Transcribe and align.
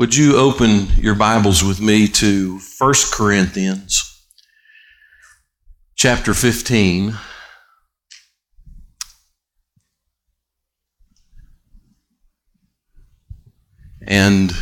Would 0.00 0.16
you 0.16 0.38
open 0.38 0.86
your 0.96 1.14
Bibles 1.14 1.62
with 1.62 1.78
me 1.78 2.08
to 2.08 2.58
1 2.78 2.92
Corinthians 3.12 4.24
chapter 5.94 6.32
15? 6.32 7.18
And 14.06 14.54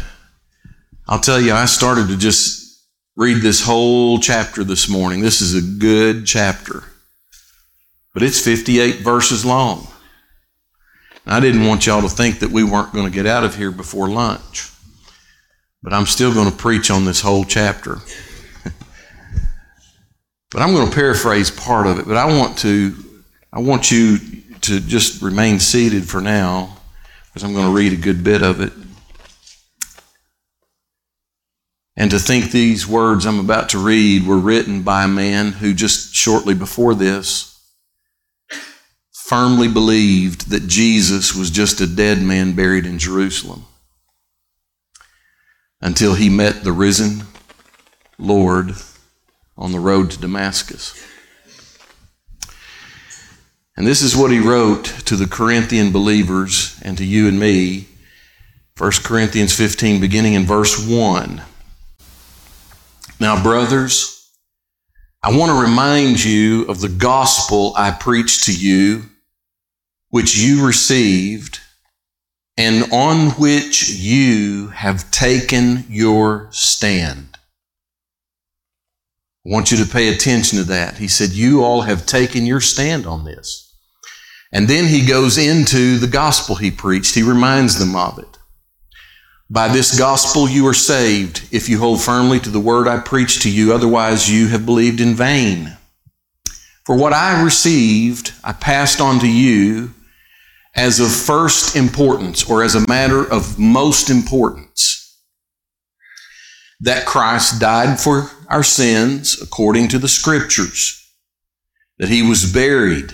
I'll 1.06 1.20
tell 1.20 1.40
you, 1.40 1.52
I 1.52 1.66
started 1.66 2.08
to 2.08 2.16
just 2.16 2.84
read 3.14 3.40
this 3.40 3.64
whole 3.64 4.18
chapter 4.18 4.64
this 4.64 4.88
morning. 4.88 5.20
This 5.20 5.40
is 5.40 5.54
a 5.54 5.78
good 5.78 6.26
chapter, 6.26 6.82
but 8.12 8.24
it's 8.24 8.44
58 8.44 9.02
verses 9.02 9.44
long. 9.44 9.86
I 11.24 11.38
didn't 11.38 11.64
want 11.64 11.86
y'all 11.86 12.02
to 12.02 12.08
think 12.08 12.40
that 12.40 12.50
we 12.50 12.64
weren't 12.64 12.92
going 12.92 13.06
to 13.06 13.14
get 13.14 13.26
out 13.26 13.44
of 13.44 13.54
here 13.54 13.70
before 13.70 14.08
lunch. 14.08 14.72
But 15.82 15.92
I'm 15.92 16.06
still 16.06 16.34
going 16.34 16.50
to 16.50 16.56
preach 16.56 16.90
on 16.90 17.04
this 17.04 17.20
whole 17.20 17.44
chapter. 17.44 17.98
but 20.50 20.60
I'm 20.60 20.72
going 20.72 20.88
to 20.88 20.94
paraphrase 20.94 21.50
part 21.50 21.86
of 21.86 21.98
it, 21.98 22.06
but 22.06 22.16
I 22.16 22.26
want 22.26 22.58
to 22.58 22.94
I 23.52 23.60
want 23.60 23.90
you 23.90 24.18
to 24.60 24.80
just 24.80 25.22
remain 25.22 25.58
seated 25.60 26.08
for 26.08 26.20
now 26.20 26.76
because 27.26 27.44
I'm 27.44 27.54
going 27.54 27.66
to 27.66 27.72
read 27.72 27.92
a 27.92 27.96
good 27.96 28.22
bit 28.24 28.42
of 28.42 28.60
it. 28.60 28.72
And 31.96 32.10
to 32.10 32.18
think 32.18 32.50
these 32.50 32.86
words 32.86 33.24
I'm 33.26 33.40
about 33.40 33.70
to 33.70 33.78
read 33.78 34.26
were 34.26 34.38
written 34.38 34.82
by 34.82 35.04
a 35.04 35.08
man 35.08 35.52
who 35.52 35.74
just 35.74 36.14
shortly 36.14 36.54
before 36.54 36.94
this 36.94 37.54
firmly 39.12 39.68
believed 39.68 40.50
that 40.50 40.66
Jesus 40.66 41.34
was 41.34 41.50
just 41.50 41.80
a 41.80 41.86
dead 41.86 42.22
man 42.22 42.54
buried 42.54 42.86
in 42.86 42.98
Jerusalem 42.98 43.66
until 45.80 46.14
he 46.14 46.28
met 46.28 46.64
the 46.64 46.72
risen 46.72 47.22
Lord 48.18 48.72
on 49.56 49.72
the 49.72 49.80
road 49.80 50.10
to 50.10 50.18
Damascus. 50.18 51.04
And 53.76 53.86
this 53.86 54.02
is 54.02 54.16
what 54.16 54.32
he 54.32 54.40
wrote 54.40 54.86
to 55.06 55.14
the 55.14 55.28
Corinthian 55.28 55.92
believers 55.92 56.76
and 56.82 56.98
to 56.98 57.04
you 57.04 57.28
and 57.28 57.38
me. 57.38 57.86
1 58.76 58.90
Corinthians 59.04 59.54
15, 59.54 60.00
beginning 60.00 60.34
in 60.34 60.44
verse 60.44 60.84
1. 60.84 61.42
Now, 63.20 63.42
brothers, 63.42 64.30
I 65.22 65.36
want 65.36 65.50
to 65.50 65.60
remind 65.60 66.24
you 66.24 66.64
of 66.66 66.80
the 66.80 66.88
gospel 66.88 67.72
I 67.76 67.90
preached 67.90 68.44
to 68.44 68.52
you, 68.52 69.04
which 70.10 70.36
you 70.36 70.66
received 70.66 71.60
and 72.58 72.92
on 72.92 73.30
which 73.40 73.88
you 73.88 74.66
have 74.68 75.12
taken 75.12 75.84
your 75.88 76.48
stand. 76.50 77.38
I 79.46 79.50
want 79.50 79.70
you 79.70 79.78
to 79.78 79.90
pay 79.90 80.08
attention 80.08 80.58
to 80.58 80.64
that. 80.64 80.98
He 80.98 81.06
said, 81.06 81.30
You 81.30 81.62
all 81.62 81.82
have 81.82 82.04
taken 82.04 82.44
your 82.44 82.60
stand 82.60 83.06
on 83.06 83.24
this. 83.24 83.72
And 84.52 84.66
then 84.66 84.86
he 84.86 85.06
goes 85.06 85.38
into 85.38 85.98
the 85.98 86.08
gospel 86.08 86.56
he 86.56 86.72
preached. 86.72 87.14
He 87.14 87.22
reminds 87.22 87.78
them 87.78 87.94
of 87.94 88.18
it. 88.18 88.38
By 89.48 89.68
this 89.68 89.96
gospel 89.96 90.48
you 90.48 90.66
are 90.66 90.74
saved 90.74 91.48
if 91.52 91.68
you 91.68 91.78
hold 91.78 92.02
firmly 92.02 92.40
to 92.40 92.50
the 92.50 92.60
word 92.60 92.88
I 92.88 92.98
preached 92.98 93.42
to 93.42 93.50
you, 93.50 93.72
otherwise 93.72 94.30
you 94.30 94.48
have 94.48 94.66
believed 94.66 95.00
in 95.00 95.14
vain. 95.14 95.76
For 96.84 96.96
what 96.96 97.12
I 97.12 97.42
received, 97.42 98.32
I 98.42 98.52
passed 98.52 99.00
on 99.00 99.20
to 99.20 99.28
you 99.28 99.94
as 100.74 101.00
of 101.00 101.10
first 101.10 101.76
importance 101.76 102.48
or 102.48 102.62
as 102.62 102.74
a 102.74 102.86
matter 102.86 103.24
of 103.30 103.58
most 103.58 104.10
importance 104.10 104.88
that 106.80 107.06
Christ 107.06 107.60
died 107.60 107.98
for 107.98 108.30
our 108.48 108.62
sins 108.62 109.40
according 109.42 109.88
to 109.88 109.98
the 109.98 110.08
scriptures, 110.08 111.12
that 111.98 112.08
he 112.08 112.22
was 112.22 112.52
buried, 112.52 113.12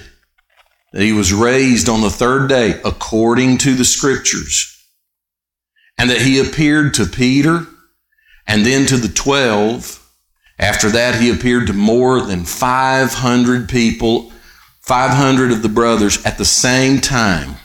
that 0.92 1.02
he 1.02 1.12
was 1.12 1.32
raised 1.32 1.88
on 1.88 2.02
the 2.02 2.10
third 2.10 2.48
day 2.48 2.80
according 2.84 3.58
to 3.58 3.74
the 3.74 3.84
scriptures, 3.84 4.70
and 5.98 6.10
that 6.10 6.20
he 6.20 6.38
appeared 6.38 6.94
to 6.94 7.06
Peter 7.06 7.66
and 8.46 8.66
then 8.66 8.86
to 8.86 8.96
the 8.96 9.08
twelve. 9.08 10.00
After 10.58 10.90
that, 10.90 11.20
he 11.20 11.30
appeared 11.30 11.66
to 11.68 11.72
more 11.72 12.20
than 12.20 12.44
500 12.44 13.68
people 13.68 14.30
500 14.84 15.50
of 15.50 15.62
the 15.62 15.68
brothers 15.70 16.22
at 16.26 16.36
the 16.36 16.44
same 16.44 17.00
time, 17.00 17.56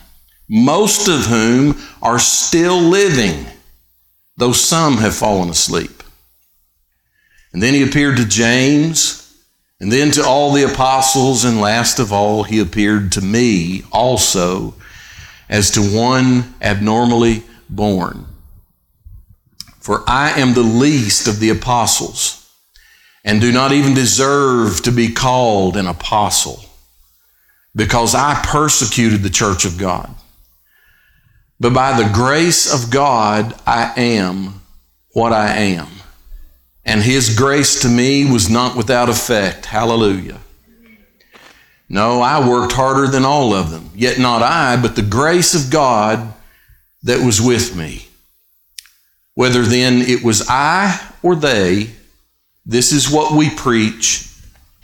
most 0.48 1.06
of 1.06 1.26
whom 1.26 1.78
are 2.00 2.18
still 2.18 2.80
living, 2.80 3.44
though 4.38 4.52
some 4.52 4.96
have 4.96 5.14
fallen 5.14 5.50
asleep. 5.50 6.02
And 7.52 7.62
then 7.62 7.74
he 7.74 7.82
appeared 7.82 8.16
to 8.16 8.24
James, 8.24 9.38
and 9.80 9.92
then 9.92 10.10
to 10.12 10.24
all 10.24 10.54
the 10.54 10.62
apostles, 10.62 11.44
and 11.44 11.60
last 11.60 11.98
of 11.98 12.10
all, 12.10 12.44
he 12.44 12.58
appeared 12.58 13.12
to 13.12 13.20
me 13.20 13.82
also 13.92 14.74
as 15.46 15.70
to 15.72 15.82
one 15.82 16.54
abnormally 16.62 17.42
born. 17.68 18.24
For 19.78 20.04
I 20.08 20.40
am 20.40 20.54
the 20.54 20.62
least 20.62 21.28
of 21.28 21.38
the 21.38 21.50
apostles, 21.50 22.50
and 23.26 23.42
do 23.42 23.52
not 23.52 23.72
even 23.72 23.92
deserve 23.92 24.80
to 24.84 24.90
be 24.90 25.12
called 25.12 25.76
an 25.76 25.86
apostle 25.86 26.64
because 27.74 28.14
I 28.14 28.40
persecuted 28.46 29.22
the 29.22 29.30
church 29.30 29.64
of 29.64 29.78
God. 29.78 30.14
But 31.58 31.74
by 31.74 32.00
the 32.00 32.10
grace 32.12 32.72
of 32.72 32.90
God, 32.90 33.54
I 33.66 33.92
am 33.96 34.62
what 35.12 35.32
I 35.32 35.54
am. 35.54 35.88
And 36.84 37.02
His 37.02 37.36
grace 37.36 37.82
to 37.82 37.88
me 37.88 38.30
was 38.30 38.48
not 38.48 38.76
without 38.76 39.08
effect. 39.08 39.66
Hallelujah. 39.66 40.40
No, 41.88 42.20
I 42.22 42.48
worked 42.48 42.72
harder 42.72 43.08
than 43.08 43.24
all 43.24 43.52
of 43.52 43.70
them. 43.70 43.90
Yet 43.94 44.18
not 44.18 44.42
I, 44.42 44.80
but 44.80 44.96
the 44.96 45.02
grace 45.02 45.54
of 45.54 45.70
God 45.70 46.32
that 47.02 47.24
was 47.24 47.40
with 47.40 47.76
me. 47.76 48.06
Whether 49.34 49.62
then 49.62 50.00
it 50.02 50.24
was 50.24 50.46
I 50.48 50.98
or 51.22 51.34
they, 51.34 51.90
this 52.64 52.92
is 52.92 53.10
what 53.10 53.32
we 53.32 53.50
preach, 53.50 54.28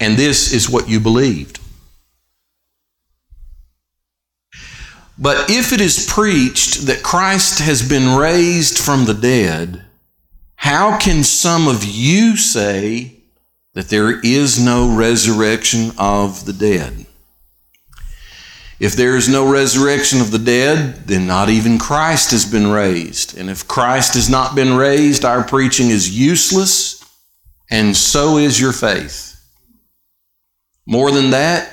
and 0.01 0.17
this 0.17 0.53
is 0.53 0.69
what 0.69 0.89
you 0.89 0.99
believed. 0.99 1.61
But 5.19 5.49
if 5.51 5.73
it 5.73 5.81
is 5.81 6.07
preached 6.07 6.87
that 6.87 7.03
Christ 7.03 7.61
has 7.61 7.87
been 7.87 8.17
raised 8.17 8.79
from 8.79 9.05
the 9.07 9.15
dead, 9.15 9.83
how 10.57 10.99
can 10.99 11.23
some 11.25 11.69
of 11.69 11.85
you 11.85 12.37
say 12.37 13.13
that 13.75 13.89
there 13.89 14.21
is 14.21 14.63
no 14.63 14.95
resurrection 14.95 15.93
of 15.99 16.45
the 16.45 16.53
dead? 16.53 17.07
If 18.79 18.93
there 18.95 19.17
is 19.17 19.27
no 19.27 19.51
resurrection 19.51 20.21
of 20.21 20.31
the 20.31 20.39
dead, 20.39 21.07
then 21.07 21.27
not 21.27 21.49
even 21.49 21.79
Christ 21.79 22.31
has 22.33 22.45
been 22.45 22.67
raised. 22.67 23.39
And 23.39 23.49
if 23.49 23.67
Christ 23.67 24.15
has 24.15 24.29
not 24.29 24.55
been 24.55 24.75
raised, 24.75 25.25
our 25.25 25.43
preaching 25.43 25.89
is 25.89 26.19
useless, 26.19 27.03
and 27.71 27.97
so 27.97 28.37
is 28.37 28.61
your 28.61 28.73
faith. 28.73 29.41
More 30.85 31.11
than 31.11 31.31
that, 31.31 31.73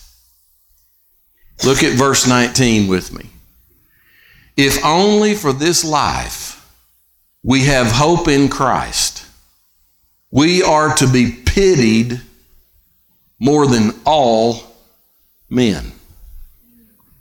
Look 1.63 1.83
at 1.83 1.97
verse 1.97 2.27
19 2.27 2.87
with 2.87 3.13
me. 3.13 3.29
If 4.57 4.83
only 4.83 5.35
for 5.35 5.53
this 5.53 5.83
life 5.83 6.69
we 7.43 7.65
have 7.65 7.91
hope 7.91 8.27
in 8.27 8.49
Christ, 8.49 9.25
we 10.31 10.63
are 10.63 10.95
to 10.95 11.07
be 11.07 11.31
pitied 11.31 12.21
more 13.39 13.67
than 13.67 13.91
all 14.05 14.63
men. 15.49 15.91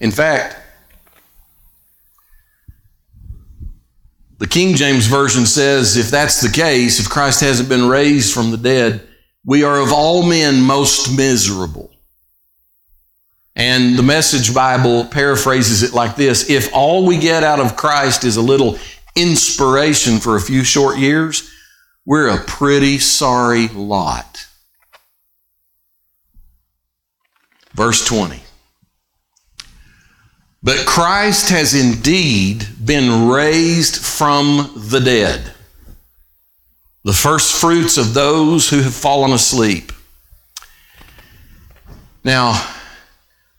In 0.00 0.10
fact, 0.10 0.56
the 4.38 4.46
King 4.46 4.74
James 4.74 5.06
Version 5.06 5.44
says 5.44 5.98
if 5.98 6.10
that's 6.10 6.40
the 6.40 6.50
case, 6.50 6.98
if 6.98 7.10
Christ 7.10 7.42
hasn't 7.42 7.68
been 7.68 7.88
raised 7.88 8.32
from 8.32 8.50
the 8.50 8.56
dead, 8.56 9.06
we 9.44 9.64
are 9.64 9.80
of 9.80 9.92
all 9.92 10.22
men 10.22 10.62
most 10.62 11.14
miserable. 11.14 11.89
And 13.56 13.96
the 13.96 14.02
Message 14.02 14.54
Bible 14.54 15.04
paraphrases 15.04 15.82
it 15.82 15.92
like 15.92 16.16
this 16.16 16.48
If 16.48 16.72
all 16.72 17.04
we 17.06 17.18
get 17.18 17.42
out 17.42 17.60
of 17.60 17.76
Christ 17.76 18.24
is 18.24 18.36
a 18.36 18.42
little 18.42 18.78
inspiration 19.16 20.18
for 20.18 20.36
a 20.36 20.40
few 20.40 20.64
short 20.64 20.98
years, 20.98 21.50
we're 22.06 22.28
a 22.28 22.38
pretty 22.38 22.98
sorry 22.98 23.68
lot. 23.68 24.46
Verse 27.74 28.04
20. 28.04 28.40
But 30.62 30.84
Christ 30.86 31.48
has 31.48 31.74
indeed 31.74 32.66
been 32.84 33.28
raised 33.28 33.96
from 33.96 34.72
the 34.76 35.00
dead, 35.00 35.54
the 37.02 37.14
first 37.14 37.58
fruits 37.58 37.96
of 37.96 38.12
those 38.12 38.68
who 38.68 38.82
have 38.82 38.94
fallen 38.94 39.32
asleep. 39.32 39.90
Now, 42.22 42.62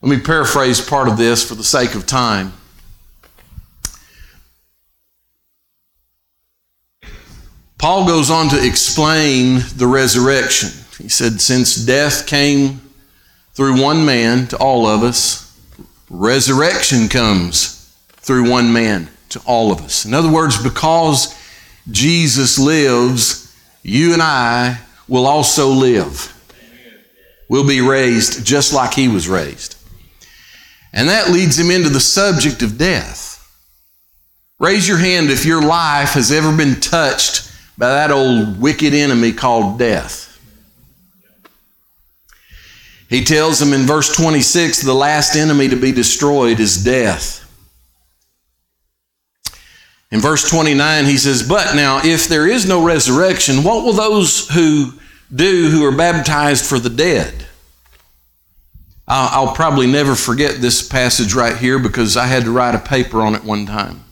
let 0.01 0.09
me 0.09 0.23
paraphrase 0.23 0.81
part 0.81 1.07
of 1.07 1.17
this 1.17 1.47
for 1.47 1.53
the 1.53 1.63
sake 1.63 1.93
of 1.93 2.07
time. 2.07 2.53
Paul 7.77 8.07
goes 8.07 8.29
on 8.29 8.49
to 8.49 8.63
explain 8.63 9.61
the 9.75 9.87
resurrection. 9.87 10.69
He 10.97 11.09
said, 11.09 11.41
Since 11.41 11.75
death 11.75 12.27
came 12.27 12.81
through 13.53 13.81
one 13.81 14.05
man 14.05 14.47
to 14.47 14.57
all 14.57 14.87
of 14.87 15.03
us, 15.03 15.59
resurrection 16.09 17.07
comes 17.07 17.95
through 18.07 18.49
one 18.49 18.71
man 18.73 19.09
to 19.29 19.41
all 19.45 19.71
of 19.71 19.81
us. 19.81 20.05
In 20.05 20.13
other 20.13 20.31
words, 20.31 20.61
because 20.61 21.35
Jesus 21.89 22.59
lives, 22.59 23.55
you 23.83 24.13
and 24.13 24.21
I 24.21 24.79
will 25.07 25.25
also 25.25 25.69
live. 25.69 26.35
We'll 27.49 27.67
be 27.67 27.81
raised 27.81 28.45
just 28.45 28.73
like 28.73 28.93
he 28.93 29.07
was 29.07 29.27
raised. 29.27 29.80
And 30.93 31.09
that 31.09 31.29
leads 31.29 31.57
him 31.57 31.71
into 31.71 31.89
the 31.89 31.99
subject 31.99 32.61
of 32.61 32.77
death. 32.77 33.31
Raise 34.59 34.87
your 34.87 34.97
hand 34.97 35.29
if 35.29 35.45
your 35.45 35.61
life 35.61 36.11
has 36.11 36.31
ever 36.31 36.55
been 36.55 36.79
touched 36.79 37.51
by 37.77 37.89
that 37.89 38.11
old 38.11 38.61
wicked 38.61 38.93
enemy 38.93 39.31
called 39.31 39.79
death. 39.79 40.27
He 43.09 43.23
tells 43.23 43.59
them 43.59 43.73
in 43.73 43.81
verse 43.87 44.15
26 44.15 44.83
the 44.83 44.93
last 44.93 45.35
enemy 45.35 45.67
to 45.69 45.75
be 45.75 45.91
destroyed 45.91 46.59
is 46.59 46.83
death. 46.83 47.39
In 50.11 50.19
verse 50.19 50.49
29, 50.49 51.05
he 51.05 51.17
says, 51.17 51.47
But 51.47 51.75
now, 51.75 52.01
if 52.03 52.27
there 52.27 52.47
is 52.47 52.67
no 52.67 52.83
resurrection, 52.83 53.63
what 53.63 53.83
will 53.83 53.93
those 53.93 54.47
who 54.49 54.93
do 55.33 55.69
who 55.69 55.85
are 55.85 55.95
baptized 55.95 56.65
for 56.65 56.79
the 56.79 56.89
dead? 56.89 57.40
I'll 59.13 59.53
probably 59.53 59.87
never 59.87 60.15
forget 60.15 60.61
this 60.61 60.87
passage 60.87 61.33
right 61.33 61.57
here 61.57 61.79
because 61.79 62.15
I 62.15 62.27
had 62.27 62.45
to 62.45 62.51
write 62.51 62.75
a 62.75 62.79
paper 62.79 63.21
on 63.21 63.35
it 63.35 63.43
one 63.43 63.65
time. 63.65 64.05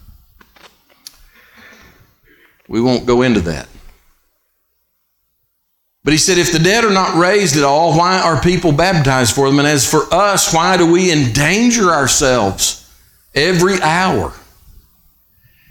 We 2.68 2.82
won't 2.82 3.06
go 3.06 3.22
into 3.22 3.40
that. 3.42 3.70
But 6.04 6.12
he 6.12 6.18
said, 6.18 6.38
if 6.38 6.52
the 6.52 6.60
dead 6.60 6.84
are 6.84 6.94
not 6.94 7.18
raised 7.18 7.56
at 7.56 7.64
all, 7.64 7.98
why 7.98 8.20
are 8.20 8.42
people 8.42 8.74
baptized 8.74 9.34
for 9.34 9.48
them? 9.48 9.60
And 9.60 9.68
as 9.68 9.90
for 9.90 10.14
us, 10.14 10.54
why 10.54 10.76
do 10.76 10.92
we 10.92 11.12
endanger 11.14 11.92
ourselves 11.92 12.94
every 13.34 13.82
hour? 13.82 14.34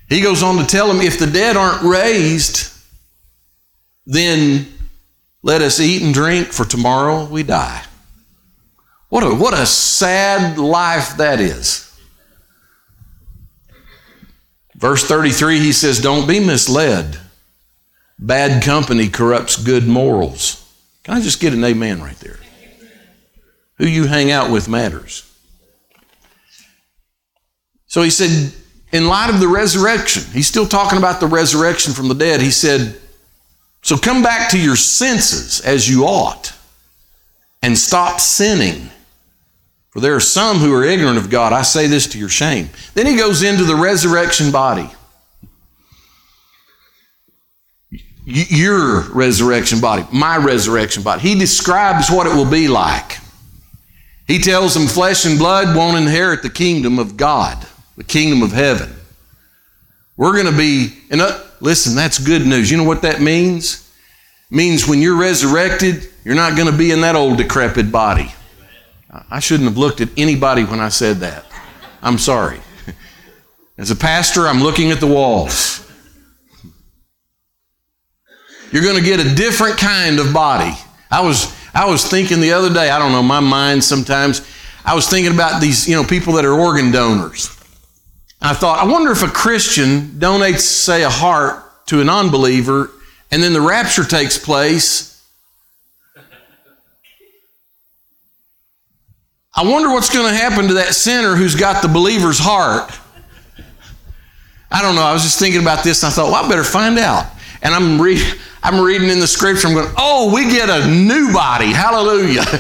He 0.09 0.23
goes 0.23 0.43
on 0.43 0.57
to 0.57 0.65
tell 0.65 0.89
them, 0.89 1.03
if 1.03 1.19
the 1.19 1.27
dead 1.27 1.57
aren't 1.57 1.83
raised, 1.83 2.73
then 4.07 4.67
let 5.43 5.61
us 5.61 5.81
eat 5.81 6.03
and 6.03 6.15
drink, 6.15 6.49
for 6.49 6.65
tomorrow 6.65 7.27
we 7.27 7.43
die. 7.43 7.85
What 9.09 9.25
a, 9.25 9.35
what 9.35 9.55
a 9.55 9.65
sad 9.67 10.59
life 10.59 11.17
that 11.17 11.41
is. 11.41 11.85
Verse 14.75 15.05
33, 15.05 15.59
he 15.59 15.73
says, 15.73 16.01
Don't 16.01 16.29
be 16.29 16.41
misled. 16.41 17.19
Bad 18.19 18.63
company 18.63 19.09
corrupts 19.09 19.57
good 19.57 19.87
morals. 19.87 20.65
Can 21.05 21.15
I 21.15 21.21
just 21.21 21.41
get 21.41 21.53
an 21.53 21.65
amen 21.65 22.03
right 22.03 22.19
there? 22.19 22.39
Who 23.79 23.87
you 23.87 24.07
hang 24.07 24.31
out 24.31 24.51
with 24.51 24.69
matters. 24.69 25.25
So 27.87 28.03
he 28.03 28.11
said, 28.11 28.53
in 28.93 29.07
light 29.07 29.31
of 29.31 29.41
the 29.41 29.49
resurrection, 29.49 30.25
he's 30.33 30.47
still 30.47 30.67
talking 30.67 30.99
about 30.99 31.21
the 31.21 31.27
resurrection 31.27 31.93
from 31.93 32.09
the 32.09 32.15
dead. 32.15 32.41
He 32.41 32.51
said, 32.51 32.99
So 33.83 33.97
come 33.97 34.23
back 34.23 34.51
to 34.51 34.61
your 34.61 34.77
senses 34.77 35.61
as 35.61 35.89
you 35.89 36.05
ought 36.05 36.53
and 37.63 37.77
stop 37.77 38.21
sinning. 38.21 38.91
For 39.99 40.03
there 40.03 40.15
are 40.15 40.21
some 40.21 40.59
who 40.59 40.73
are 40.77 40.85
ignorant 40.85 41.19
of 41.19 41.29
God. 41.29 41.53
I 41.53 41.63
say 41.63 41.89
this 41.89 42.07
to 42.11 42.21
your 42.21 42.29
shame. 42.29 42.71
Then 42.95 43.05
he 43.05 43.17
goes 43.17 43.43
into 43.43 43.65
the 43.65 43.75
resurrection 43.75 44.53
body. 44.53 44.89
your 48.25 49.11
resurrection 49.11 49.81
body, 49.81 50.07
my 50.13 50.37
resurrection 50.37 51.03
body. 51.03 51.21
He 51.23 51.35
describes 51.37 52.13
what 52.13 52.29
it 52.29 52.37
will 52.37 52.49
be 52.49 52.69
like. 52.69 53.19
He 54.29 54.39
tells 54.39 54.73
them 54.75 54.87
flesh 54.87 55.25
and 55.25 55.37
blood 55.37 55.77
won't 55.77 55.97
inherit 55.97 56.45
the 56.45 56.51
kingdom 56.51 57.01
of 57.01 57.17
God, 57.17 57.67
the 57.97 58.05
kingdom 58.05 58.45
of 58.45 58.53
heaven. 58.53 58.95
We're 60.17 60.35
going 60.35 60.47
to 60.47 60.57
be, 60.57 60.97
and 61.11 61.21
uh, 61.21 61.43
listen, 61.59 61.97
that's 61.97 62.19
good 62.19 62.47
news. 62.47 62.71
You 62.71 62.77
know 62.77 62.85
what 62.85 63.03
that 63.03 63.21
means? 63.21 63.91
It 64.49 64.55
means 64.55 64.87
when 64.87 65.03
you're 65.03 65.19
resurrected, 65.19 66.09
you're 66.25 66.37
not 66.37 66.55
going 66.55 66.71
to 66.71 66.79
be 66.79 66.93
in 66.93 67.01
that 67.01 67.17
old 67.17 67.39
decrepit 67.39 67.91
body. 67.91 68.33
I 69.11 69.41
shouldn't 69.41 69.69
have 69.69 69.79
looked 69.79 70.01
at 70.01 70.11
anybody 70.17 70.65
when 70.65 70.81
I 70.81 70.91
said 70.91 71.19
that. 71.19 71.47
I'm 72.03 72.19
sorry. 72.19 72.61
As 73.79 73.91
a 73.91 73.97
pastor, 73.97 74.47
I'm 74.47 74.61
looking 74.61 74.91
at 74.91 75.01
the 75.01 75.07
walls. 75.07 75.89
You're 78.71 78.83
going 78.83 78.97
to 78.97 79.05
get 79.05 79.21
a 79.21 79.35
different 79.35 79.79
kind 79.79 80.19
of 80.19 80.35
body. 80.35 80.77
I 81.11 81.23
was, 81.23 81.55
I 81.75 81.89
was 81.89 82.05
thinking 82.05 82.41
the 82.41 82.53
other 82.53 82.73
day, 82.73 82.91
I 82.91 82.99
don't 82.99 83.13
know, 83.13 83.23
my 83.23 83.41
mind 83.41 83.83
sometimes, 83.83 84.47
I 84.85 84.95
was 84.95 85.09
thinking 85.09 85.33
about 85.33 85.61
these, 85.61 85.89
you 85.89 85.97
know, 85.97 86.05
people 86.05 86.35
that 86.35 86.45
are 86.45 86.53
organ 86.53 86.91
donors. 86.91 87.49
I 88.41 88.55
thought, 88.55 88.79
I 88.79 88.91
wonder 88.91 89.11
if 89.11 89.23
a 89.23 89.29
Christian 89.29 90.01
donates, 90.19 90.61
say, 90.61 91.03
a 91.03 91.11
heart 91.11 91.87
to 91.87 92.01
an 92.01 92.11
unbeliever, 92.11 92.91
and 93.31 93.43
then 93.43 93.53
the 93.53 93.61
rapture 93.61 94.05
takes 94.05 94.39
place. 94.39 95.18
I 99.59 99.63
wonder 99.65 99.91
what's 99.91 100.15
going 100.15 100.31
to 100.33 100.39
happen 100.39 100.69
to 100.69 100.75
that 100.75 100.95
sinner 100.95 101.35
who's 101.35 101.57
got 101.57 101.83
the 101.83 101.89
believer's 101.89 102.39
heart. 102.39 102.97
I 104.71 104.83
don't 104.83 104.95
know. 104.95 105.03
I 105.03 105.13
was 105.13 105.25
just 105.25 105.41
thinking 105.41 105.63
about 105.63 105.83
this, 105.83 106.05
and 106.05 106.13
I 106.13 106.15
thought, 106.15 106.31
well, 106.31 106.45
I 106.45 106.49
better 106.49 106.63
find 106.63 106.97
out. 106.97 107.27
And 107.61 107.75
I'm 107.75 108.01
reading. 108.01 108.39
I'm 108.63 108.81
reading 108.85 109.09
in 109.09 109.19
the 109.21 109.27
scripture, 109.27 109.69
I'm 109.69 109.75
going, 109.75 109.93
oh, 109.97 110.33
we 110.35 110.51
get 110.51 110.69
a 110.69 110.87
new 110.89 111.33
body. 111.33 111.67
Hallelujah. 111.67 112.43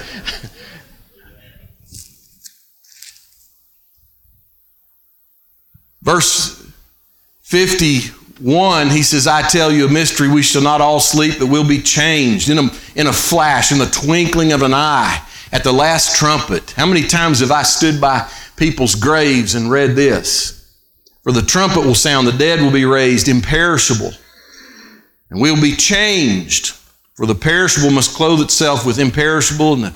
Verse 6.03 6.65
51, 7.43 8.89
he 8.91 9.03
says, 9.03 9.27
I 9.27 9.43
tell 9.43 9.73
you 9.73 9.87
a 9.87 9.91
mystery, 9.91 10.29
we 10.29 10.43
shall 10.43 10.63
not 10.63 10.81
all 10.81 11.01
sleep, 11.01 11.41
but 11.41 11.49
we'll 11.49 11.67
be 11.67 11.83
changed 11.83 12.49
in 12.49 12.59
a, 12.59 12.71
in 12.95 13.09
a 13.09 13.13
flash, 13.13 13.73
in 13.73 13.79
the 13.79 13.87
twinkling 13.87 14.53
of 14.53 14.63
an 14.63 14.73
eye, 14.73 15.21
at 15.53 15.65
the 15.65 15.73
last 15.73 16.17
trumpet. 16.17 16.73
How 16.73 16.87
many 16.87 17.03
times 17.03 17.41
have 17.41 17.51
I 17.51 17.63
stood 17.63 18.01
by 18.01 18.29
people's 18.57 18.95
graves 18.95 19.55
and 19.55 19.71
read 19.71 19.97
this? 19.97 20.55
For 21.23 21.33
the 21.33 21.43
trumpet 21.43 21.85
will 21.85 21.95
sound, 21.95 22.27
the 22.27 22.33
dead 22.33 22.61
will 22.61 22.71
be 22.71 22.85
raised 22.85 23.29
imperishable 23.29 24.13
and 25.31 25.41
we'll 25.41 25.61
be 25.61 25.77
changed. 25.77 26.75
For 27.15 27.27
the 27.27 27.35
perishable 27.35 27.91
must 27.91 28.15
clothe 28.15 28.41
itself 28.41 28.87
with 28.87 28.99
imperishable, 28.99 29.75
and 29.75 29.85
the 29.85 29.95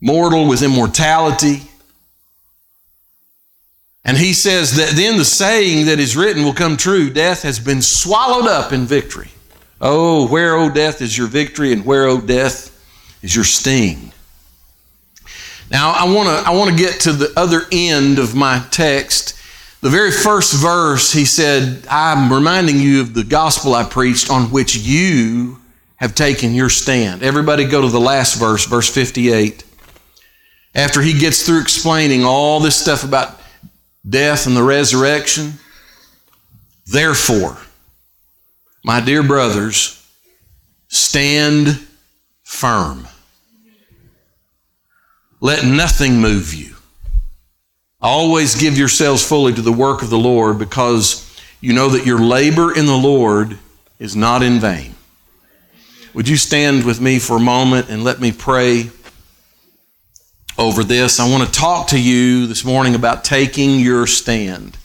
mortal 0.00 0.48
with 0.48 0.62
immortality. 0.62 1.62
And 4.04 4.16
he 4.16 4.32
says 4.32 4.76
that 4.76 4.96
then 4.96 5.18
the 5.18 5.24
saying 5.24 5.86
that 5.86 5.98
is 5.98 6.16
written 6.16 6.42
will 6.42 6.54
come 6.54 6.76
true 6.76 7.10
death 7.10 7.42
has 7.42 7.58
been 7.58 7.82
swallowed 7.82 8.48
up 8.48 8.72
in 8.72 8.86
victory. 8.86 9.28
Oh, 9.82 10.26
where, 10.28 10.56
O 10.56 10.70
death, 10.70 11.02
is 11.02 11.16
your 11.16 11.26
victory, 11.26 11.72
and 11.72 11.84
where, 11.84 12.06
O 12.06 12.20
death, 12.20 12.68
is 13.22 13.34
your 13.34 13.44
sting? 13.44 14.12
Now, 15.70 15.92
I 15.92 16.04
want 16.12 16.28
to 16.28 16.50
I 16.50 16.54
want 16.54 16.70
to 16.70 16.76
get 16.76 17.00
to 17.02 17.12
the 17.12 17.32
other 17.36 17.62
end 17.70 18.18
of 18.18 18.34
my 18.34 18.64
text 18.70 19.40
the 19.80 19.88
very 19.88 20.10
first 20.10 20.54
verse, 20.54 21.10
he 21.10 21.24
said, 21.24 21.86
I'm 21.90 22.30
reminding 22.30 22.80
you 22.80 23.00
of 23.00 23.14
the 23.14 23.24
gospel 23.24 23.74
I 23.74 23.84
preached 23.84 24.30
on 24.30 24.50
which 24.50 24.76
you 24.76 25.58
have 25.96 26.14
taken 26.14 26.54
your 26.54 26.68
stand. 26.68 27.22
Everybody 27.22 27.64
go 27.64 27.80
to 27.80 27.88
the 27.88 28.00
last 28.00 28.38
verse, 28.38 28.66
verse 28.66 28.92
58. 28.92 29.64
After 30.74 31.00
he 31.00 31.18
gets 31.18 31.46
through 31.46 31.62
explaining 31.62 32.24
all 32.24 32.60
this 32.60 32.76
stuff 32.76 33.04
about 33.04 33.40
death 34.06 34.46
and 34.46 34.54
the 34.54 34.62
resurrection, 34.62 35.54
therefore, 36.86 37.56
my 38.84 39.00
dear 39.00 39.22
brothers, 39.22 40.06
stand 40.88 41.86
firm. 42.42 43.06
Let 45.40 45.64
nothing 45.64 46.20
move 46.20 46.52
you. 46.52 46.74
Always 48.00 48.54
give 48.60 48.78
yourselves 48.78 49.26
fully 49.26 49.52
to 49.54 49.62
the 49.62 49.72
work 49.72 50.02
of 50.02 50.10
the 50.10 50.18
Lord 50.18 50.58
because 50.58 51.26
you 51.60 51.72
know 51.72 51.88
that 51.90 52.06
your 52.06 52.18
labor 52.18 52.76
in 52.76 52.86
the 52.86 52.96
Lord 52.96 53.58
is 53.98 54.16
not 54.16 54.42
in 54.42 54.60
vain. 54.60 54.94
Would 56.14 56.28
you 56.28 56.36
stand 56.36 56.84
with 56.84 57.00
me 57.00 57.18
for 57.18 57.36
a 57.36 57.40
moment 57.40 57.88
and 57.88 58.02
let 58.02 58.20
me 58.20 58.32
pray 58.32 58.90
over 60.58 60.82
this? 60.82 61.20
I 61.20 61.30
want 61.30 61.46
to 61.46 61.52
talk 61.52 61.88
to 61.88 62.00
you 62.00 62.46
this 62.46 62.64
morning 62.64 62.94
about 62.94 63.24
taking 63.24 63.78
your 63.80 64.06
stand. 64.06 64.76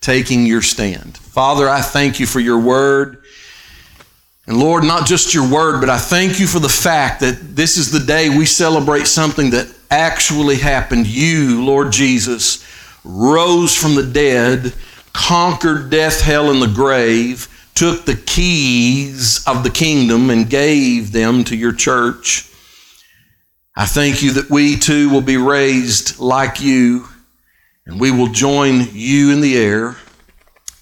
Taking 0.00 0.46
your 0.46 0.62
stand. 0.62 1.16
Father, 1.16 1.68
I 1.68 1.80
thank 1.80 2.18
you 2.18 2.26
for 2.26 2.40
your 2.40 2.58
word. 2.58 3.22
And 4.46 4.56
Lord, 4.56 4.82
not 4.82 5.06
just 5.06 5.34
your 5.34 5.48
word, 5.48 5.80
but 5.80 5.90
I 5.90 5.98
thank 5.98 6.40
you 6.40 6.46
for 6.46 6.58
the 6.58 6.68
fact 6.68 7.20
that 7.20 7.54
this 7.54 7.76
is 7.76 7.92
the 7.92 8.00
day 8.00 8.28
we 8.28 8.46
celebrate 8.46 9.06
something 9.06 9.50
that 9.50 9.68
actually 9.92 10.56
happened. 10.56 11.06
You, 11.06 11.64
Lord 11.64 11.92
Jesus, 11.92 12.66
rose 13.04 13.76
from 13.76 13.94
the 13.94 14.02
dead, 14.02 14.72
conquered 15.12 15.90
death, 15.90 16.22
hell, 16.22 16.50
and 16.50 16.62
the 16.62 16.66
grave 16.66 17.48
took 17.74 18.04
the 18.04 18.16
keys 18.16 19.46
of 19.46 19.62
the 19.64 19.70
kingdom 19.70 20.30
and 20.30 20.48
gave 20.48 21.12
them 21.12 21.44
to 21.44 21.56
your 21.56 21.72
church. 21.72 22.50
I 23.76 23.86
thank 23.86 24.22
you 24.22 24.32
that 24.32 24.50
we 24.50 24.78
too 24.78 25.10
will 25.10 25.22
be 25.22 25.36
raised 25.36 26.18
like 26.18 26.60
you 26.60 27.08
and 27.86 28.00
we 28.00 28.10
will 28.10 28.28
join 28.28 28.88
you 28.92 29.30
in 29.30 29.40
the 29.40 29.56
air 29.58 29.96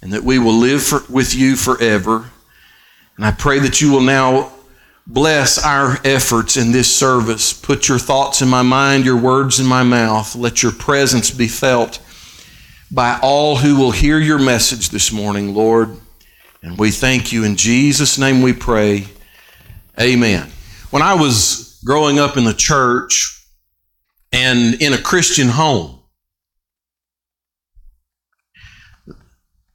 and 0.02 0.12
that 0.12 0.25
we 0.25 0.38
will 0.38 0.55
live 0.55 0.83
for, 0.83 1.00
with 1.09 1.35
you 1.35 1.57
forever. 1.57 2.31
And 3.17 3.25
I 3.25 3.33
pray 3.33 3.59
that 3.61 3.81
you 3.81 3.93
will 3.93 4.00
now 4.00 4.52
bless 5.12 5.62
our 5.64 5.99
efforts 6.05 6.57
in 6.57 6.71
this 6.71 6.95
service. 6.95 7.52
Put 7.52 7.88
your 7.88 7.99
thoughts 7.99 8.43
in 8.43 8.49
my 8.49 8.62
mind, 8.62 9.05
your 9.05 9.17
words 9.17 9.59
in 9.59 9.67
my 9.67 9.83
mouth. 9.83 10.37
Let 10.37 10.62
your 10.62 10.73
presence 10.73 11.31
be 11.33 11.49
felt 11.49 12.00
by 12.93 13.19
all 13.21 13.57
who 13.57 13.76
will 13.76 13.90
hear 13.90 14.19
your 14.19 14.38
message 14.38 14.90
this 14.90 15.11
morning, 15.11 15.52
Lord. 15.52 15.97
And 16.62 16.79
we 16.79 16.93
thank 16.93 17.33
you. 17.33 17.45
In 17.45 17.57
Jesus' 17.57 18.19
name 18.19 18.40
we 18.40 18.52
pray. 18.52 19.07
Amen. 20.00 20.49
When 20.90 21.02
I 21.02 21.14
was 21.14 21.81
growing 21.85 22.21
up 22.21 22.37
in 22.37 22.45
the 22.45 22.55
church 22.55 23.45
and 24.33 24.81
in 24.81 24.93
a 24.93 24.99
Christian 24.99 25.49
home, 25.49 25.99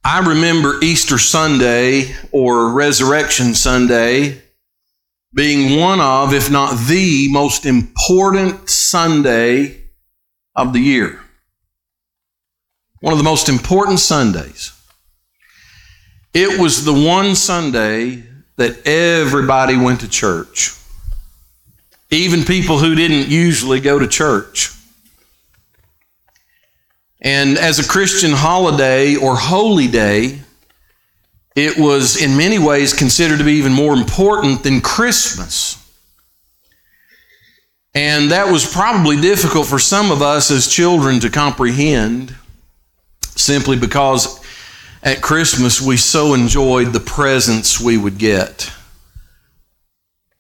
I 0.02 0.20
remember 0.20 0.80
Easter 0.82 1.18
Sunday 1.18 2.16
or 2.32 2.70
Resurrection 2.72 3.54
Sunday 3.54 4.44
being 5.36 5.78
one 5.78 6.00
of, 6.00 6.34
if 6.34 6.50
not 6.50 6.88
the 6.88 7.28
most 7.30 7.66
important 7.66 8.70
Sunday 8.70 9.82
of 10.56 10.72
the 10.72 10.80
year. 10.80 11.20
One 13.02 13.12
of 13.12 13.20
the 13.20 13.26
most 13.26 13.50
important 13.50 14.00
Sundays. 14.00 14.72
It 16.34 16.60
was 16.60 16.86
the 16.86 16.94
one 16.94 17.36
Sunday 17.36 18.24
that 18.56 18.88
everybody 18.88 19.78
went 19.78 20.00
to 20.00 20.08
church, 20.08 20.74
even 22.10 22.46
people 22.46 22.80
who 22.80 22.96
didn't 22.96 23.28
usually 23.28 23.82
go 23.82 24.00
to 24.00 24.08
church. 24.08 24.72
And 27.20 27.58
as 27.58 27.80
a 27.80 27.88
Christian 27.88 28.32
holiday 28.32 29.16
or 29.18 29.36
holy 29.36 29.88
day, 29.88 30.40
it 31.56 31.78
was 31.78 32.22
in 32.22 32.36
many 32.36 32.60
ways 32.60 32.94
considered 32.94 33.40
to 33.40 33.46
be 33.46 33.54
even 33.54 33.72
more 33.72 33.94
important 33.94 34.64
than 34.64 34.82
Christmas. 34.82 35.82
And 37.94 38.32
that 38.32 38.52
was 38.52 38.70
probably 38.70 39.20
difficult 39.20 39.66
for 39.66 39.80
some 39.80 40.12
of 40.12 40.22
us 40.22 40.52
as 40.52 40.68
children 40.68 41.22
to 41.22 41.30
comprehend 41.30 42.36
simply 43.22 43.78
because 43.78 44.44
at 45.02 45.22
Christmas, 45.22 45.80
we 45.80 45.98
so 45.98 46.34
enjoyed 46.34 46.92
the 46.92 47.00
presents 47.00 47.80
we 47.80 47.96
would 47.96 48.18
get. 48.18 48.72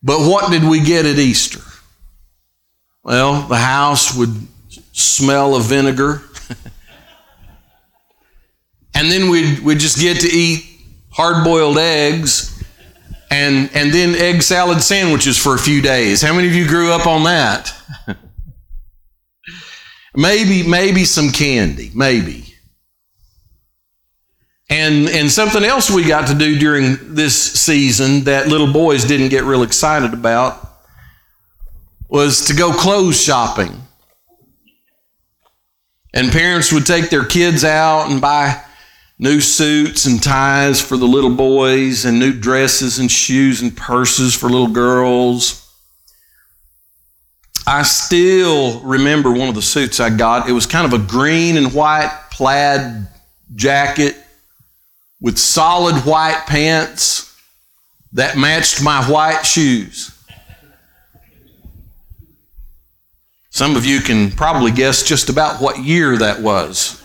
But 0.01 0.21
what 0.21 0.51
did 0.51 0.63
we 0.63 0.81
get 0.81 1.05
at 1.05 1.19
Easter? 1.19 1.61
Well, 3.03 3.43
the 3.43 3.57
house 3.57 4.17
would 4.17 4.35
smell 4.91 5.55
of 5.55 5.65
vinegar. 5.65 6.23
and 8.95 9.11
then 9.11 9.29
we'd, 9.29 9.59
we'd 9.59 9.79
just 9.79 9.99
get 9.99 10.21
to 10.21 10.27
eat 10.27 10.74
hard 11.15 11.45
boiled 11.45 11.77
eggs 11.77 12.61
and, 13.31 13.69
and 13.73 13.93
then 13.93 14.15
egg 14.15 14.43
salad 14.43 14.81
sandwiches 14.81 15.37
for 15.37 15.55
a 15.55 15.57
few 15.57 15.81
days. 15.81 16.21
How 16.21 16.33
many 16.33 16.47
of 16.47 16.53
you 16.53 16.67
grew 16.67 16.91
up 16.91 17.07
on 17.07 17.23
that? 17.23 17.73
maybe, 20.15 20.67
maybe 20.67 21.05
some 21.05 21.29
candy, 21.29 21.89
maybe. 21.95 22.53
And, 24.69 25.07
and 25.07 25.31
something 25.31 25.63
else 25.63 25.89
we 25.89 26.03
got 26.03 26.27
to 26.27 26.33
do 26.33 26.59
during 26.59 27.15
this 27.15 27.41
season 27.53 28.25
that 28.25 28.47
little 28.47 28.71
boys 28.71 29.05
didn't 29.05 29.29
get 29.29 29.43
real 29.43 29.63
excited 29.63 30.13
about 30.13 30.59
was 32.09 32.45
to 32.47 32.53
go 32.53 32.73
clothes 32.73 33.21
shopping. 33.21 33.81
And 36.13 36.31
parents 36.31 36.73
would 36.73 36.85
take 36.85 37.09
their 37.09 37.25
kids 37.25 37.63
out 37.63 38.09
and 38.09 38.19
buy 38.19 38.61
new 39.17 39.39
suits 39.39 40.05
and 40.05 40.21
ties 40.21 40.81
for 40.81 40.97
the 40.97 41.05
little 41.05 41.29
boys, 41.29 42.05
and 42.05 42.19
new 42.19 42.33
dresses 42.33 42.99
and 42.99 43.11
shoes 43.11 43.61
and 43.61 43.75
purses 43.75 44.35
for 44.35 44.49
little 44.49 44.67
girls. 44.67 45.61
I 47.67 47.83
still 47.83 48.79
remember 48.81 49.31
one 49.31 49.49
of 49.49 49.55
the 49.55 49.61
suits 49.61 49.99
I 49.99 50.09
got. 50.15 50.47
It 50.47 50.51
was 50.51 50.65
kind 50.65 50.91
of 50.91 50.99
a 50.99 51.03
green 51.03 51.57
and 51.57 51.73
white 51.73 52.11
plaid 52.29 53.07
jacket 53.55 54.15
with 55.19 55.37
solid 55.37 55.95
white 56.05 56.43
pants 56.45 57.35
that 58.13 58.37
matched 58.37 58.83
my 58.83 59.03
white 59.09 59.43
shoes. 59.43 60.11
Some 63.49 63.75
of 63.77 63.85
you 63.85 64.01
can 64.01 64.31
probably 64.31 64.71
guess 64.71 65.01
just 65.01 65.29
about 65.29 65.61
what 65.61 65.79
year 65.79 66.17
that 66.17 66.41
was. 66.41 67.01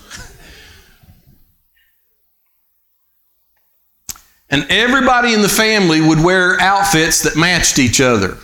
And 4.50 4.66
everybody 4.68 5.32
in 5.32 5.42
the 5.42 5.48
family 5.48 6.00
would 6.00 6.22
wear 6.22 6.60
outfits 6.60 7.22
that 7.22 7.36
matched 7.36 7.78
each 7.78 8.00
other. 8.00 8.36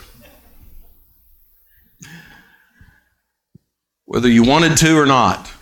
Whether 4.05 4.29
you 4.29 4.45
wanted 4.45 4.77
to 4.79 4.97
or 4.97 5.07
not. 5.07 5.53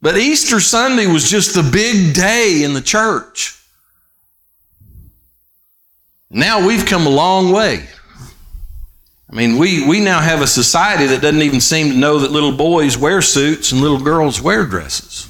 But 0.00 0.16
Easter 0.16 0.58
Sunday 0.58 1.06
was 1.06 1.30
just 1.30 1.54
the 1.54 1.62
big 1.62 2.14
day 2.14 2.64
in 2.64 2.74
the 2.74 2.80
church. 2.80 3.56
Now 6.28 6.66
we've 6.66 6.84
come 6.84 7.06
a 7.06 7.10
long 7.10 7.52
way. 7.52 7.86
I 9.30 9.34
mean, 9.34 9.56
we, 9.56 9.86
we 9.86 10.00
now 10.00 10.20
have 10.20 10.42
a 10.42 10.46
society 10.46 11.06
that 11.06 11.22
doesn't 11.22 11.40
even 11.40 11.60
seem 11.60 11.90
to 11.90 11.96
know 11.96 12.18
that 12.18 12.32
little 12.32 12.52
boys 12.52 12.98
wear 12.98 13.22
suits 13.22 13.70
and 13.70 13.80
little 13.80 14.00
girls 14.00 14.42
wear 14.42 14.66
dresses. 14.66 15.28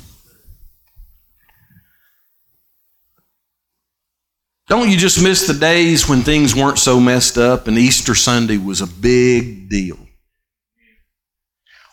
Don't 4.69 4.91
you 4.91 4.97
just 4.97 5.23
miss 5.23 5.47
the 5.47 5.55
days 5.55 6.09
when 6.09 6.23
things 6.23 6.55
weren't 6.55 6.79
so 6.79 7.01
messed 7.01 7.37
up 7.37 7.67
and 7.67 7.77
Easter 7.77 8.15
Sunday 8.15 8.59
was 8.59 8.81
a 8.81 8.87
big 8.87 9.69
deal? 9.69 9.99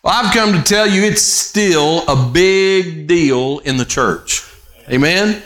Well, 0.04 0.14
I've 0.14 0.34
come 0.34 0.54
to 0.54 0.62
tell 0.62 0.88
you 0.88 1.04
it's 1.04 1.22
still 1.22 2.08
a 2.08 2.32
big 2.32 3.08
deal 3.08 3.60
in 3.60 3.78
the 3.78 3.86
church. 3.86 4.44
Amen? 4.90 5.42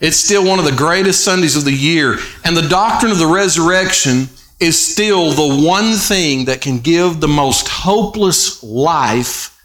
It's 0.00 0.16
still 0.16 0.46
one 0.46 0.58
of 0.58 0.64
the 0.64 0.72
greatest 0.72 1.24
Sundays 1.24 1.56
of 1.56 1.64
the 1.64 1.72
year. 1.72 2.18
And 2.44 2.56
the 2.56 2.68
doctrine 2.68 3.12
of 3.12 3.18
the 3.18 3.26
resurrection 3.26 4.28
is 4.60 4.80
still 4.80 5.32
the 5.32 5.66
one 5.66 5.94
thing 5.94 6.46
that 6.46 6.60
can 6.60 6.78
give 6.78 7.20
the 7.20 7.28
most 7.28 7.68
hopeless 7.68 8.62
life 8.62 9.56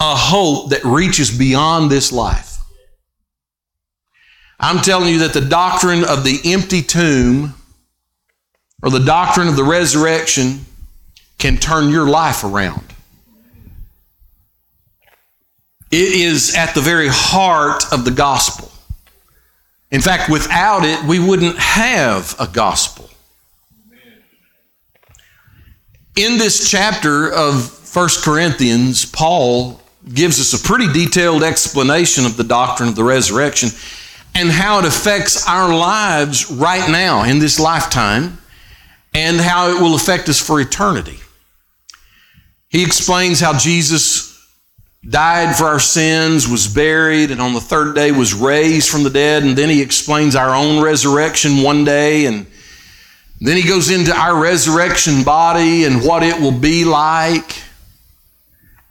a 0.00 0.16
hope 0.16 0.70
that 0.70 0.84
reaches 0.84 1.36
beyond 1.36 1.90
this 1.90 2.10
life. 2.10 2.51
I'm 4.62 4.80
telling 4.80 5.12
you 5.12 5.18
that 5.18 5.32
the 5.32 5.40
doctrine 5.40 6.04
of 6.04 6.22
the 6.22 6.38
empty 6.44 6.82
tomb 6.82 7.54
or 8.80 8.90
the 8.90 9.00
doctrine 9.00 9.48
of 9.48 9.56
the 9.56 9.64
resurrection 9.64 10.60
can 11.38 11.56
turn 11.56 11.90
your 11.90 12.08
life 12.08 12.44
around. 12.44 12.84
It 15.90 16.14
is 16.14 16.54
at 16.54 16.74
the 16.76 16.80
very 16.80 17.08
heart 17.10 17.92
of 17.92 18.04
the 18.04 18.12
gospel. 18.12 18.70
In 19.90 20.00
fact, 20.00 20.30
without 20.30 20.84
it, 20.84 21.04
we 21.06 21.18
wouldn't 21.18 21.58
have 21.58 22.36
a 22.38 22.46
gospel. 22.46 23.10
In 26.16 26.38
this 26.38 26.70
chapter 26.70 27.32
of 27.32 27.94
1 27.94 28.08
Corinthians, 28.22 29.04
Paul 29.04 29.80
gives 30.14 30.40
us 30.40 30.58
a 30.58 30.64
pretty 30.64 30.90
detailed 30.92 31.42
explanation 31.42 32.24
of 32.24 32.36
the 32.36 32.44
doctrine 32.44 32.88
of 32.88 32.94
the 32.94 33.04
resurrection 33.04 33.70
and 34.34 34.50
how 34.50 34.78
it 34.78 34.84
affects 34.84 35.46
our 35.48 35.74
lives 35.74 36.50
right 36.50 36.90
now 36.90 37.24
in 37.24 37.38
this 37.38 37.60
lifetime 37.60 38.38
and 39.14 39.40
how 39.40 39.70
it 39.70 39.80
will 39.80 39.94
affect 39.94 40.28
us 40.28 40.40
for 40.40 40.60
eternity. 40.60 41.18
He 42.68 42.82
explains 42.82 43.40
how 43.40 43.58
Jesus 43.58 44.32
died 45.08 45.56
for 45.56 45.64
our 45.64 45.80
sins, 45.80 46.48
was 46.48 46.68
buried, 46.68 47.30
and 47.30 47.40
on 47.40 47.52
the 47.52 47.60
third 47.60 47.94
day 47.94 48.12
was 48.12 48.32
raised 48.32 48.88
from 48.88 49.02
the 49.02 49.10
dead. 49.10 49.42
And 49.42 49.56
then 49.56 49.68
he 49.68 49.82
explains 49.82 50.36
our 50.36 50.54
own 50.54 50.82
resurrection 50.82 51.62
one 51.62 51.84
day. 51.84 52.26
And 52.26 52.46
then 53.40 53.56
he 53.56 53.68
goes 53.68 53.90
into 53.90 54.16
our 54.16 54.40
resurrection 54.40 55.24
body 55.24 55.84
and 55.84 56.02
what 56.02 56.22
it 56.22 56.40
will 56.40 56.58
be 56.58 56.84
like. 56.84 57.56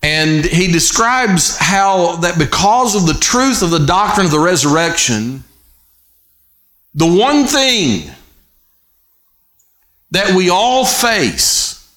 And 0.04 0.44
he 0.44 0.72
describes 0.72 1.58
how 1.58 2.18
that 2.18 2.40
because 2.40 2.96
of 2.96 3.06
the 3.06 3.20
truth 3.20 3.62
of 3.62 3.70
the 3.70 3.86
doctrine 3.86 4.26
of 4.26 4.32
the 4.32 4.40
resurrection, 4.40 5.44
the 6.96 7.08
one 7.08 7.46
thing 7.46 8.12
that 10.12 10.36
we 10.36 10.50
all 10.50 10.86
face, 10.86 11.96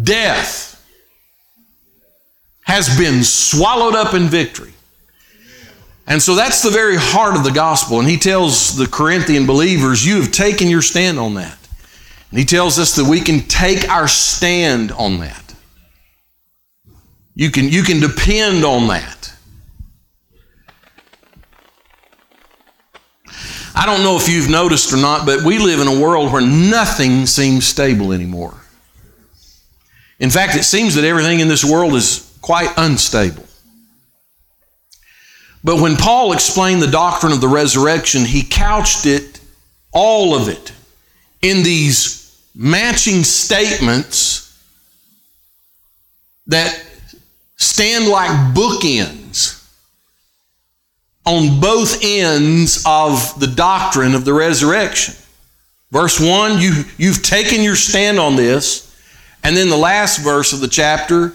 death, 0.00 0.68
has 2.62 2.96
been 2.98 3.22
swallowed 3.22 3.94
up 3.94 4.14
in 4.14 4.28
victory. 4.28 4.72
And 6.06 6.20
so 6.20 6.34
that's 6.34 6.62
the 6.62 6.70
very 6.70 6.96
heart 6.96 7.36
of 7.36 7.44
the 7.44 7.52
gospel. 7.52 8.00
And 8.00 8.08
he 8.08 8.16
tells 8.16 8.76
the 8.76 8.86
Corinthian 8.86 9.46
believers, 9.46 10.04
You 10.04 10.20
have 10.20 10.32
taken 10.32 10.68
your 10.68 10.82
stand 10.82 11.18
on 11.18 11.34
that. 11.34 11.58
And 12.30 12.38
he 12.38 12.44
tells 12.44 12.78
us 12.78 12.96
that 12.96 13.04
we 13.04 13.20
can 13.20 13.40
take 13.40 13.88
our 13.88 14.08
stand 14.08 14.90
on 14.92 15.20
that. 15.20 15.41
You 17.42 17.50
can, 17.50 17.70
you 17.70 17.82
can 17.82 17.98
depend 17.98 18.64
on 18.64 18.86
that. 18.86 19.32
I 23.74 23.84
don't 23.84 24.04
know 24.04 24.14
if 24.14 24.28
you've 24.28 24.48
noticed 24.48 24.92
or 24.92 24.96
not, 24.96 25.26
but 25.26 25.42
we 25.42 25.58
live 25.58 25.80
in 25.80 25.88
a 25.88 26.00
world 26.00 26.32
where 26.32 26.40
nothing 26.40 27.26
seems 27.26 27.66
stable 27.66 28.12
anymore. 28.12 28.54
In 30.20 30.30
fact, 30.30 30.54
it 30.54 30.62
seems 30.62 30.94
that 30.94 31.02
everything 31.02 31.40
in 31.40 31.48
this 31.48 31.64
world 31.64 31.94
is 31.94 32.32
quite 32.42 32.72
unstable. 32.76 33.44
But 35.64 35.80
when 35.80 35.96
Paul 35.96 36.34
explained 36.34 36.80
the 36.80 36.92
doctrine 36.92 37.32
of 37.32 37.40
the 37.40 37.48
resurrection, 37.48 38.24
he 38.24 38.44
couched 38.44 39.04
it, 39.04 39.40
all 39.90 40.36
of 40.36 40.48
it, 40.48 40.72
in 41.40 41.64
these 41.64 42.40
matching 42.54 43.24
statements 43.24 44.62
that 46.46 46.80
stand 47.62 48.08
like 48.08 48.30
bookends 48.54 49.58
on 51.24 51.60
both 51.60 52.00
ends 52.02 52.82
of 52.86 53.38
the 53.38 53.46
doctrine 53.46 54.14
of 54.14 54.24
the 54.24 54.32
resurrection. 54.32 55.14
Verse 55.90 56.18
1, 56.18 56.60
you, 56.60 56.84
you've 56.98 57.22
taken 57.22 57.62
your 57.62 57.76
stand 57.76 58.18
on 58.18 58.34
this. 58.34 58.88
And 59.44 59.56
then 59.56 59.68
the 59.68 59.76
last 59.76 60.18
verse 60.18 60.52
of 60.52 60.60
the 60.60 60.68
chapter, 60.68 61.32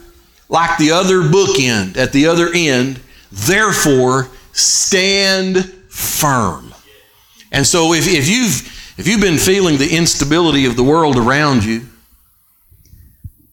like 0.49 0.77
the 0.77 0.91
other 0.91 1.21
bookend 1.21 1.97
at 1.97 2.11
the 2.11 2.27
other 2.27 2.49
end, 2.53 2.99
therefore 3.31 4.29
stand 4.51 5.65
firm. 5.89 6.73
And 7.51 7.65
so 7.65 7.93
if, 7.93 8.07
if, 8.07 8.27
you've, 8.27 8.95
if 8.97 9.07
you've 9.07 9.21
been 9.21 9.37
feeling 9.37 9.77
the 9.77 9.95
instability 9.95 10.65
of 10.65 10.75
the 10.75 10.83
world 10.83 11.17
around 11.17 11.63
you, 11.63 11.85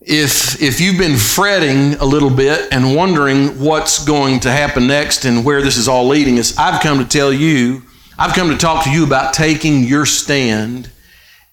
if, 0.06 0.60
if 0.60 0.80
you've 0.80 0.98
been 0.98 1.16
fretting 1.16 1.94
a 1.94 2.04
little 2.04 2.28
bit 2.28 2.68
and 2.72 2.94
wondering 2.94 3.58
what's 3.58 4.04
going 4.04 4.40
to 4.40 4.50
happen 4.50 4.86
next 4.86 5.24
and 5.24 5.44
where 5.44 5.62
this 5.62 5.78
is 5.78 5.88
all 5.88 6.06
leading 6.06 6.38
us, 6.38 6.56
I've 6.58 6.82
come 6.82 6.98
to 6.98 7.06
tell 7.06 7.32
you, 7.32 7.82
I've 8.18 8.34
come 8.34 8.50
to 8.50 8.56
talk 8.56 8.84
to 8.84 8.90
you 8.90 9.04
about 9.04 9.32
taking 9.32 9.82
your 9.82 10.04
stand 10.04 10.90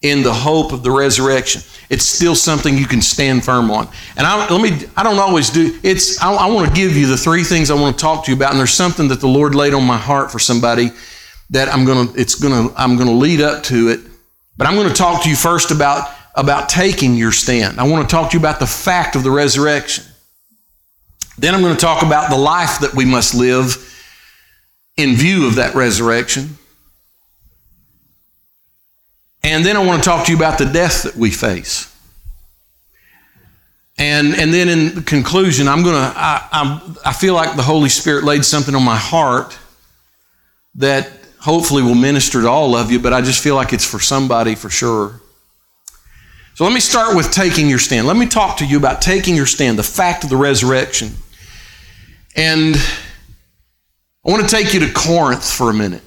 in 0.01 0.21
the 0.21 0.33
hope 0.33 0.73
of 0.73 0.83
the 0.83 0.91
resurrection. 0.91 1.61
It's 1.89 2.03
still 2.03 2.35
something 2.35 2.77
you 2.77 2.87
can 2.87 3.01
stand 3.01 3.45
firm 3.45 3.71
on. 3.71 3.87
And 4.17 4.27
I, 4.27 4.49
let 4.49 4.61
me, 4.61 4.85
I 4.97 5.03
don't 5.03 5.19
always 5.19 5.49
do, 5.49 5.79
it's, 5.81 6.21
I, 6.21 6.33
I 6.33 6.47
want 6.47 6.67
to 6.67 6.73
give 6.73 6.97
you 6.97 7.07
the 7.07 7.17
three 7.17 7.43
things 7.43 7.71
I 7.71 7.75
want 7.75 7.97
to 7.97 8.01
talk 8.01 8.25
to 8.25 8.31
you 8.31 8.35
about. 8.35 8.51
And 8.51 8.59
there's 8.59 8.73
something 8.73 9.07
that 9.09 9.21
the 9.21 9.27
Lord 9.27 9.55
laid 9.55 9.73
on 9.73 9.85
my 9.85 9.97
heart 9.97 10.29
for 10.29 10.39
somebody 10.39 10.89
that 11.51 11.69
I'm 11.69 11.85
to, 11.85 12.19
it's 12.19 12.35
to, 12.39 12.73
I'm 12.75 12.97
to 13.07 13.13
lead 13.13 13.39
up 13.39 13.63
to 13.65 13.89
it. 13.89 14.01
But 14.57 14.67
I'm 14.67 14.75
to 14.89 14.93
talk 14.93 15.23
to 15.23 15.29
you 15.29 15.35
first 15.35 15.71
about 15.71 16.09
about 16.35 16.69
taking 16.69 17.15
your 17.15 17.31
stand. 17.31 17.79
I 17.79 17.87
want 17.87 18.07
to 18.07 18.15
talk 18.15 18.31
to 18.31 18.37
you 18.37 18.39
about 18.39 18.59
the 18.59 18.67
fact 18.67 19.15
of 19.15 19.23
the 19.23 19.31
resurrection. 19.31 20.05
Then 21.37 21.53
I'm 21.53 21.61
going 21.61 21.75
to 21.75 21.81
talk 21.81 22.03
about 22.03 22.29
the 22.29 22.37
life 22.37 22.79
that 22.79 22.93
we 22.93 23.05
must 23.05 23.33
live 23.33 23.87
in 24.97 25.15
view 25.15 25.47
of 25.47 25.55
that 25.55 25.75
resurrection. 25.75 26.57
And 29.43 29.65
then 29.65 29.75
I 29.75 29.83
want 29.83 30.03
to 30.03 30.07
talk 30.07 30.25
to 30.25 30.31
you 30.31 30.37
about 30.37 30.59
the 30.59 30.65
death 30.65 31.03
that 31.03 31.15
we 31.15 31.31
face. 31.31 31.87
And, 33.97 34.33
and 34.35 34.53
then 34.53 34.69
in 34.69 35.03
conclusion, 35.03 35.67
I'm 35.67 35.83
going 35.83 35.95
to, 35.95 36.13
I, 36.15 36.47
I, 36.51 36.95
I 37.07 37.13
feel 37.13 37.33
like 37.33 37.55
the 37.55 37.61
Holy 37.61 37.89
Spirit 37.89 38.23
laid 38.23 38.45
something 38.45 38.75
on 38.75 38.83
my 38.83 38.97
heart 38.97 39.57
that 40.75 41.11
hopefully 41.39 41.83
will 41.83 41.95
minister 41.95 42.41
to 42.41 42.47
all 42.47 42.75
of 42.75 42.91
you, 42.91 42.99
but 42.99 43.13
I 43.13 43.21
just 43.21 43.43
feel 43.43 43.55
like 43.55 43.73
it's 43.73 43.85
for 43.85 43.99
somebody 43.99 44.55
for 44.55 44.69
sure. 44.69 45.21
So 46.61 46.65
let 46.65 46.75
me 46.75 46.79
start 46.79 47.15
with 47.15 47.31
taking 47.31 47.67
your 47.67 47.79
stand. 47.79 48.05
Let 48.05 48.17
me 48.17 48.27
talk 48.27 48.57
to 48.57 48.65
you 48.67 48.77
about 48.77 49.01
taking 49.01 49.35
your 49.35 49.47
stand, 49.47 49.79
the 49.79 49.83
fact 49.83 50.23
of 50.23 50.29
the 50.29 50.37
resurrection. 50.37 51.09
And 52.35 52.75
I 52.75 54.29
want 54.29 54.47
to 54.47 54.55
take 54.55 54.71
you 54.75 54.79
to 54.81 54.93
Corinth 54.93 55.51
for 55.51 55.71
a 55.71 55.73
minute. 55.73 56.03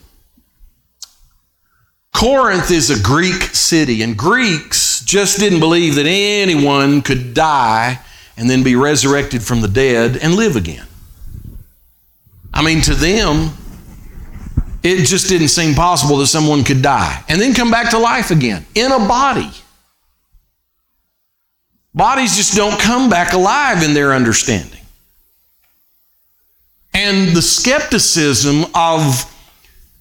Corinth 2.12 2.70
is 2.70 2.88
a 2.88 3.02
Greek 3.02 3.42
city, 3.52 4.02
and 4.02 4.16
Greeks 4.16 5.04
just 5.04 5.40
didn't 5.40 5.58
believe 5.58 5.96
that 5.96 6.06
anyone 6.06 7.02
could 7.02 7.34
die 7.34 7.98
and 8.36 8.48
then 8.48 8.62
be 8.62 8.76
resurrected 8.76 9.42
from 9.42 9.60
the 9.60 9.66
dead 9.66 10.16
and 10.18 10.36
live 10.36 10.54
again. 10.54 10.86
I 12.52 12.62
mean, 12.62 12.80
to 12.82 12.94
them, 12.94 13.50
it 14.84 15.04
just 15.04 15.28
didn't 15.28 15.48
seem 15.48 15.74
possible 15.74 16.18
that 16.18 16.28
someone 16.28 16.62
could 16.62 16.80
die 16.80 17.24
and 17.28 17.40
then 17.40 17.54
come 17.54 17.72
back 17.72 17.90
to 17.90 17.98
life 17.98 18.30
again 18.30 18.64
in 18.76 18.92
a 18.92 19.00
body. 19.00 19.50
Bodies 21.94 22.37
just 22.37 22.57
don't 22.57 22.78
come 22.80 23.09
back 23.09 23.33
alive 23.35 23.83
in 23.85 23.94
their 23.94 24.12
understanding. 24.12 24.80
And 26.92 27.37
the 27.37 27.42
skepticism 27.42 28.64
of 28.74 29.30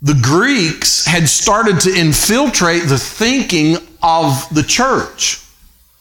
the 0.02 0.20
Greeks 0.22 1.06
had 1.06 1.30
started 1.30 1.80
to 1.82 1.96
infiltrate 1.96 2.84
the 2.84 2.98
thinking 2.98 3.78
of 4.02 4.48
the 4.54 4.64
church 4.64 5.42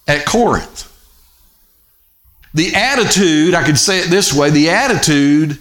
at 0.08 0.26
Corinth. 0.26 0.88
The 2.54 2.74
attitude, 2.74 3.54
I 3.54 3.62
could 3.64 3.78
say 3.78 4.00
it 4.00 4.10
this 4.10 4.34
way, 4.34 4.50
the 4.50 4.70
attitude 4.70 5.58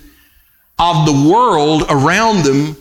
of 0.79 1.05
the 1.05 1.29
world 1.29 1.83
around 1.89 2.43
them 2.43 2.75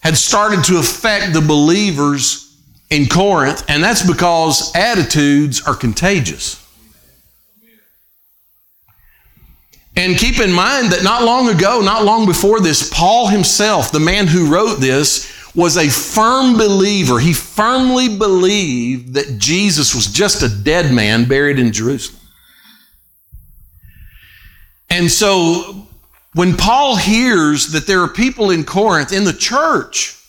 had 0.00 0.16
started 0.16 0.64
to 0.64 0.78
affect 0.78 1.32
the 1.32 1.40
believers 1.40 2.56
in 2.90 3.06
Corinth, 3.06 3.64
and 3.68 3.82
that's 3.82 4.06
because 4.06 4.74
attitudes 4.74 5.62
are 5.66 5.74
contagious. 5.74 6.65
And 9.96 10.18
keep 10.18 10.40
in 10.40 10.52
mind 10.52 10.92
that 10.92 11.02
not 11.02 11.24
long 11.24 11.48
ago, 11.48 11.80
not 11.80 12.04
long 12.04 12.26
before 12.26 12.60
this, 12.60 12.90
Paul 12.92 13.28
himself, 13.28 13.90
the 13.90 14.00
man 14.00 14.26
who 14.26 14.52
wrote 14.52 14.76
this, 14.78 15.32
was 15.54 15.78
a 15.78 15.88
firm 15.88 16.58
believer. 16.58 17.18
He 17.18 17.32
firmly 17.32 18.14
believed 18.14 19.14
that 19.14 19.38
Jesus 19.38 19.94
was 19.94 20.06
just 20.06 20.42
a 20.42 20.50
dead 20.50 20.92
man 20.92 21.26
buried 21.26 21.58
in 21.58 21.72
Jerusalem. 21.72 22.20
And 24.90 25.10
so 25.10 25.88
when 26.34 26.56
Paul 26.56 26.96
hears 26.96 27.68
that 27.68 27.86
there 27.86 28.02
are 28.02 28.08
people 28.08 28.50
in 28.50 28.64
Corinth, 28.64 29.12
in 29.12 29.24
the 29.24 29.32
church, 29.32 30.22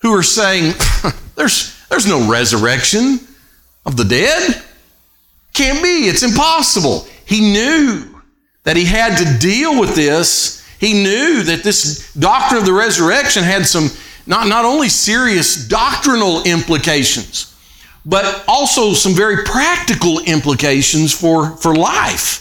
who 0.00 0.14
are 0.14 0.22
saying, 0.22 0.72
there's, 1.34 1.78
there's 1.90 2.06
no 2.06 2.30
resurrection 2.30 3.20
of 3.84 3.98
the 3.98 4.04
dead. 4.04 4.62
Can't 5.52 5.82
be. 5.82 6.08
It's 6.08 6.22
impossible. 6.22 7.06
He 7.26 7.40
knew 7.40 8.13
that 8.64 8.76
he 8.76 8.84
had 8.84 9.16
to 9.18 9.38
deal 9.38 9.78
with 9.78 9.94
this. 9.94 10.66
He 10.78 10.92
knew 10.92 11.42
that 11.44 11.62
this 11.62 12.12
doctrine 12.14 12.60
of 12.60 12.66
the 12.66 12.72
resurrection 12.72 13.42
had 13.42 13.66
some 13.66 13.88
not, 14.26 14.48
not 14.48 14.64
only 14.64 14.88
serious 14.88 15.68
doctrinal 15.68 16.42
implications, 16.44 17.54
but 18.06 18.44
also 18.48 18.92
some 18.92 19.14
very 19.14 19.44
practical 19.44 20.20
implications 20.20 21.12
for, 21.12 21.56
for 21.56 21.74
life. 21.74 22.40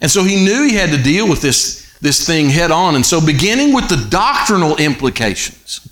And 0.00 0.10
so 0.10 0.24
he 0.24 0.36
knew 0.36 0.64
he 0.64 0.74
had 0.74 0.90
to 0.90 1.02
deal 1.02 1.28
with 1.28 1.40
this, 1.40 1.96
this 2.00 2.26
thing 2.26 2.48
head 2.48 2.70
on. 2.70 2.94
And 2.96 3.04
so, 3.04 3.24
beginning 3.24 3.72
with 3.72 3.88
the 3.88 4.06
doctrinal 4.10 4.76
implications, 4.76 5.88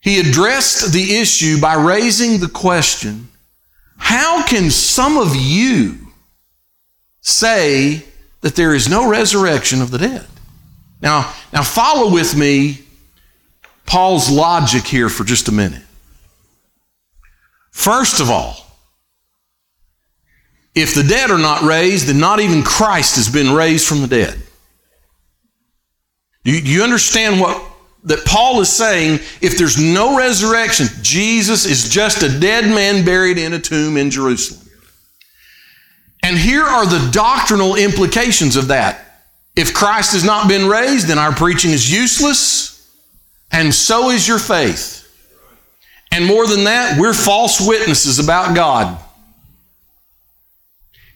he 0.00 0.18
addressed 0.18 0.92
the 0.92 1.16
issue 1.16 1.60
by 1.60 1.74
raising 1.74 2.40
the 2.40 2.48
question 2.48 3.28
how 3.96 4.44
can 4.44 4.68
some 4.68 5.16
of 5.16 5.36
you 5.36 5.96
say 7.20 8.04
that 8.42 8.54
there 8.54 8.74
is 8.74 8.88
no 8.88 9.08
resurrection 9.08 9.82
of 9.82 9.90
the 9.90 9.98
dead. 9.98 10.26
Now, 11.00 11.32
now 11.52 11.62
follow 11.62 12.12
with 12.12 12.36
me 12.36 12.82
Paul's 13.86 14.30
logic 14.30 14.84
here 14.84 15.08
for 15.08 15.24
just 15.24 15.48
a 15.48 15.52
minute. 15.52 15.82
First 17.70 18.20
of 18.20 18.30
all, 18.30 18.56
If 20.74 20.94
the 20.94 21.02
dead 21.02 21.30
are 21.30 21.38
not 21.38 21.62
raised, 21.62 22.06
then 22.06 22.18
not 22.18 22.40
even 22.40 22.62
Christ 22.62 23.16
has 23.16 23.28
been 23.28 23.54
raised 23.54 23.86
from 23.86 24.00
the 24.00 24.06
dead. 24.06 24.40
Do 26.44 26.50
you, 26.50 26.58
you 26.58 26.82
understand 26.82 27.40
what 27.40 27.62
that 28.04 28.24
Paul 28.24 28.60
is 28.60 28.70
saying? 28.70 29.20
If 29.40 29.58
there's 29.58 29.78
no 29.78 30.16
resurrection, 30.16 30.86
Jesus 31.02 31.66
is 31.66 31.88
just 31.88 32.22
a 32.22 32.38
dead 32.40 32.64
man 32.64 33.04
buried 33.04 33.38
in 33.38 33.52
a 33.52 33.58
tomb 33.58 33.96
in 33.96 34.10
Jerusalem. 34.10 34.61
And 36.22 36.38
here 36.38 36.62
are 36.64 36.86
the 36.86 37.10
doctrinal 37.10 37.74
implications 37.74 38.56
of 38.56 38.68
that. 38.68 39.04
If 39.56 39.74
Christ 39.74 40.12
has 40.12 40.24
not 40.24 40.48
been 40.48 40.68
raised, 40.68 41.08
then 41.08 41.18
our 41.18 41.32
preaching 41.32 41.72
is 41.72 41.92
useless, 41.92 42.90
and 43.50 43.74
so 43.74 44.10
is 44.10 44.26
your 44.26 44.38
faith. 44.38 45.00
And 46.10 46.26
more 46.26 46.46
than 46.46 46.64
that, 46.64 46.98
we're 46.98 47.14
false 47.14 47.60
witnesses 47.60 48.18
about 48.18 48.54
God. 48.54 48.98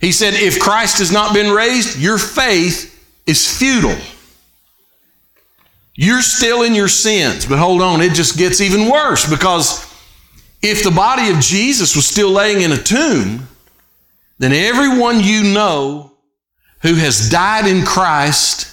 He 0.00 0.12
said, 0.12 0.34
if 0.34 0.58
Christ 0.58 0.98
has 0.98 1.10
not 1.10 1.32
been 1.32 1.52
raised, 1.52 1.98
your 1.98 2.18
faith 2.18 2.92
is 3.26 3.58
futile. 3.58 3.96
You're 5.94 6.22
still 6.22 6.62
in 6.62 6.74
your 6.74 6.88
sins. 6.88 7.46
But 7.46 7.58
hold 7.58 7.80
on, 7.80 8.02
it 8.02 8.12
just 8.12 8.36
gets 8.36 8.60
even 8.60 8.90
worse 8.90 9.28
because 9.28 9.82
if 10.62 10.84
the 10.84 10.90
body 10.90 11.30
of 11.30 11.40
Jesus 11.40 11.96
was 11.96 12.06
still 12.06 12.30
laying 12.30 12.60
in 12.60 12.72
a 12.72 12.82
tomb, 12.82 13.48
then 14.38 14.52
everyone 14.52 15.20
you 15.20 15.42
know 15.42 16.12
who 16.82 16.94
has 16.94 17.30
died 17.30 17.66
in 17.66 17.84
Christ 17.84 18.72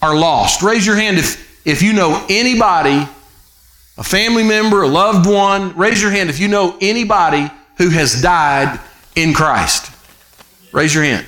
are 0.00 0.16
lost. 0.16 0.62
Raise 0.62 0.86
your 0.86 0.96
hand 0.96 1.18
if, 1.18 1.66
if 1.66 1.82
you 1.82 1.92
know 1.92 2.24
anybody, 2.28 3.08
a 3.96 4.04
family 4.04 4.44
member, 4.44 4.82
a 4.82 4.88
loved 4.88 5.28
one. 5.28 5.76
Raise 5.76 6.00
your 6.00 6.10
hand 6.10 6.30
if 6.30 6.38
you 6.38 6.48
know 6.48 6.76
anybody 6.80 7.50
who 7.76 7.90
has 7.90 8.22
died 8.22 8.78
in 9.16 9.32
Christ. 9.34 9.92
Raise 10.72 10.94
your 10.94 11.04
hand. 11.04 11.26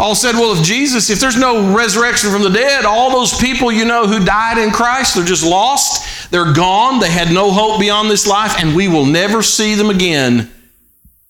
Paul 0.00 0.14
said, 0.14 0.34
Well, 0.34 0.58
if 0.58 0.64
Jesus, 0.64 1.10
if 1.10 1.20
there's 1.20 1.36
no 1.36 1.76
resurrection 1.76 2.30
from 2.30 2.42
the 2.42 2.48
dead, 2.48 2.86
all 2.86 3.10
those 3.10 3.38
people 3.38 3.70
you 3.70 3.84
know 3.84 4.06
who 4.06 4.24
died 4.24 4.56
in 4.56 4.70
Christ, 4.70 5.14
they're 5.14 5.26
just 5.26 5.44
lost. 5.44 6.30
They're 6.30 6.54
gone. 6.54 7.00
They 7.00 7.10
had 7.10 7.30
no 7.30 7.50
hope 7.50 7.78
beyond 7.78 8.10
this 8.10 8.26
life, 8.26 8.54
and 8.58 8.74
we 8.74 8.88
will 8.88 9.04
never 9.04 9.42
see 9.42 9.74
them 9.74 9.90
again. 9.90 10.50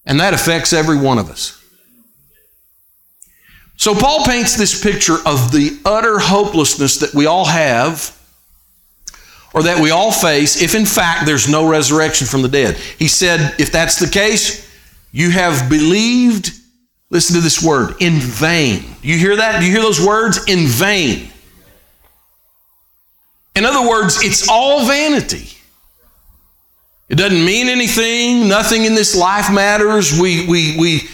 And 0.06 0.20
that 0.20 0.34
affects 0.34 0.72
every 0.72 0.96
one 0.96 1.18
of 1.18 1.30
us. 1.30 1.60
So 3.76 3.92
Paul 3.92 4.24
paints 4.24 4.56
this 4.56 4.80
picture 4.80 5.16
of 5.26 5.50
the 5.50 5.76
utter 5.84 6.20
hopelessness 6.20 6.98
that 6.98 7.12
we 7.12 7.26
all 7.26 7.46
have 7.46 8.16
or 9.52 9.64
that 9.64 9.80
we 9.80 9.90
all 9.90 10.12
face 10.12 10.62
if 10.62 10.76
in 10.76 10.86
fact 10.86 11.26
there's 11.26 11.48
no 11.48 11.68
resurrection 11.68 12.28
from 12.28 12.42
the 12.42 12.48
dead. 12.48 12.76
He 12.76 13.08
said, 13.08 13.56
if 13.58 13.72
that's 13.72 13.98
the 13.98 14.08
case, 14.08 14.72
you 15.10 15.30
have 15.30 15.68
believed, 15.68 16.59
listen 17.10 17.34
to 17.36 17.42
this 17.42 17.62
word, 17.62 17.94
in 18.00 18.14
vain. 18.14 18.84
You 19.02 19.18
hear 19.18 19.36
that? 19.36 19.60
Do 19.60 19.66
you 19.66 19.72
hear 19.72 19.82
those 19.82 20.04
words? 20.04 20.40
In 20.48 20.66
vain. 20.66 21.30
In 23.54 23.64
other 23.64 23.86
words, 23.88 24.22
it's 24.22 24.48
all 24.48 24.86
vanity. 24.86 25.48
It 27.08 27.16
doesn't 27.16 27.44
mean 27.44 27.68
anything. 27.68 28.48
Nothing 28.48 28.84
in 28.84 28.94
this 28.94 29.16
life 29.16 29.52
matters. 29.52 30.18
We, 30.18 30.46
we, 30.46 30.76
we, 30.78 31.08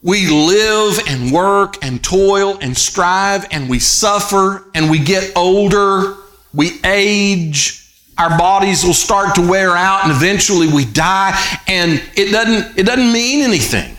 we 0.00 0.28
live 0.30 1.00
and 1.08 1.32
work 1.32 1.84
and 1.84 2.02
toil 2.02 2.56
and 2.60 2.76
strive 2.76 3.46
and 3.50 3.68
we 3.68 3.80
suffer 3.80 4.64
and 4.74 4.88
we 4.88 5.00
get 5.00 5.32
older. 5.36 6.16
We 6.52 6.80
age 6.84 7.80
our 8.16 8.38
bodies 8.38 8.84
will 8.84 8.94
start 8.94 9.34
to 9.34 9.40
wear 9.40 9.70
out 9.70 10.04
and 10.04 10.12
eventually 10.12 10.68
we 10.68 10.84
die 10.84 11.36
and 11.66 12.02
it 12.14 12.30
doesn't 12.30 12.78
it 12.78 12.84
doesn't 12.84 13.12
mean 13.12 13.42
anything 13.42 13.93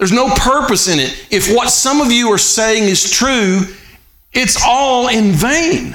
there's 0.00 0.12
no 0.12 0.34
purpose 0.34 0.88
in 0.88 0.98
it. 0.98 1.26
If 1.30 1.54
what 1.54 1.68
some 1.68 2.00
of 2.00 2.10
you 2.10 2.32
are 2.32 2.38
saying 2.38 2.84
is 2.84 3.10
true 3.10 3.66
it's 4.32 4.56
all 4.64 5.08
in 5.08 5.32
vain. 5.32 5.94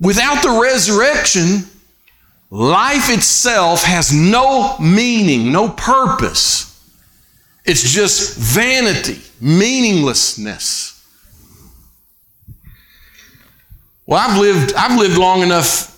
Without 0.00 0.42
the 0.42 0.58
resurrection 0.62 1.68
life 2.48 3.10
itself 3.10 3.82
has 3.82 4.14
no 4.14 4.78
meaning 4.78 5.52
no 5.52 5.68
purpose. 5.68 6.68
It's 7.66 7.82
just 7.92 8.38
vanity 8.38 9.20
meaninglessness. 9.38 11.06
Well, 14.06 14.18
I've 14.18 14.38
lived, 14.38 14.72
I've 14.74 14.98
lived 14.98 15.18
long 15.18 15.42
enough 15.42 15.90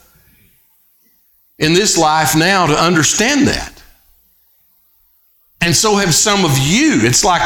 in 1.61 1.75
this 1.75 1.97
life 1.97 2.35
now 2.37 2.67
to 2.67 2.75
understand 2.75 3.47
that. 3.47 3.74
And 5.61 5.75
so 5.75 5.97
have 5.97 6.15
some 6.15 6.45
of 6.45 6.59
you. 6.59 7.01
It's 7.03 7.25
like 7.25 7.43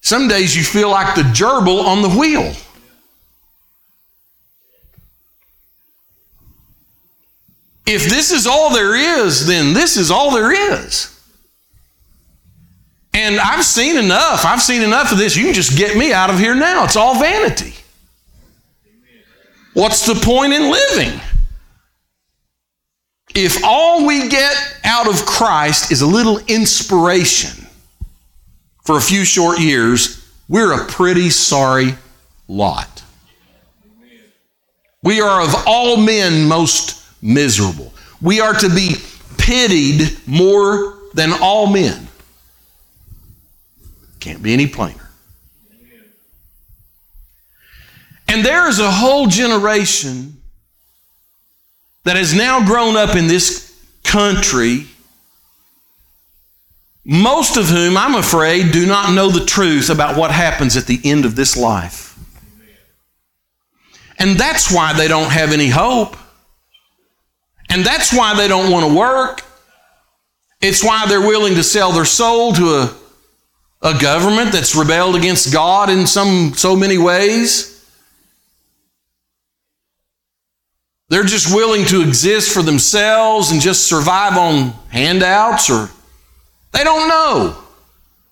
some 0.00 0.28
days 0.28 0.56
you 0.56 0.62
feel 0.62 0.90
like 0.90 1.14
the 1.14 1.22
gerbil 1.22 1.84
on 1.84 2.02
the 2.02 2.08
wheel. 2.08 2.52
If 7.86 8.08
this 8.08 8.32
is 8.32 8.46
all 8.46 8.72
there 8.72 8.96
is, 8.96 9.46
then 9.46 9.72
this 9.72 9.96
is 9.96 10.10
all 10.10 10.32
there 10.32 10.52
is. 10.52 11.12
And 13.14 13.40
I've 13.40 13.64
seen 13.64 13.96
enough. 13.96 14.44
I've 14.44 14.60
seen 14.60 14.82
enough 14.82 15.12
of 15.12 15.18
this. 15.18 15.36
You 15.36 15.44
can 15.44 15.54
just 15.54 15.78
get 15.78 15.96
me 15.96 16.12
out 16.12 16.28
of 16.28 16.38
here 16.38 16.54
now. 16.54 16.84
It's 16.84 16.96
all 16.96 17.18
vanity. 17.18 17.74
What's 19.72 20.04
the 20.04 20.14
point 20.14 20.52
in 20.52 20.70
living? 20.70 21.20
If 23.36 23.62
all 23.62 24.06
we 24.06 24.30
get 24.30 24.56
out 24.82 25.06
of 25.06 25.26
Christ 25.26 25.92
is 25.92 26.00
a 26.00 26.06
little 26.06 26.38
inspiration 26.46 27.66
for 28.82 28.96
a 28.96 29.00
few 29.00 29.26
short 29.26 29.60
years, 29.60 30.26
we're 30.48 30.72
a 30.72 30.86
pretty 30.86 31.28
sorry 31.28 31.96
lot. 32.48 33.02
We 35.02 35.20
are 35.20 35.42
of 35.42 35.54
all 35.66 35.98
men 35.98 36.48
most 36.48 37.04
miserable. 37.20 37.92
We 38.22 38.40
are 38.40 38.54
to 38.54 38.70
be 38.70 38.96
pitied 39.36 40.16
more 40.26 40.96
than 41.12 41.34
all 41.34 41.66
men. 41.66 42.08
Can't 44.18 44.42
be 44.42 44.54
any 44.54 44.66
plainer. 44.66 45.10
And 48.28 48.42
there 48.42 48.66
is 48.66 48.78
a 48.78 48.90
whole 48.90 49.26
generation 49.26 50.35
that 52.06 52.16
has 52.16 52.32
now 52.32 52.64
grown 52.64 52.96
up 52.96 53.16
in 53.16 53.26
this 53.26 53.76
country, 54.04 54.86
most 57.04 57.56
of 57.56 57.66
whom, 57.68 57.96
I'm 57.96 58.14
afraid, 58.14 58.70
do 58.70 58.86
not 58.86 59.12
know 59.12 59.28
the 59.28 59.44
truth 59.44 59.90
about 59.90 60.16
what 60.16 60.30
happens 60.30 60.76
at 60.76 60.86
the 60.86 61.00
end 61.02 61.24
of 61.24 61.34
this 61.34 61.56
life. 61.56 62.16
And 64.20 64.38
that's 64.38 64.72
why 64.72 64.92
they 64.92 65.08
don't 65.08 65.32
have 65.32 65.50
any 65.50 65.68
hope. 65.68 66.16
And 67.70 67.84
that's 67.84 68.12
why 68.12 68.36
they 68.36 68.46
don't 68.46 68.70
want 68.70 68.86
to 68.86 68.96
work. 68.96 69.42
It's 70.60 70.84
why 70.84 71.06
they're 71.08 71.20
willing 71.20 71.56
to 71.56 71.64
sell 71.64 71.90
their 71.90 72.04
soul 72.04 72.52
to 72.52 72.68
a, 72.68 72.94
a 73.82 73.98
government 74.00 74.52
that's 74.52 74.76
rebelled 74.76 75.16
against 75.16 75.52
God 75.52 75.90
in 75.90 76.06
some 76.06 76.54
so 76.54 76.76
many 76.76 76.98
ways. 76.98 77.75
They're 81.08 81.24
just 81.24 81.54
willing 81.54 81.84
to 81.86 82.02
exist 82.02 82.52
for 82.52 82.62
themselves 82.62 83.52
and 83.52 83.60
just 83.60 83.86
survive 83.86 84.36
on 84.36 84.70
handouts 84.88 85.70
or 85.70 85.88
they 86.72 86.82
don't 86.82 87.08
know. 87.08 87.62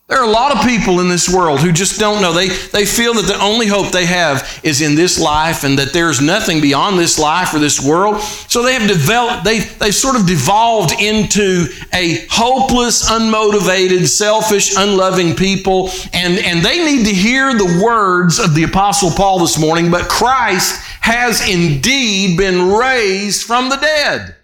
There 0.07 0.21
are 0.21 0.29
a 0.29 0.31
lot 0.31 0.55
of 0.55 0.63
people 0.67 1.01
in 1.01 1.09
this 1.09 1.33
world 1.33 1.61
who 1.61 1.73
just 1.73 1.99
don't 1.99 2.21
know. 2.21 2.35
They, 2.35 2.49
they 2.49 2.85
feel 2.85 3.15
that 3.15 3.27
the 3.27 3.41
only 3.41 3.67
hope 3.67 3.91
they 3.91 4.05
have 4.05 4.61
is 4.63 4.83
in 4.83 4.97
this 4.97 5.19
life 5.19 5.65
and 5.65 5.79
that 5.79 5.95
there's 5.95 6.21
nothing 6.21 6.61
beyond 6.61 6.99
this 6.99 7.19
life 7.19 7.55
or 7.55 7.59
this 7.59 7.83
world. 7.83 8.21
So 8.21 8.63
they 8.63 8.75
have 8.75 8.87
developed, 8.87 9.45
they, 9.45 9.61
they 9.61 9.91
sort 9.91 10.17
of 10.17 10.27
devolved 10.27 10.93
into 11.01 11.69
a 11.95 12.27
hopeless, 12.29 13.11
unmotivated, 13.11 14.07
selfish, 14.07 14.77
unloving 14.77 15.37
people. 15.37 15.89
And, 16.13 16.39
and 16.39 16.63
they 16.63 16.85
need 16.85 17.07
to 17.07 17.13
hear 17.13 17.55
the 17.55 17.81
words 17.83 18.39
of 18.39 18.55
the 18.55 18.65
Apostle 18.65 19.11
Paul 19.11 19.39
this 19.39 19.59
morning, 19.59 19.91
but 19.91 20.11
Christ 20.11 20.83
has 21.05 21.47
indeed 21.47 22.39
been 22.39 22.73
raised 22.73 23.43
from 23.43 23.69
the 23.69 23.77
dead. 23.77 24.35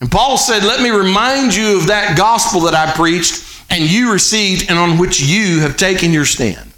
And 0.00 0.10
Paul 0.10 0.38
said, 0.38 0.64
Let 0.64 0.80
me 0.80 0.88
remind 0.88 1.54
you 1.54 1.76
of 1.76 1.88
that 1.88 2.16
gospel 2.16 2.62
that 2.62 2.74
I 2.74 2.90
preached 2.92 3.44
and 3.68 3.84
you 3.84 4.10
received 4.10 4.70
and 4.70 4.78
on 4.78 4.96
which 4.96 5.20
you 5.20 5.60
have 5.60 5.76
taken 5.76 6.10
your 6.10 6.24
stand. 6.24 6.72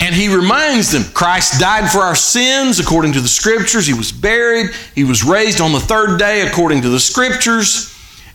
And 0.00 0.12
he 0.12 0.26
reminds 0.34 0.90
them 0.90 1.04
Christ 1.14 1.60
died 1.60 1.88
for 1.88 2.00
our 2.00 2.16
sins 2.16 2.80
according 2.80 3.12
to 3.12 3.20
the 3.20 3.28
scriptures. 3.28 3.86
He 3.86 3.94
was 3.94 4.10
buried. 4.10 4.70
He 4.96 5.04
was 5.04 5.22
raised 5.22 5.60
on 5.60 5.70
the 5.70 5.78
third 5.78 6.18
day 6.18 6.40
according 6.40 6.82
to 6.82 6.88
the 6.88 6.98
scriptures 6.98 7.93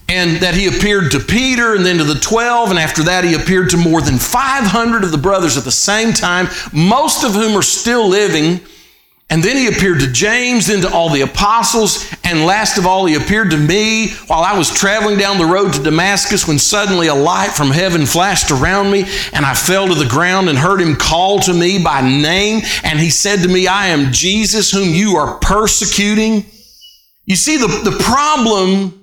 and 0.09 0.37
that 0.37 0.55
he 0.55 0.67
appeared 0.67 1.11
to 1.11 1.19
Peter 1.19 1.75
and 1.75 1.85
then 1.85 1.99
to 1.99 2.03
the 2.03 2.19
12, 2.19 2.71
and 2.71 2.79
after 2.79 3.03
that, 3.03 3.23
he 3.23 3.35
appeared 3.35 3.69
to 3.69 3.77
more 3.77 4.01
than 4.01 4.17
500 4.17 5.03
of 5.03 5.11
the 5.11 5.17
brothers 5.17 5.55
at 5.55 5.63
the 5.63 5.71
same 5.71 6.13
time, 6.13 6.47
most 6.73 7.23
of 7.23 7.33
whom 7.33 7.55
are 7.55 7.61
still 7.61 8.07
living. 8.07 8.59
And 9.31 9.43
then 9.43 9.55
he 9.55 9.67
appeared 9.67 9.99
to 9.99 10.11
James, 10.11 10.65
then 10.65 10.81
to 10.81 10.91
all 10.91 11.09
the 11.09 11.21
apostles, 11.21 12.11
and 12.23 12.47
last 12.47 12.79
of 12.79 12.87
all, 12.87 13.05
he 13.05 13.13
appeared 13.13 13.51
to 13.51 13.57
me 13.57 14.09
while 14.25 14.41
I 14.41 14.57
was 14.57 14.73
traveling 14.73 15.19
down 15.19 15.37
the 15.37 15.45
road 15.45 15.73
to 15.73 15.83
Damascus 15.83 16.47
when 16.47 16.57
suddenly 16.57 17.07
a 17.07 17.13
light 17.13 17.51
from 17.51 17.69
heaven 17.69 18.07
flashed 18.07 18.49
around 18.49 18.89
me, 18.91 19.05
and 19.31 19.45
I 19.45 19.53
fell 19.53 19.87
to 19.87 19.93
the 19.93 20.09
ground 20.09 20.49
and 20.49 20.57
heard 20.57 20.81
him 20.81 20.95
call 20.95 21.39
to 21.41 21.53
me 21.53 21.77
by 21.83 22.01
name. 22.01 22.63
And 22.83 22.99
he 22.99 23.11
said 23.11 23.43
to 23.43 23.47
me, 23.47 23.67
I 23.67 23.89
am 23.89 24.11
Jesus 24.11 24.71
whom 24.71 24.89
you 24.89 25.17
are 25.17 25.37
persecuting. 25.37 26.45
You 27.25 27.35
see, 27.35 27.57
the, 27.57 27.67
the 27.67 27.97
problem, 28.03 28.98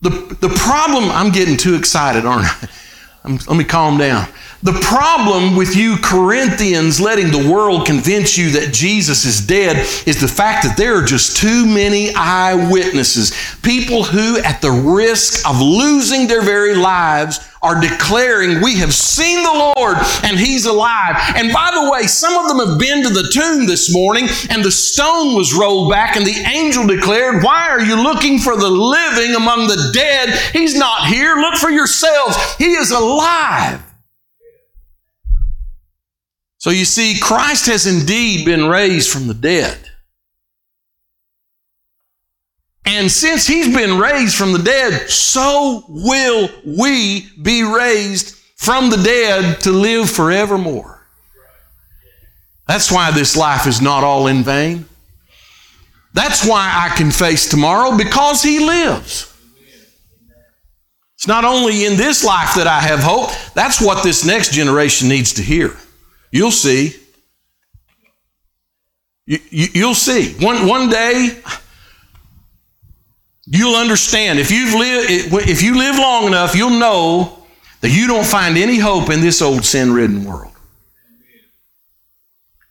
the, 0.00 0.10
the 0.40 0.48
problem, 0.48 1.10
I'm 1.10 1.32
getting 1.32 1.56
too 1.56 1.74
excited, 1.74 2.24
aren't 2.24 2.46
I? 2.46 2.68
I'm, 3.24 3.36
let 3.48 3.56
me 3.56 3.64
calm 3.64 3.98
down. 3.98 4.28
The 4.62 4.78
problem 4.80 5.56
with 5.56 5.76
you 5.76 5.96
Corinthians 6.02 7.00
letting 7.00 7.30
the 7.30 7.50
world 7.50 7.86
convince 7.86 8.38
you 8.38 8.50
that 8.52 8.72
Jesus 8.72 9.24
is 9.24 9.46
dead 9.46 9.76
is 10.06 10.20
the 10.20 10.28
fact 10.28 10.64
that 10.64 10.76
there 10.76 10.96
are 10.96 11.04
just 11.04 11.36
too 11.36 11.66
many 11.66 12.14
eyewitnesses. 12.14 13.32
People 13.62 14.02
who, 14.02 14.38
at 14.38 14.62
the 14.62 14.70
risk 14.70 15.48
of 15.48 15.60
losing 15.60 16.26
their 16.26 16.42
very 16.42 16.74
lives, 16.74 17.38
are 17.66 17.80
declaring, 17.80 18.62
We 18.62 18.76
have 18.76 18.94
seen 18.94 19.42
the 19.42 19.72
Lord 19.76 19.96
and 20.22 20.38
He's 20.38 20.66
alive. 20.66 21.16
And 21.34 21.52
by 21.52 21.72
the 21.74 21.90
way, 21.90 22.06
some 22.06 22.36
of 22.38 22.48
them 22.48 22.66
have 22.66 22.78
been 22.78 23.02
to 23.02 23.10
the 23.10 23.28
tomb 23.32 23.66
this 23.66 23.92
morning 23.92 24.28
and 24.50 24.64
the 24.64 24.70
stone 24.70 25.34
was 25.34 25.52
rolled 25.52 25.90
back 25.90 26.16
and 26.16 26.24
the 26.24 26.44
angel 26.46 26.86
declared, 26.86 27.42
Why 27.42 27.68
are 27.68 27.82
you 27.82 28.00
looking 28.00 28.38
for 28.38 28.56
the 28.56 28.70
living 28.70 29.34
among 29.34 29.66
the 29.66 29.90
dead? 29.92 30.30
He's 30.52 30.76
not 30.76 31.08
here. 31.08 31.36
Look 31.36 31.56
for 31.56 31.70
yourselves. 31.70 32.36
He 32.56 32.72
is 32.74 32.92
alive. 32.92 33.82
So 36.58 36.70
you 36.70 36.84
see, 36.84 37.18
Christ 37.20 37.66
has 37.66 37.86
indeed 37.86 38.44
been 38.44 38.68
raised 38.68 39.10
from 39.10 39.26
the 39.26 39.34
dead. 39.34 39.78
And 42.86 43.10
since 43.10 43.46
he's 43.46 43.74
been 43.74 43.98
raised 43.98 44.36
from 44.36 44.52
the 44.52 44.62
dead, 44.62 45.10
so 45.10 45.84
will 45.88 46.48
we 46.64 47.28
be 47.42 47.62
raised 47.64 48.36
from 48.56 48.90
the 48.90 48.96
dead 48.96 49.60
to 49.60 49.70
live 49.70 50.10
forevermore. 50.10 51.06
That's 52.66 52.90
why 52.90 53.12
this 53.12 53.36
life 53.36 53.66
is 53.66 53.80
not 53.80 54.02
all 54.02 54.26
in 54.26 54.42
vain. 54.42 54.86
That's 56.14 56.44
why 56.46 56.72
I 56.74 56.96
can 56.96 57.10
face 57.10 57.48
tomorrow 57.48 57.96
because 57.96 58.42
he 58.42 58.58
lives. 58.58 59.32
It's 61.14 61.28
not 61.28 61.44
only 61.44 61.84
in 61.84 61.96
this 61.96 62.24
life 62.24 62.54
that 62.56 62.66
I 62.66 62.80
have 62.80 63.00
hope, 63.00 63.30
that's 63.54 63.80
what 63.80 64.02
this 64.02 64.24
next 64.24 64.52
generation 64.52 65.08
needs 65.08 65.34
to 65.34 65.42
hear. 65.42 65.76
You'll 66.30 66.50
see. 66.50 66.96
You, 69.26 69.38
you, 69.50 69.66
you'll 69.74 69.94
see. 69.94 70.32
One, 70.44 70.66
one 70.66 70.88
day, 70.88 71.40
you'll 73.46 73.76
understand. 73.76 74.38
If, 74.38 74.50
you've 74.50 74.74
if 74.76 75.62
you 75.62 75.78
live 75.78 75.96
long 75.96 76.26
enough, 76.26 76.54
you'll 76.54 76.70
know 76.70 77.44
that 77.80 77.90
you 77.90 78.06
don't 78.06 78.26
find 78.26 78.56
any 78.56 78.78
hope 78.78 79.10
in 79.10 79.20
this 79.20 79.40
old 79.40 79.64
sin 79.64 79.92
ridden 79.92 80.24
world. 80.24 80.52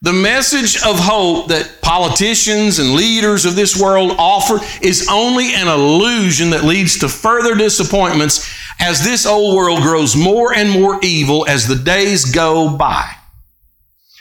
The 0.02 0.14
message 0.14 0.76
of 0.84 1.00
hope 1.00 1.48
that 1.48 1.82
politicians 1.82 2.78
and 2.78 2.94
leaders 2.94 3.46
of 3.46 3.56
this 3.56 3.80
world 3.80 4.16
offer 4.20 4.60
is 4.86 5.08
only 5.12 5.56
an 5.56 5.68
illusion 5.68 6.52
that 6.52 6.64
leads 6.64 7.00
to 7.00 7.10
further 7.10 7.56
disappointments 7.56 8.48
as 8.80 9.04
this 9.04 9.26
old 9.26 9.56
world 9.56 9.82
grows 9.82 10.16
more 10.16 10.54
and 10.54 10.70
more 10.70 11.00
evil 11.02 11.48
as 11.48 11.68
the 11.68 11.76
days 11.76 12.26
go 12.26 12.78
by. 12.78 13.10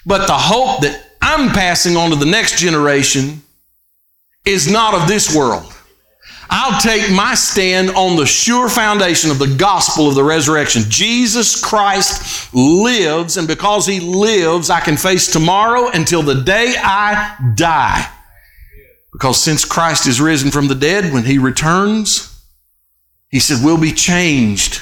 But 0.07 0.27
the 0.27 0.39
hope 0.39 0.81
that 0.83 1.03
I'm 1.21 1.51
passing 1.51 1.97
on 1.97 2.11
to 2.11 2.17
the 2.17 2.25
next 2.25 2.59
generation 2.59 3.43
is 4.47 4.71
not 4.71 4.95
of 4.95 5.07
this 5.07 5.37
world. 5.37 5.71
I'll 6.57 6.81
take 6.81 7.11
my 7.11 7.35
stand 7.35 7.91
on 7.91 8.15
the 8.15 8.27
sure 8.27 8.69
foundation 8.69 9.33
of 9.33 9.41
the 9.41 9.57
gospel 9.57 10.07
of 10.07 10.15
the 10.15 10.23
resurrection. 10.23 10.85
Jesus 10.89 11.61
Christ 11.61 12.55
lives, 12.55 13.37
and 13.37 13.49
because 13.49 13.89
he 13.89 13.99
lives, 13.99 14.71
I 14.71 14.79
can 14.79 14.97
face 14.97 15.33
tomorrow 15.33 15.91
until 15.93 16.23
the 16.23 16.43
day 16.43 16.77
I 16.79 17.37
die. 17.57 18.09
Because 19.11 19.43
since 19.43 19.65
Christ 19.65 20.07
is 20.07 20.21
risen 20.21 20.53
from 20.53 20.69
the 20.69 20.77
dead, 20.77 21.13
when 21.13 21.25
he 21.25 21.39
returns, 21.39 22.41
he 23.31 23.41
said, 23.41 23.65
we'll 23.65 23.77
be 23.77 23.91
changed 23.91 24.81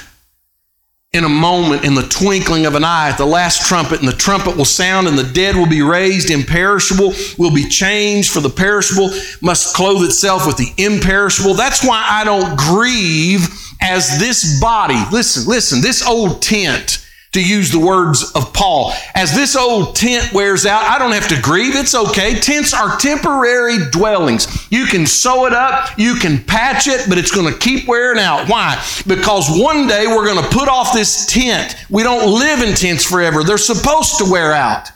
in 1.13 1.23
a 1.23 1.29
moment, 1.29 1.85
in 1.85 1.93
the 1.93 2.01
twinkling 2.01 2.65
of 2.65 2.73
an 2.73 2.83
eye, 2.83 3.09
at 3.09 3.19
the 3.19 3.25
last 3.25 3.67
trumpet, 3.67 3.99
and 3.99 4.07
the 4.07 4.13
trumpet 4.13 4.57
will 4.57 4.65
sound, 4.65 5.07
and 5.07 5.15
the 5.15 5.23
dead 5.23 5.55
will 5.55 5.67
be 5.67 5.83
raised, 5.83 6.31
imperishable, 6.31 7.13
will 7.37 7.53
be 7.53 7.69
changed, 7.69 8.31
for 8.31 8.39
the 8.39 8.49
perishable 8.49 9.11
must 9.39 9.75
clothe 9.75 10.03
itself 10.03 10.47
with 10.47 10.57
the 10.57 10.73
imperishable. 10.83 11.53
That's 11.53 11.85
why 11.85 12.03
I 12.09 12.23
don't 12.23 12.57
grieve 12.57 13.47
as 13.79 14.19
this 14.19 14.59
body. 14.59 14.99
Listen, 15.11 15.47
listen, 15.47 15.81
this 15.81 16.05
old 16.05 16.41
tent 16.41 17.05
to 17.33 17.43
use 17.43 17.71
the 17.71 17.79
words 17.79 18.31
of 18.33 18.53
Paul. 18.53 18.93
As 19.15 19.35
this 19.35 19.55
old 19.55 19.95
tent 19.95 20.31
wears 20.33 20.65
out, 20.65 20.83
I 20.83 20.99
don't 20.99 21.11
have 21.11 21.27
to 21.29 21.41
grieve. 21.41 21.75
It's 21.75 21.95
okay. 21.95 22.39
Tents 22.39 22.73
are 22.73 22.97
temporary 22.97 23.89
dwellings. 23.89 24.67
You 24.71 24.85
can 24.85 25.05
sew 25.05 25.45
it 25.47 25.53
up, 25.53 25.97
you 25.97 26.15
can 26.15 26.43
patch 26.43 26.87
it, 26.87 27.09
but 27.09 27.17
it's 27.17 27.31
going 27.31 27.51
to 27.51 27.59
keep 27.59 27.87
wearing 27.87 28.19
out. 28.19 28.47
Why? 28.47 28.83
Because 29.07 29.47
one 29.49 29.87
day 29.87 30.05
we're 30.07 30.25
going 30.25 30.43
to 30.43 30.49
put 30.55 30.69
off 30.69 30.93
this 30.93 31.25
tent. 31.25 31.75
We 31.89 32.03
don't 32.03 32.31
live 32.31 32.61
in 32.61 32.75
tents 32.75 33.03
forever, 33.03 33.43
they're 33.43 33.57
supposed 33.57 34.19
to 34.19 34.31
wear 34.31 34.53
out. 34.53 34.89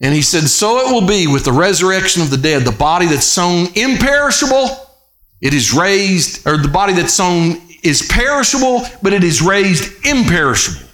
And 0.00 0.14
he 0.14 0.22
said, 0.22 0.44
So 0.44 0.78
it 0.78 0.92
will 0.92 1.06
be 1.06 1.26
with 1.26 1.44
the 1.44 1.52
resurrection 1.52 2.22
of 2.22 2.30
the 2.30 2.36
dead, 2.36 2.62
the 2.62 2.72
body 2.72 3.06
that's 3.06 3.26
sown 3.26 3.68
imperishable, 3.74 4.68
it 5.40 5.52
is 5.52 5.74
raised, 5.74 6.46
or 6.46 6.56
the 6.56 6.68
body 6.68 6.94
that's 6.94 7.12
sown 7.12 7.60
is 7.82 8.06
perishable, 8.10 8.82
but 9.02 9.12
it 9.12 9.22
is 9.22 9.42
raised 9.42 10.04
imperishable. 10.06 10.88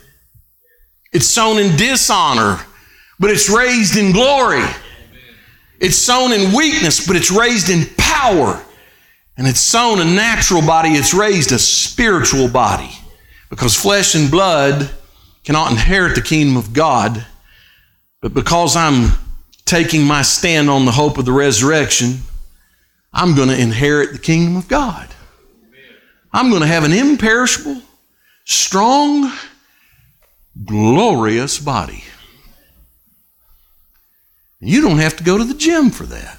It's 1.12 1.26
sown 1.26 1.58
in 1.58 1.76
dishonor, 1.76 2.58
but 3.18 3.30
it's 3.30 3.50
raised 3.50 3.96
in 3.96 4.12
glory. 4.12 4.64
It's 5.80 5.96
sown 5.96 6.32
in 6.32 6.54
weakness, 6.54 7.06
but 7.06 7.16
it's 7.16 7.30
raised 7.30 7.70
in 7.70 7.86
power. 7.96 8.62
And 9.36 9.46
it's 9.46 9.60
sown 9.60 10.00
a 10.00 10.04
natural 10.04 10.60
body, 10.60 10.90
it's 10.90 11.14
raised 11.14 11.52
a 11.52 11.58
spiritual 11.58 12.48
body. 12.48 12.90
Because 13.48 13.74
flesh 13.74 14.14
and 14.14 14.30
blood 14.30 14.90
cannot 15.44 15.72
inherit 15.72 16.14
the 16.14 16.20
kingdom 16.20 16.56
of 16.56 16.72
God. 16.72 17.24
But 18.20 18.34
because 18.34 18.76
I'm 18.76 19.12
taking 19.64 20.04
my 20.04 20.22
stand 20.22 20.68
on 20.68 20.84
the 20.84 20.92
hope 20.92 21.18
of 21.18 21.24
the 21.24 21.32
resurrection, 21.32 22.18
I'm 23.12 23.34
going 23.34 23.48
to 23.48 23.60
inherit 23.60 24.12
the 24.12 24.18
kingdom 24.18 24.56
of 24.56 24.68
God. 24.68 25.08
I'm 26.32 26.50
going 26.50 26.62
to 26.62 26.68
have 26.68 26.84
an 26.84 26.92
imperishable, 26.92 27.80
strong, 28.44 29.32
glorious 30.64 31.58
body. 31.58 32.04
You 34.60 34.82
don't 34.82 34.98
have 34.98 35.16
to 35.16 35.24
go 35.24 35.38
to 35.38 35.44
the 35.44 35.54
gym 35.54 35.90
for 35.90 36.04
that. 36.04 36.38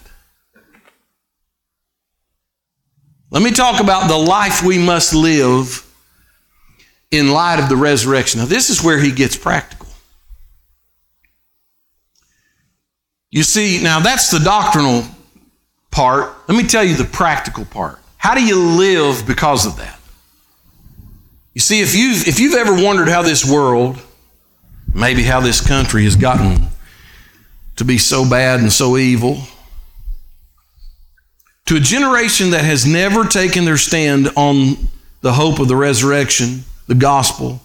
Let 3.31 3.41
me 3.41 3.51
talk 3.51 3.79
about 3.79 4.07
the 4.07 4.17
life 4.17 4.61
we 4.61 4.77
must 4.77 5.15
live 5.15 5.87
in 7.09 7.31
light 7.31 7.59
of 7.59 7.69
the 7.69 7.75
resurrection. 7.75 8.39
Now, 8.39 8.45
this 8.45 8.69
is 8.69 8.83
where 8.83 8.99
he 8.99 9.11
gets 9.11 9.35
practical. 9.35 9.87
You 13.31 13.43
see, 13.43 13.81
now 13.81 14.01
that's 14.01 14.29
the 14.29 14.39
doctrinal 14.39 15.05
part. 15.89 16.33
Let 16.47 16.57
me 16.57 16.67
tell 16.67 16.83
you 16.83 16.95
the 16.95 17.05
practical 17.05 17.65
part. 17.65 17.99
How 18.17 18.35
do 18.35 18.43
you 18.43 18.59
live 18.59 19.25
because 19.25 19.65
of 19.65 19.77
that? 19.77 19.97
You 21.53 21.61
see, 21.61 21.81
if 21.81 21.95
you've, 21.95 22.27
if 22.27 22.39
you've 22.39 22.55
ever 22.55 22.73
wondered 22.73 23.07
how 23.07 23.21
this 23.21 23.49
world, 23.49 24.01
maybe 24.93 25.23
how 25.23 25.39
this 25.39 25.65
country 25.65 26.03
has 26.03 26.15
gotten 26.15 26.67
to 27.77 27.85
be 27.85 27.97
so 27.97 28.29
bad 28.29 28.59
and 28.59 28.71
so 28.71 28.97
evil, 28.97 29.41
to 31.65 31.77
a 31.77 31.79
generation 31.79 32.51
that 32.51 32.65
has 32.65 32.85
never 32.85 33.25
taken 33.25 33.65
their 33.65 33.77
stand 33.77 34.29
on 34.35 34.89
the 35.21 35.33
hope 35.33 35.59
of 35.59 35.67
the 35.67 35.75
resurrection, 35.75 36.63
the 36.87 36.95
gospel, 36.95 37.61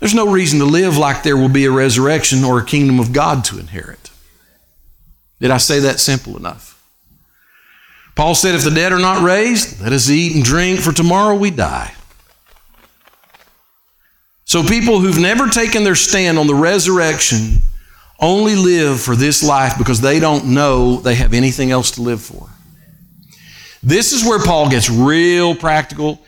there's 0.00 0.14
no 0.14 0.30
reason 0.30 0.58
to 0.60 0.64
live 0.64 0.96
like 0.96 1.22
there 1.22 1.36
will 1.36 1.48
be 1.48 1.64
a 1.64 1.70
resurrection 1.70 2.44
or 2.44 2.58
a 2.58 2.64
kingdom 2.64 3.00
of 3.00 3.12
God 3.12 3.44
to 3.44 3.58
inherit. 3.58 4.10
Did 5.40 5.50
I 5.50 5.58
say 5.58 5.80
that 5.80 6.00
simple 6.00 6.36
enough? 6.36 6.82
Paul 8.14 8.34
said, 8.34 8.54
If 8.54 8.64
the 8.64 8.70
dead 8.70 8.92
are 8.92 8.98
not 8.98 9.22
raised, 9.22 9.80
let 9.80 9.92
us 9.92 10.08
eat 10.08 10.34
and 10.34 10.44
drink, 10.44 10.80
for 10.80 10.92
tomorrow 10.92 11.34
we 11.34 11.50
die. 11.50 11.92
So 14.46 14.62
people 14.62 15.00
who've 15.00 15.18
never 15.18 15.48
taken 15.48 15.82
their 15.82 15.96
stand 15.96 16.38
on 16.38 16.46
the 16.46 16.54
resurrection 16.54 17.58
only 18.20 18.54
live 18.54 19.00
for 19.00 19.16
this 19.16 19.42
life 19.42 19.76
because 19.76 20.00
they 20.00 20.20
don't 20.20 20.46
know 20.46 20.98
they 20.98 21.16
have 21.16 21.34
anything 21.34 21.72
else 21.72 21.90
to 21.92 22.02
live 22.02 22.22
for. 22.22 22.48
This 23.82 24.12
is 24.12 24.24
where 24.24 24.38
Paul 24.38 24.70
gets 24.70 24.88
real 24.88 25.56
practical 25.56 26.20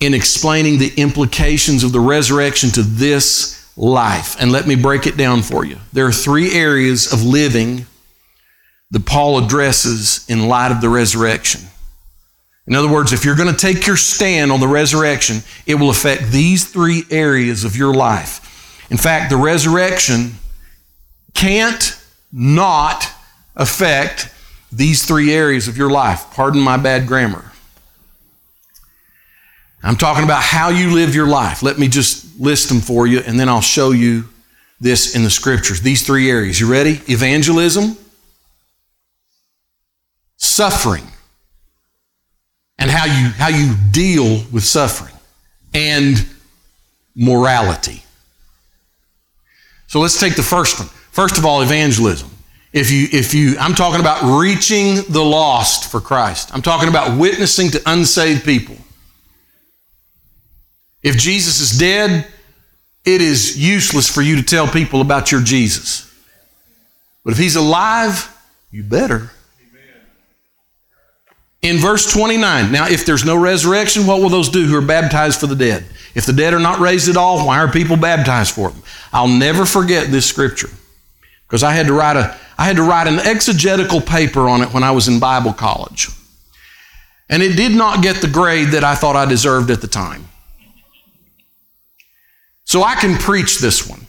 in 0.00 0.14
explaining 0.14 0.78
the 0.78 0.92
implications 0.96 1.84
of 1.84 1.92
the 1.92 2.00
resurrection 2.00 2.70
to 2.70 2.82
this 2.82 3.70
life. 3.76 4.36
And 4.40 4.50
let 4.50 4.66
me 4.66 4.74
break 4.74 5.06
it 5.06 5.18
down 5.18 5.42
for 5.42 5.62
you. 5.62 5.76
There 5.92 6.06
are 6.06 6.12
three 6.12 6.54
areas 6.54 7.12
of 7.12 7.22
living 7.24 7.84
that 8.90 9.04
Paul 9.04 9.44
addresses 9.44 10.24
in 10.30 10.48
light 10.48 10.72
of 10.72 10.80
the 10.80 10.88
resurrection. 10.88 11.60
In 12.66 12.74
other 12.74 12.90
words, 12.90 13.12
if 13.12 13.24
you're 13.24 13.36
going 13.36 13.54
to 13.54 13.56
take 13.56 13.86
your 13.86 13.96
stand 13.96 14.50
on 14.50 14.60
the 14.60 14.68
resurrection, 14.68 15.38
it 15.66 15.76
will 15.76 15.90
affect 15.90 16.30
these 16.32 16.64
three 16.64 17.04
areas 17.10 17.64
of 17.64 17.76
your 17.76 17.94
life. 17.94 18.42
In 18.90 18.96
fact, 18.96 19.30
the 19.30 19.36
resurrection 19.36 20.34
can't 21.34 21.96
not 22.32 23.08
affect 23.54 24.32
these 24.72 25.04
three 25.04 25.32
areas 25.32 25.68
of 25.68 25.76
your 25.76 25.90
life. 25.90 26.26
Pardon 26.32 26.60
my 26.60 26.76
bad 26.76 27.06
grammar. 27.06 27.52
I'm 29.82 29.96
talking 29.96 30.24
about 30.24 30.42
how 30.42 30.70
you 30.70 30.92
live 30.92 31.14
your 31.14 31.28
life. 31.28 31.62
Let 31.62 31.78
me 31.78 31.86
just 31.86 32.40
list 32.40 32.68
them 32.68 32.80
for 32.80 33.06
you, 33.06 33.20
and 33.20 33.38
then 33.38 33.48
I'll 33.48 33.60
show 33.60 33.92
you 33.92 34.24
this 34.80 35.14
in 35.14 35.22
the 35.22 35.30
scriptures. 35.30 35.80
These 35.80 36.04
three 36.04 36.28
areas. 36.28 36.60
You 36.60 36.70
ready? 36.70 37.00
Evangelism, 37.06 37.96
suffering, 40.36 41.06
and 42.86 42.94
how 42.94 43.04
you, 43.04 43.30
how 43.30 43.48
you 43.48 43.74
deal 43.90 44.44
with 44.52 44.62
suffering, 44.62 45.12
and 45.74 46.24
morality. 47.16 48.00
So 49.88 49.98
let's 49.98 50.20
take 50.20 50.36
the 50.36 50.44
first 50.44 50.78
one. 50.78 50.86
First 51.10 51.36
of 51.36 51.44
all, 51.44 51.62
evangelism. 51.62 52.30
If 52.72 52.92
you, 52.92 53.08
if 53.10 53.34
you, 53.34 53.56
I'm 53.58 53.74
talking 53.74 53.98
about 53.98 54.38
reaching 54.38 55.02
the 55.08 55.20
lost 55.20 55.90
for 55.90 56.00
Christ. 56.00 56.54
I'm 56.54 56.62
talking 56.62 56.88
about 56.88 57.18
witnessing 57.18 57.72
to 57.72 57.82
unsaved 57.86 58.44
people. 58.44 58.76
If 61.02 61.16
Jesus 61.16 61.58
is 61.58 61.76
dead, 61.76 62.24
it 63.04 63.20
is 63.20 63.58
useless 63.58 64.08
for 64.08 64.22
you 64.22 64.36
to 64.36 64.44
tell 64.44 64.68
people 64.68 65.00
about 65.00 65.32
your 65.32 65.40
Jesus. 65.40 66.08
But 67.24 67.32
if 67.32 67.38
he's 67.38 67.56
alive, 67.56 68.32
you 68.70 68.84
better. 68.84 69.32
In 71.66 71.78
verse 71.78 72.12
29, 72.12 72.70
now 72.70 72.86
if 72.86 73.04
there's 73.04 73.24
no 73.24 73.36
resurrection, 73.36 74.06
what 74.06 74.22
will 74.22 74.28
those 74.28 74.48
do 74.48 74.64
who 74.66 74.76
are 74.76 74.86
baptized 74.86 75.40
for 75.40 75.48
the 75.48 75.56
dead? 75.56 75.84
If 76.14 76.24
the 76.24 76.32
dead 76.32 76.54
are 76.54 76.60
not 76.60 76.78
raised 76.78 77.08
at 77.08 77.16
all, 77.16 77.44
why 77.44 77.58
are 77.58 77.70
people 77.70 77.96
baptized 77.96 78.54
for 78.54 78.70
them? 78.70 78.80
I'll 79.12 79.26
never 79.26 79.66
forget 79.66 80.12
this 80.12 80.26
scripture 80.26 80.70
because 81.48 81.64
I 81.64 81.72
had 81.72 81.88
to 81.88 81.92
write 81.92 82.16
a 82.16 82.38
I 82.56 82.66
had 82.66 82.76
to 82.76 82.84
write 82.84 83.08
an 83.08 83.18
exegetical 83.18 84.00
paper 84.00 84.48
on 84.48 84.62
it 84.62 84.72
when 84.72 84.84
I 84.84 84.92
was 84.92 85.08
in 85.08 85.18
Bible 85.18 85.52
college. 85.52 86.08
And 87.28 87.42
it 87.42 87.56
did 87.56 87.72
not 87.72 88.00
get 88.00 88.22
the 88.22 88.28
grade 88.28 88.68
that 88.68 88.84
I 88.84 88.94
thought 88.94 89.16
I 89.16 89.26
deserved 89.26 89.70
at 89.70 89.80
the 89.80 89.88
time. 89.88 90.28
So 92.64 92.84
I 92.84 92.94
can 92.94 93.18
preach 93.18 93.58
this 93.58 93.88
one 93.88 94.06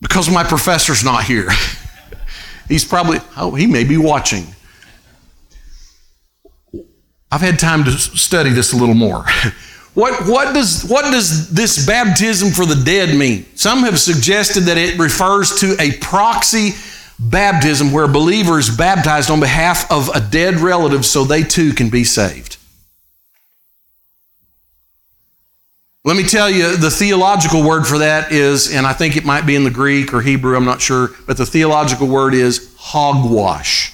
because 0.00 0.30
my 0.30 0.44
professor's 0.44 1.02
not 1.02 1.24
here. 1.24 1.50
He's 2.68 2.84
probably, 2.84 3.18
oh, 3.36 3.56
he 3.56 3.66
may 3.66 3.82
be 3.82 3.96
watching. 3.96 4.46
I've 7.30 7.40
had 7.40 7.58
time 7.58 7.84
to 7.84 7.92
study 7.92 8.50
this 8.50 8.72
a 8.72 8.76
little 8.76 8.94
more. 8.94 9.24
What, 9.94 10.28
what, 10.28 10.54
does, 10.54 10.84
what 10.84 11.02
does 11.10 11.50
this 11.50 11.84
baptism 11.84 12.52
for 12.52 12.64
the 12.64 12.80
dead 12.84 13.16
mean? 13.16 13.44
Some 13.56 13.80
have 13.80 13.98
suggested 13.98 14.60
that 14.62 14.78
it 14.78 14.98
refers 15.00 15.58
to 15.60 15.74
a 15.80 15.92
proxy 15.98 16.74
baptism 17.18 17.90
where 17.92 18.04
a 18.04 18.08
believer 18.08 18.58
is 18.58 18.74
baptized 18.74 19.30
on 19.30 19.40
behalf 19.40 19.90
of 19.90 20.08
a 20.14 20.20
dead 20.20 20.56
relative 20.56 21.04
so 21.04 21.24
they 21.24 21.42
too 21.42 21.72
can 21.72 21.90
be 21.90 22.04
saved. 22.04 22.56
Let 26.02 26.16
me 26.16 26.22
tell 26.22 26.48
you, 26.48 26.76
the 26.76 26.90
theological 26.90 27.62
word 27.62 27.86
for 27.86 27.98
that 27.98 28.32
is, 28.32 28.72
and 28.72 28.86
I 28.86 28.94
think 28.94 29.16
it 29.16 29.24
might 29.26 29.44
be 29.44 29.54
in 29.54 29.64
the 29.64 29.70
Greek 29.70 30.14
or 30.14 30.22
Hebrew, 30.22 30.56
I'm 30.56 30.64
not 30.64 30.80
sure, 30.80 31.10
but 31.26 31.36
the 31.36 31.44
theological 31.44 32.06
word 32.06 32.32
is 32.32 32.74
hogwash. 32.78 33.92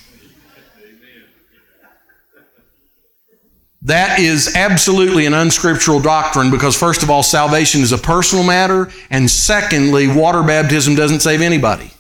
That 3.86 4.18
is 4.18 4.56
absolutely 4.56 5.26
an 5.26 5.34
unscriptural 5.34 6.00
doctrine 6.00 6.50
because, 6.50 6.76
first 6.76 7.04
of 7.04 7.10
all, 7.10 7.22
salvation 7.22 7.82
is 7.82 7.92
a 7.92 7.98
personal 7.98 8.44
matter, 8.44 8.90
and 9.10 9.30
secondly, 9.30 10.08
water 10.08 10.42
baptism 10.42 10.96
doesn't 10.96 11.20
save 11.20 11.40
anybody. 11.40 11.92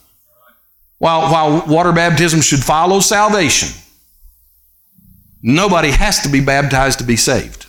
While, 0.98 1.30
while 1.30 1.66
water 1.68 1.92
baptism 1.92 2.40
should 2.40 2.58
follow 2.58 2.98
salvation, 2.98 3.68
nobody 5.44 5.92
has 5.92 6.18
to 6.22 6.28
be 6.28 6.40
baptized 6.40 6.98
to 6.98 7.04
be 7.04 7.14
saved. 7.14 7.66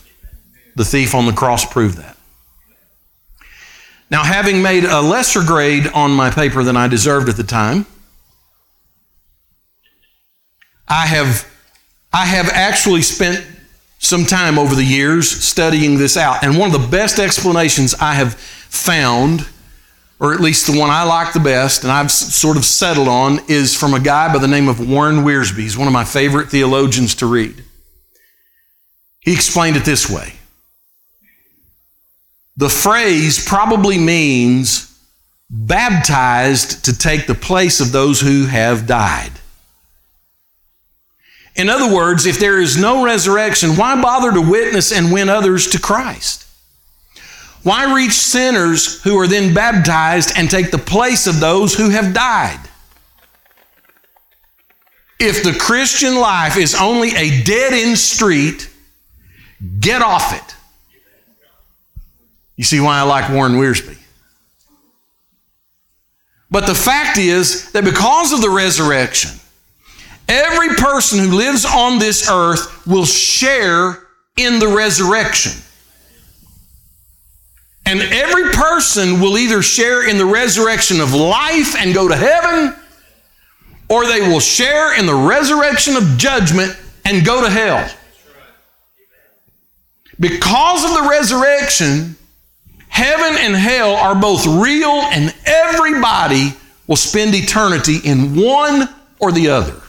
The 0.76 0.86
thief 0.86 1.14
on 1.14 1.28
the 1.28 1.34
cross 1.34 1.64
proved 1.72 2.00
that. 2.00 2.18
Now, 4.10 4.24
having 4.24 4.64
made 4.64 4.86
a 4.86 5.00
lesser 5.00 5.44
grade 5.44 5.86
on 5.94 6.10
my 6.10 6.32
paper 6.32 6.64
than 6.64 6.76
I 6.76 6.88
deserved 6.88 7.30
at 7.30 7.38
the 7.38 7.44
time, 7.44 7.86
I 10.88 11.06
have, 11.06 11.48
I 12.12 12.26
have 12.26 12.50
actually 12.50 13.04
spent 13.04 13.46
some 14.00 14.26
time 14.26 14.60
over 14.60 14.76
the 14.76 14.84
years 14.84 15.30
studying 15.30 15.98
this 15.98 16.18
out. 16.18 16.44
And 16.44 16.58
one 16.58 16.74
of 16.74 16.82
the 16.82 16.88
best 16.88 17.20
explanations 17.20 17.96
I 17.96 18.14
have 18.14 18.36
found, 18.36 19.48
or 20.20 20.34
at 20.34 20.40
least 20.40 20.72
the 20.72 20.80
one 20.80 20.90
I 20.90 21.04
like 21.04 21.34
the 21.34 21.40
best, 21.40 21.84
and 21.84 21.92
I've 21.92 22.12
sort 22.12 22.58
of 22.58 22.66
settled 22.66 23.08
on, 23.08 23.40
is 23.48 23.76
from 23.76 23.94
a 23.94 24.00
guy 24.00 24.32
by 24.32 24.40
the 24.40 24.48
name 24.48 24.68
of 24.68 24.88
Warren 24.88 25.18
Wiersbe. 25.18 25.58
He's 25.58 25.78
one 25.78 25.88
of 25.88 25.94
my 25.94 26.06
favorite 26.06 26.50
theologians 26.50 27.16
to 27.16 27.26
read. 27.26 27.64
He 29.20 29.34
explained 29.34 29.76
it 29.76 29.84
this 29.84 30.10
way 30.10 30.34
the 32.58 32.70
phrase 32.70 33.46
probably 33.46 34.00
means 34.00 35.00
baptized 35.50 36.86
to 36.86 36.98
take 36.98 37.28
the 37.28 37.36
place 37.36 37.80
of 37.80 37.92
those 37.92 38.20
who 38.20 38.48
have 38.48 38.88
died. 38.88 39.32
In 41.58 41.70
other 41.70 41.94
words, 41.94 42.28
if 42.28 42.40
there 42.40 42.62
is 42.62 42.80
no 42.80 43.04
resurrection, 43.04 43.72
why 43.76 44.00
bother 44.00 44.32
to 44.32 44.42
witness 44.42 44.92
and 44.92 45.12
win 45.12 45.28
others 45.28 45.68
to 45.72 45.80
Christ? 45.80 46.46
Why 47.64 47.94
reach 47.94 48.14
sinners 48.14 49.02
who 49.02 49.18
are 49.20 49.28
then 49.28 49.54
baptized 49.54 50.32
and 50.38 50.50
take 50.50 50.70
the 50.70 50.78
place 50.78 51.26
of 51.26 51.40
those 51.40 51.74
who 51.74 51.90
have 51.90 52.14
died? 52.14 52.60
If 55.20 55.44
the 55.44 55.54
Christian 55.54 56.16
life 56.16 56.58
is 56.58 56.76
only 56.76 57.10
a 57.16 57.44
dead 57.44 57.74
end 57.74 57.98
street, 57.98 58.70
get 59.80 60.04
off 60.04 60.34
it. 60.34 60.56
You 62.56 62.64
see 62.64 62.80
why 62.80 63.00
I 63.00 63.02
like 63.02 63.32
Warren 63.32 63.54
Wiersbe. 63.54 63.98
But 66.52 66.68
the 66.68 66.76
fact 66.76 67.18
is 67.18 67.72
that 67.72 67.84
because 67.84 68.32
of 68.32 68.42
the 68.42 68.50
resurrection, 68.50 69.40
every 70.28 70.70
person 70.76 71.20
who 71.20 71.36
lives 71.38 71.66
on 71.66 72.00
this 72.00 72.30
earth 72.30 72.86
will 72.86 73.06
share 73.06 74.08
in 74.38 74.60
the 74.60 74.68
resurrection. 74.68 75.54
And 77.86 78.02
every 78.02 78.52
person 78.52 79.22
will 79.22 79.38
either 79.38 79.62
share 79.62 80.10
in 80.10 80.18
the 80.18 80.26
resurrection 80.26 81.00
of 81.00 81.14
life 81.14 81.76
and 81.78 81.94
go 81.94 82.08
to 82.08 82.16
heaven, 82.16 82.76
or 83.90 84.06
they 84.06 84.22
will 84.22 84.42
share 84.42 85.00
in 85.00 85.06
the 85.06 85.16
resurrection 85.16 85.96
of 85.96 86.18
judgment 86.18 86.78
and 87.06 87.26
go 87.26 87.42
to 87.42 87.50
hell. 87.50 87.90
Because 90.20 90.84
of 90.84 91.04
the 91.04 91.10
resurrection, 91.10 92.18
Heaven 92.98 93.38
and 93.38 93.56
hell 93.56 93.96
are 93.96 94.16
both 94.16 94.46
real, 94.48 94.90
and 94.90 95.32
everybody 95.46 96.54
will 96.88 96.96
spend 96.96 97.36
eternity 97.36 97.98
in 98.04 98.36
one 98.36 98.90
or 99.20 99.32
the 99.32 99.50
other. 99.50 99.80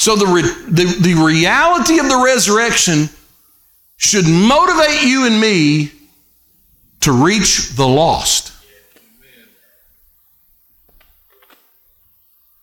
So, 0.00 0.16
the, 0.16 0.24
re- 0.24 0.42
the, 0.42 0.96
the 0.98 1.22
reality 1.22 1.98
of 1.98 2.08
the 2.08 2.22
resurrection 2.24 3.10
should 3.98 4.26
motivate 4.26 5.02
you 5.02 5.26
and 5.26 5.38
me 5.38 5.92
to 7.00 7.12
reach 7.12 7.72
the 7.76 7.86
lost. 7.86 8.50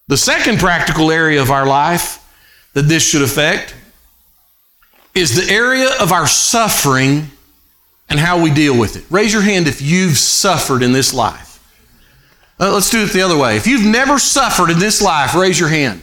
The 0.07 0.17
second 0.17 0.57
practical 0.57 1.11
area 1.11 1.39
of 1.39 1.51
our 1.51 1.67
life 1.67 2.27
that 2.73 2.87
this 2.87 3.07
should 3.07 3.21
affect 3.21 3.75
is 5.13 5.35
the 5.35 5.53
area 5.53 5.89
of 6.01 6.11
our 6.11 6.25
suffering 6.25 7.27
and 8.09 8.19
how 8.19 8.41
we 8.41 8.49
deal 8.51 8.75
with 8.75 8.95
it. 8.95 9.05
Raise 9.11 9.31
your 9.31 9.43
hand 9.43 9.67
if 9.67 9.79
you've 9.79 10.17
suffered 10.17 10.81
in 10.81 10.91
this 10.91 11.13
life. 11.13 11.63
Uh, 12.59 12.73
let's 12.73 12.89
do 12.89 13.03
it 13.03 13.11
the 13.11 13.21
other 13.21 13.37
way. 13.37 13.57
If 13.57 13.67
you've 13.67 13.85
never 13.85 14.17
suffered 14.17 14.71
in 14.71 14.79
this 14.79 15.03
life, 15.03 15.35
raise 15.35 15.59
your 15.59 15.69
hand. 15.69 16.01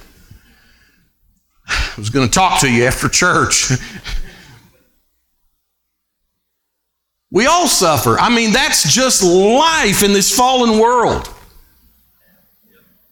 I 1.66 1.94
was 1.98 2.10
going 2.10 2.28
to 2.28 2.32
talk 2.32 2.60
to 2.60 2.70
you 2.70 2.84
after 2.84 3.08
church. 3.08 3.70
we 7.30 7.46
all 7.46 7.68
suffer. 7.68 8.18
I 8.18 8.34
mean, 8.34 8.52
that's 8.52 8.92
just 8.92 9.22
life 9.22 10.02
in 10.02 10.12
this 10.12 10.34
fallen 10.34 10.78
world. 10.78 11.28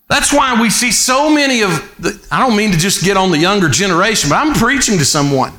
That's 0.09 0.33
why 0.33 0.61
we 0.61 0.69
see 0.69 0.93
so 0.93 1.33
many 1.35 1.63
of 1.63 1.71
the, 1.99 2.23
I 2.31 2.39
don't 2.39 2.55
mean 2.55 2.73
to 2.73 2.79
just 2.79 3.03
get 3.03 3.17
on 3.17 3.31
the 3.31 3.39
younger 3.39 3.71
generation, 3.71 4.29
but 4.29 4.37
I'm 4.37 4.53
preaching 4.53 4.99
to 4.99 5.07
someone. 5.07 5.53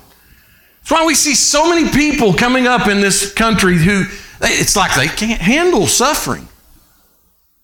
That's 0.81 0.91
why 0.91 1.05
we 1.05 1.15
see 1.15 1.33
so 1.33 1.67
many 1.69 1.89
people 1.89 2.33
coming 2.33 2.67
up 2.67 2.87
in 2.87 3.01
this 3.01 3.33
country 3.33 3.77
who 3.77 4.03
It's 4.41 4.75
like 4.75 4.95
they 4.95 5.07
can't 5.07 5.41
handle 5.41 5.87
suffering. 5.87 6.47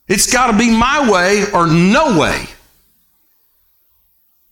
It's 0.08 0.32
got 0.32 0.52
to 0.52 0.58
be 0.58 0.72
my 0.72 1.10
way 1.12 1.46
or 1.52 1.68
no 1.68 2.18
way. 2.18 2.48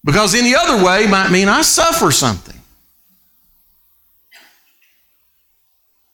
Because 0.07 0.33
any 0.33 0.55
other 0.55 0.81
way 0.81 1.05
might 1.05 1.31
mean 1.31 1.49
I 1.49 1.63
suffer 1.63 2.11
something. 2.11 2.57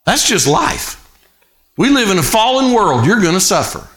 That's 0.03 0.27
just 0.27 0.47
life. 0.47 0.99
We 1.77 1.89
live 1.89 2.09
in 2.09 2.17
a 2.17 2.23
fallen 2.23 2.73
world. 2.73 3.05
You're 3.05 3.21
going 3.21 3.35
to 3.35 3.39
suffer. 3.39 3.87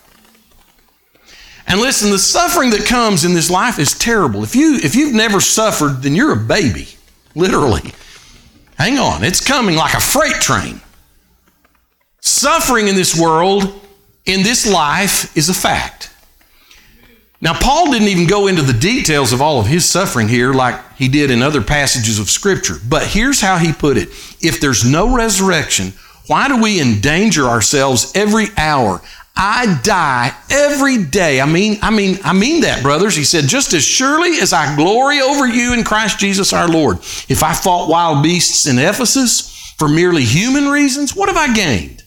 And 1.66 1.80
listen, 1.80 2.11
the 2.11 2.18
suffering 2.18 2.70
that 2.70 2.84
comes 2.84 3.24
in 3.24 3.32
this 3.32 3.51
life 3.51 3.78
is 3.78 3.99
terrible. 3.99 4.44
If 4.44 4.55
you 4.55 4.78
if 4.82 4.94
you've 4.94 5.14
never 5.14 5.40
suffered, 5.40 6.03
then 6.03 6.14
you're 6.14 6.32
a 6.32 6.36
baby, 6.36 6.88
literally. 7.34 7.94
Hang 8.76 8.99
on, 8.99 9.24
it's 9.24 9.44
coming 9.44 9.76
like 9.76 9.94
a 9.94 10.01
freight 10.01 10.42
train. 10.42 10.82
Suffering 12.20 12.88
in 12.88 12.97
this 12.97 13.18
world, 13.18 13.80
in 14.26 14.42
this 14.42 14.70
life, 14.70 15.34
is 15.34 15.49
a 15.49 15.55
fact. 15.55 16.11
Now, 17.41 17.59
Paul 17.59 17.93
didn't 17.93 18.09
even 18.09 18.26
go 18.26 18.47
into 18.47 18.62
the 18.62 18.72
details 18.72 19.32
of 19.32 19.43
all 19.43 19.61
of 19.61 19.66
his 19.66 19.84
suffering 19.84 20.28
here 20.28 20.55
like 20.55 20.80
he 20.95 21.09
did 21.09 21.30
in 21.30 21.43
other 21.43 21.61
passages 21.61 22.18
of 22.18 22.30
Scripture. 22.30 22.76
But 22.89 23.07
here's 23.07 23.41
how 23.41 23.59
he 23.59 23.72
put 23.72 23.99
it 23.99 24.09
If 24.41 24.61
there's 24.61 24.91
no 24.91 25.14
resurrection, 25.14 25.93
why 26.26 26.49
do 26.49 26.61
we 26.61 26.80
endanger 26.80 27.45
ourselves 27.45 28.12
every 28.14 28.47
hour? 28.57 29.03
I 29.39 29.78
die 29.82 30.34
every 30.51 31.05
day. 31.05 31.43
I 31.43 31.47
mean, 31.47 31.78
I 31.82 31.91
mean, 31.91 32.18
I 32.24 32.32
mean 32.32 32.62
that, 32.62 32.82
brothers. 32.82 33.14
He 33.14 33.24
said, 33.24 33.45
just 33.45 33.74
as 33.74 33.84
surely 33.84 34.39
as 34.41 34.55
I 34.55 34.74
glory 34.74 35.20
over 35.20 35.47
you 35.47 35.74
in 35.74 35.84
Christ 35.84 36.18
Jesus 36.18 36.55
our 36.55 36.68
Lord. 36.68 36.97
If 37.28 37.43
I 37.43 37.53
fought 37.53 37.91
wild 37.91 38.22
beasts 38.22 38.66
in 38.66 38.78
Ephesus 38.78 39.74
for 39.76 39.89
merely 39.89 40.24
human 40.24 40.68
reasons, 40.68 41.14
what 41.14 41.28
have 41.28 41.37
I 41.37 41.53
gained? 41.53 42.03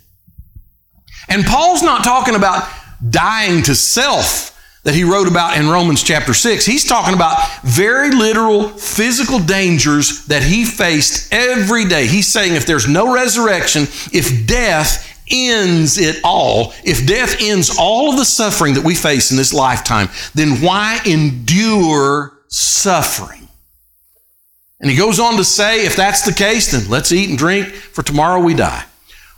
And 1.30 1.46
Paul's 1.46 1.84
not 1.84 2.04
talking 2.04 2.34
about 2.34 2.68
dying 3.08 3.62
to 3.64 3.76
self 3.76 4.59
that 4.90 4.96
he 4.96 5.04
wrote 5.04 5.28
about 5.28 5.56
in 5.56 5.70
Romans 5.70 6.02
chapter 6.02 6.34
6. 6.34 6.66
He's 6.66 6.84
talking 6.84 7.14
about 7.14 7.38
very 7.62 8.10
literal 8.10 8.70
physical 8.70 9.38
dangers 9.38 10.26
that 10.26 10.42
he 10.42 10.66
faced 10.66 11.32
every 11.32 11.86
day. 11.86 12.08
He's 12.08 12.26
saying 12.26 12.56
if 12.56 12.66
there's 12.66 12.88
no 12.88 13.14
resurrection, 13.14 13.84
if 14.12 14.48
death 14.48 15.22
ends 15.30 16.00
it 16.00 16.20
all, 16.24 16.74
if 16.84 17.06
death 17.06 17.36
ends 17.40 17.78
all 17.78 18.10
of 18.10 18.18
the 18.18 18.26
suffering 18.26 18.74
that 18.74 18.84
we 18.84 18.96
face 18.96 19.30
in 19.30 19.38
this 19.38 19.54
lifetime, 19.54 20.10
then 20.34 20.60
why 20.60 21.00
endure 21.06 22.34
suffering? 22.48 23.48
And 24.82 24.90
he 24.90 24.98
goes 24.98 25.20
on 25.20 25.38
to 25.38 25.44
say, 25.44 25.86
if 25.86 25.96
that's 25.96 26.24
the 26.24 26.34
case, 26.34 26.72
then 26.72 26.90
let's 26.90 27.12
eat 27.12 27.30
and 27.30 27.38
drink, 27.38 27.68
for 27.68 28.02
tomorrow 28.02 28.40
we 28.40 28.56
die. 28.56 28.86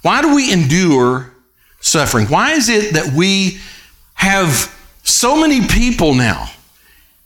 Why 0.01 0.21
do 0.21 0.33
we 0.33 0.53
endure 0.53 1.33
suffering? 1.81 2.27
Why 2.27 2.53
is 2.53 2.69
it 2.69 2.93
that 2.93 3.11
we 3.11 3.59
have 4.13 4.73
so 5.11 5.39
many 5.39 5.67
people 5.67 6.13
now 6.13 6.49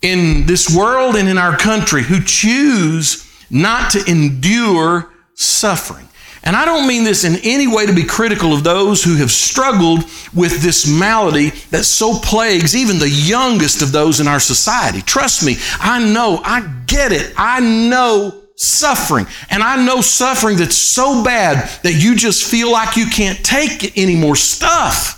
in 0.01 0.45
this 0.45 0.75
world 0.75 1.15
and 1.15 1.27
in 1.27 1.38
our 1.38 1.57
country 1.57 2.03
who 2.03 2.21
choose 2.21 3.29
not 3.49 3.91
to 3.91 4.03
endure 4.09 5.11
suffering? 5.36 6.07
And 6.45 6.55
I 6.55 6.63
don't 6.63 6.88
mean 6.88 7.03
this 7.03 7.23
in 7.23 7.38
any 7.43 7.67
way 7.67 7.88
to 7.88 7.93
be 7.93 8.03
critical 8.03 8.53
of 8.53 8.63
those 8.63 9.03
who 9.03 9.15
have 9.15 9.31
struggled 9.31 10.03
with 10.33 10.61
this 10.61 10.88
malady 10.88 11.49
that 11.71 11.86
so 11.86 12.19
plagues 12.19 12.75
even 12.75 12.99
the 12.99 13.09
youngest 13.09 13.81
of 13.81 13.91
those 13.91 14.19
in 14.19 14.27
our 14.27 14.39
society. 14.39 15.01
Trust 15.01 15.43
me, 15.43 15.55
I 15.79 15.99
know, 16.13 16.41
I 16.43 16.61
get 16.86 17.11
it. 17.11 17.33
I 17.36 17.61
know 17.61 18.43
suffering. 18.55 19.25
And 19.49 19.63
I 19.63 19.83
know 19.83 20.01
suffering 20.01 20.57
that's 20.57 20.77
so 20.77 21.23
bad 21.23 21.67
that 21.81 21.93
you 21.93 22.15
just 22.15 22.43
feel 22.43 22.71
like 22.71 22.95
you 22.95 23.07
can't 23.07 23.43
take 23.43 23.97
any 23.97 24.15
more 24.15 24.36
stuff. 24.36 25.14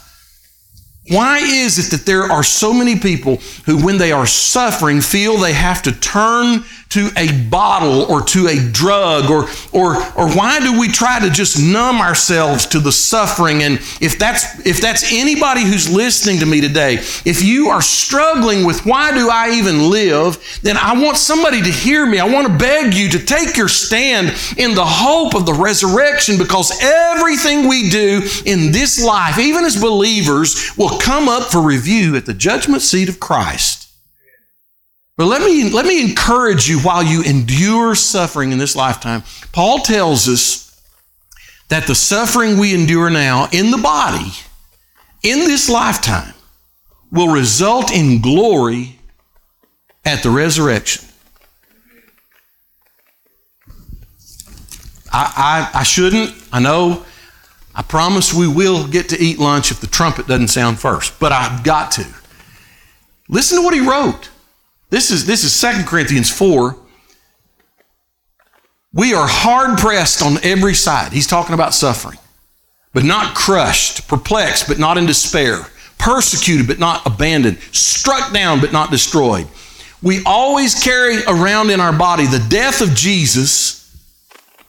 Why 1.10 1.39
is 1.39 1.78
it 1.80 1.91
that 1.95 2.05
there 2.05 2.24
are 2.24 2.43
so 2.43 2.74
many 2.74 2.99
people 2.99 3.38
who, 3.66 3.84
when 3.84 3.97
they 3.97 4.12
are 4.12 4.26
suffering, 4.26 5.01
feel 5.01 5.38
they 5.38 5.53
have 5.53 5.82
to 5.84 5.91
turn 5.91 6.64
to 6.89 7.09
a 7.17 7.31
bottle 7.49 8.03
or 8.03 8.21
to 8.21 8.47
a 8.47 8.71
drug 8.71 9.29
or 9.29 9.47
or 9.73 9.97
or 10.15 10.29
why 10.31 10.59
do 10.59 10.79
we 10.79 10.88
try 10.88 11.19
to 11.19 11.29
just 11.29 11.61
numb 11.61 11.99
ourselves 11.99 12.65
to 12.67 12.79
the 12.79 12.91
suffering? 12.91 13.63
And 13.63 13.75
if 13.99 14.17
that's 14.17 14.65
if 14.65 14.79
that's 14.79 15.11
anybody 15.11 15.63
who's 15.63 15.89
listening 15.89 16.39
to 16.39 16.45
me 16.45 16.61
today 16.61 16.95
if 17.25 17.43
you 17.43 17.67
are 17.67 17.81
struggling 17.81 18.65
with 18.65 18.85
why 18.85 19.11
do 19.13 19.29
I 19.29 19.51
even 19.51 19.89
live 19.89 20.59
then 20.61 20.77
I 20.77 21.01
want 21.01 21.17
somebody 21.17 21.61
to 21.61 21.69
hear 21.69 22.05
me. 22.05 22.19
I 22.19 22.25
want 22.25 22.47
to 22.47 22.57
beg 22.57 22.93
you 22.93 23.09
to 23.09 23.19
take 23.19 23.57
your 23.57 23.67
stand 23.67 24.35
in 24.57 24.73
the 24.73 24.85
hope 24.85 25.35
of 25.35 25.45
the 25.45 25.53
resurrection 25.53 26.38
because 26.38 26.71
everything 26.81 27.67
we 27.67 27.89
do 27.89 28.21
in 28.45 28.71
this 28.71 29.03
life 29.03 29.38
even 29.39 29.65
as 29.65 29.79
believers 29.79 30.71
will 30.77 30.97
come 30.99 31.27
up 31.27 31.51
for 31.51 31.61
review 31.61 32.15
at 32.15 32.25
the 32.25 32.33
judgment 32.33 32.81
seat 32.81 33.09
of 33.09 33.19
Christ 33.19 33.86
but 35.18 35.26
let 35.26 35.41
me, 35.41 35.70
let 35.72 35.86
me 35.86 36.01
encourage 36.01 36.70
you 36.70 36.80
while 36.80 37.03
you 37.03 37.24
endure 37.24 37.95
suffering 37.95 38.51
in 38.51 38.59
this 38.59 38.76
lifetime. 38.76 39.24
Paul 39.51 39.80
tells 39.80 40.28
us 40.28 40.82
that 41.70 41.88
the 41.88 41.95
suffering 41.95 42.57
we 42.57 42.74
endure 42.74 43.09
now 43.09 43.49
in 43.51 43.72
the 43.72 43.78
body, 43.78 44.32
in 45.24 45.39
this 45.39 45.70
lifetime, 45.70 46.34
will 47.11 47.34
result 47.34 47.91
in 47.91 48.22
glory 48.22 48.99
at 50.05 50.24
the 50.24 50.30
resurrection. 50.30 51.05
I, 55.11 55.70
I, 55.74 55.80
I 55.80 55.84
shouldn't, 55.84 56.34
I 56.53 56.59
know, 56.59 57.05
I 57.74 57.82
promise 57.82 58.34
we 58.34 58.47
will 58.47 58.88
get 58.88 59.09
to 59.09 59.20
eat 59.20 59.39
lunch 59.39 59.72
if 59.72 59.80
the 59.80 59.88
trumpet 59.88 60.28
doesn't 60.28 60.49
sound 60.49 60.80
first, 60.80 61.20
but 61.20 61.32
I've 61.32 61.63
got 61.63 61.91
to. 61.91 62.07
Listen 63.30 63.59
to 63.59 63.63
what 63.63 63.74
he 63.74 63.82
wrote. 63.82 64.30
This 64.89 65.11
is, 65.11 65.25
this 65.25 65.43
is 65.43 65.59
2 65.59 65.83
Corinthians 65.85 66.31
4. 66.31 66.75
We 68.93 69.13
are 69.13 69.27
hard 69.27 69.77
pressed 69.77 70.23
on 70.23 70.38
every 70.43 70.73
side. 70.73 71.11
He's 71.11 71.27
talking 71.27 71.53
about 71.53 71.73
suffering, 71.73 72.17
but 72.93 73.03
not 73.03 73.35
crushed, 73.35 74.07
perplexed, 74.07 74.67
but 74.67 74.79
not 74.79 74.97
in 74.97 75.05
despair, 75.05 75.67
persecuted, 75.99 76.67
but 76.67 76.79
not 76.79 77.05
abandoned, 77.05 77.59
struck 77.71 78.33
down, 78.33 78.61
but 78.61 78.71
not 78.71 78.89
destroyed. 78.89 79.47
We 80.01 80.23
always 80.25 80.81
carry 80.81 81.23
around 81.25 81.69
in 81.69 81.79
our 81.79 81.93
body 81.93 82.25
the 82.25 82.45
death 82.49 82.81
of 82.81 82.95
Jesus. 82.95 83.75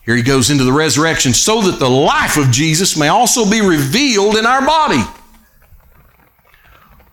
Here 0.05 0.17
he 0.17 0.23
goes 0.23 0.51
into 0.51 0.65
the 0.65 0.73
resurrection, 0.73 1.33
so 1.33 1.63
that 1.63 1.79
the 1.79 1.89
life 1.89 2.37
of 2.37 2.51
Jesus 2.51 2.97
may 2.97 3.09
also 3.09 3.49
be 3.49 3.61
revealed 3.61 4.37
in 4.37 4.47
our 4.47 4.67
body. 4.67 5.03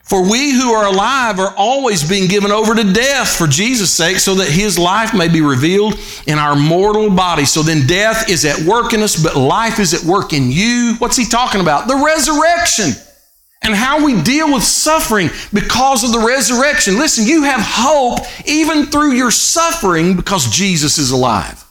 For 0.05 0.21
we 0.29 0.51
who 0.51 0.71
are 0.71 0.85
alive 0.85 1.39
are 1.39 1.53
always 1.57 2.07
being 2.07 2.29
given 2.29 2.51
over 2.51 2.75
to 2.75 2.93
death 2.93 3.35
for 3.35 3.47
Jesus' 3.47 3.89
sake, 3.89 4.19
so 4.19 4.35
that 4.35 4.47
his 4.47 4.77
life 4.77 5.15
may 5.15 5.27
be 5.27 5.41
revealed 5.41 5.99
in 6.27 6.37
our 6.37 6.55
mortal 6.55 7.09
body. 7.09 7.45
So 7.45 7.63
then 7.63 7.87
death 7.87 8.29
is 8.29 8.45
at 8.45 8.59
work 8.59 8.93
in 8.93 9.01
us, 9.01 9.21
but 9.21 9.35
life 9.35 9.79
is 9.79 9.95
at 9.95 10.03
work 10.03 10.31
in 10.31 10.51
you. 10.51 10.93
What's 10.99 11.17
he 11.17 11.25
talking 11.25 11.59
about? 11.59 11.87
The 11.87 11.95
resurrection 11.95 13.01
and 13.63 13.73
how 13.73 14.05
we 14.05 14.21
deal 14.21 14.53
with 14.53 14.63
suffering 14.63 15.29
because 15.51 16.03
of 16.03 16.11
the 16.11 16.25
resurrection. 16.25 16.99
Listen, 16.99 17.25
you 17.25 17.41
have 17.43 17.61
hope 17.61 18.19
even 18.45 18.85
through 18.85 19.13
your 19.13 19.31
suffering 19.31 20.15
because 20.15 20.51
Jesus 20.51 20.99
is 20.99 21.09
alive. 21.09 21.63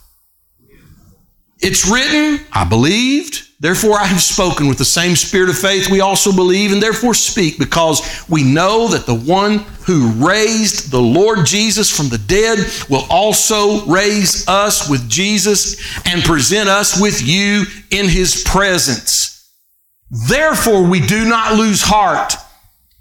It's 1.61 1.89
written, 1.89 2.45
I 2.53 2.65
believed, 2.65 3.49
Therefore, 3.65 3.99
I 3.99 4.05
have 4.05 4.21
spoken 4.21 4.69
with 4.69 4.77
the 4.77 4.85
same 4.85 5.17
spirit 5.17 5.49
of 5.49 5.57
faith 5.57 5.89
we 5.89 6.03
also 6.03 6.31
believe, 6.31 6.71
and 6.71 6.83
therefore 6.83 7.15
speak, 7.15 7.59
because 7.59 8.27
we 8.29 8.43
know 8.43 8.89
that 8.89 9.07
the 9.07 9.15
one 9.15 9.61
who 9.87 10.11
raised 10.23 10.91
the 10.91 11.01
Lord 11.01 11.47
Jesus 11.47 11.89
from 11.89 12.11
the 12.11 12.19
dead 12.19 12.59
will 12.91 13.07
also 13.09 13.87
raise 13.87 14.47
us 14.49 14.91
with 14.91 15.09
Jesus 15.09 15.81
and 16.07 16.23
present 16.23 16.69
us 16.69 17.01
with 17.01 17.27
you 17.27 17.65
in 17.91 18.07
his 18.07 18.45
presence. 18.45 19.51
Therefore, 20.29 20.83
we 20.83 21.01
do 21.01 21.25
not 21.25 21.55
lose 21.55 21.81
heart. 21.81 22.35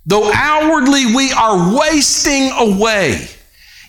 Though 0.05 0.31
outwardly 0.33 1.13
we 1.13 1.33
are 1.33 1.77
wasting 1.77 2.51
away, 2.51 3.27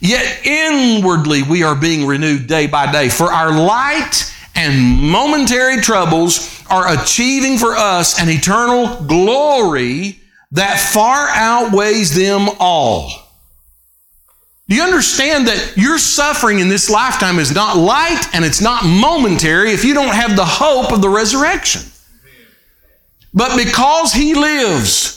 yet 0.01 0.45
inwardly 0.45 1.45
we 1.45 1.63
are 1.63 1.77
being 1.77 2.05
renewed 2.05 2.49
day 2.49 2.67
by 2.67 2.91
day. 2.91 3.11
For 3.11 3.33
our 3.33 3.53
light 3.53 4.34
and 4.55 5.01
momentary 5.01 5.81
troubles 5.81 6.65
are 6.71 6.93
achieving 6.93 7.59
for 7.59 7.75
us 7.75 8.21
an 8.21 8.29
eternal 8.29 9.03
glory 9.07 10.21
that 10.53 10.79
far 10.79 11.29
outweighs 11.29 12.15
them 12.15 12.49
all. 12.61 13.11
Do 14.69 14.77
you 14.77 14.83
understand 14.83 15.49
that 15.49 15.75
your 15.77 15.99
suffering 15.99 16.61
in 16.61 16.69
this 16.69 16.89
lifetime 16.89 17.39
is 17.39 17.53
not 17.55 17.77
light 17.77 18.25
and 18.33 18.45
it's 18.45 18.63
not 18.63 18.85
momentary 18.85 19.73
if 19.73 19.85
you 19.85 19.93
don't 19.93 20.15
have 20.15 20.37
the 20.37 20.45
hope 20.45 20.91
of 20.91 21.03
the 21.03 21.09
resurrection? 21.09 21.83
But 23.35 23.57
because 23.57 24.13
He 24.13 24.35
lives, 24.35 25.14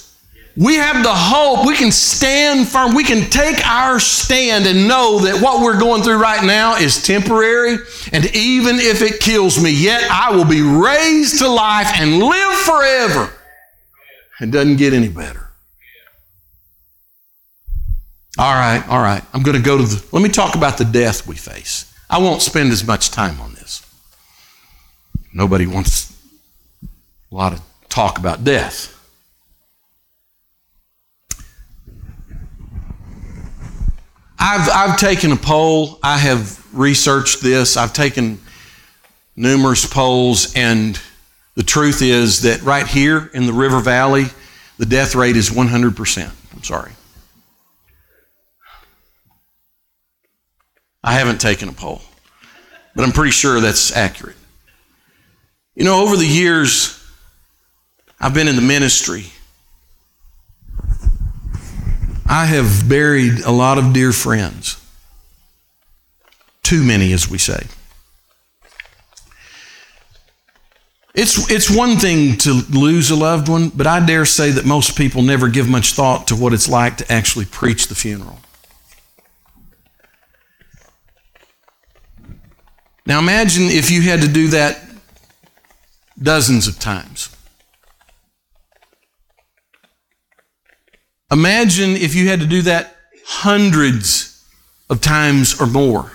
we 0.57 0.75
have 0.75 1.03
the 1.03 1.13
hope. 1.13 1.67
We 1.67 1.75
can 1.75 1.91
stand 1.91 2.67
firm. 2.67 2.95
We 2.95 3.03
can 3.03 3.29
take 3.29 3.63
our 3.67 3.99
stand 3.99 4.65
and 4.65 4.87
know 4.87 5.19
that 5.19 5.39
what 5.39 5.61
we're 5.61 5.79
going 5.79 6.01
through 6.01 6.17
right 6.17 6.43
now 6.43 6.75
is 6.77 7.03
temporary. 7.03 7.77
And 8.11 8.25
even 8.35 8.77
if 8.79 9.03
it 9.03 9.19
kills 9.19 9.61
me, 9.61 9.69
yet 9.69 10.09
I 10.09 10.35
will 10.35 10.45
be 10.45 10.63
raised 10.63 11.37
to 11.39 11.47
life 11.47 11.91
and 11.99 12.17
live 12.17 12.57
forever. 12.57 13.31
It 14.41 14.49
doesn't 14.49 14.77
get 14.77 14.93
any 14.93 15.09
better. 15.09 15.51
All 18.39 18.53
right, 18.53 18.83
all 18.89 19.01
right. 19.01 19.21
I'm 19.33 19.43
going 19.43 19.57
to 19.57 19.63
go 19.63 19.77
to 19.77 19.83
the. 19.83 20.03
Let 20.11 20.23
me 20.23 20.29
talk 20.29 20.55
about 20.55 20.79
the 20.79 20.85
death 20.85 21.27
we 21.27 21.35
face. 21.35 21.93
I 22.09 22.17
won't 22.17 22.41
spend 22.41 22.71
as 22.71 22.85
much 22.85 23.11
time 23.11 23.39
on 23.41 23.53
this. 23.53 23.85
Nobody 25.31 25.67
wants 25.67 26.17
a 27.31 27.35
lot 27.35 27.53
of 27.53 27.61
talk 27.89 28.17
about 28.17 28.43
death. 28.43 28.96
I've, 34.39 34.69
I've 34.69 34.99
taken 34.99 35.31
a 35.31 35.35
poll. 35.35 35.99
I 36.03 36.17
have 36.17 36.63
researched 36.73 37.41
this. 37.41 37.75
I've 37.75 37.93
taken 37.93 38.39
numerous 39.35 39.85
polls, 39.85 40.53
and 40.55 40.99
the 41.55 41.63
truth 41.63 42.01
is 42.01 42.41
that 42.41 42.61
right 42.61 42.85
here 42.85 43.29
in 43.33 43.45
the 43.45 43.53
River 43.53 43.79
Valley, 43.79 44.25
the 44.77 44.85
death 44.85 45.15
rate 45.15 45.35
is 45.35 45.49
100%. 45.49 46.31
I'm 46.53 46.63
sorry. 46.63 46.91
I 51.03 51.13
haven't 51.13 51.39
taken 51.39 51.69
a 51.69 51.73
poll, 51.73 52.01
but 52.95 53.05
I'm 53.05 53.11
pretty 53.11 53.31
sure 53.31 53.59
that's 53.59 53.95
accurate. 53.95 54.35
You 55.75 55.85
know, 55.85 56.03
over 56.03 56.17
the 56.17 56.27
years, 56.27 57.01
I've 58.19 58.33
been 58.33 58.47
in 58.47 58.55
the 58.55 58.61
ministry. 58.61 59.27
I 62.29 62.45
have 62.45 62.89
buried 62.89 63.39
a 63.39 63.51
lot 63.51 63.77
of 63.77 63.93
dear 63.93 64.11
friends. 64.11 64.83
Too 66.61 66.83
many, 66.83 67.13
as 67.13 67.29
we 67.29 67.37
say. 67.37 67.67
It's, 71.15 71.49
it's 71.49 71.73
one 71.73 71.97
thing 71.97 72.37
to 72.39 72.61
lose 72.69 73.09
a 73.09 73.15
loved 73.15 73.47
one, 73.47 73.69
but 73.69 73.87
I 73.87 74.05
dare 74.05 74.25
say 74.25 74.51
that 74.51 74.65
most 74.65 74.97
people 74.97 75.21
never 75.21 75.47
give 75.47 75.69
much 75.69 75.93
thought 75.93 76.27
to 76.27 76.35
what 76.35 76.53
it's 76.53 76.67
like 76.67 76.97
to 76.97 77.11
actually 77.11 77.45
preach 77.45 77.87
the 77.87 77.95
funeral. 77.95 78.39
Now 83.05 83.19
imagine 83.19 83.63
if 83.63 83.89
you 83.89 84.01
had 84.01 84.21
to 84.21 84.27
do 84.27 84.49
that 84.49 84.83
dozens 86.21 86.67
of 86.67 86.77
times. 86.77 87.36
Imagine 91.31 91.91
if 91.91 92.15
you 92.15 92.29
had 92.29 92.39
to 92.39 92.45
do 92.45 92.61
that 92.63 92.95
hundreds 93.25 94.45
of 94.89 95.01
times 95.01 95.59
or 95.59 95.67
more. 95.67 96.11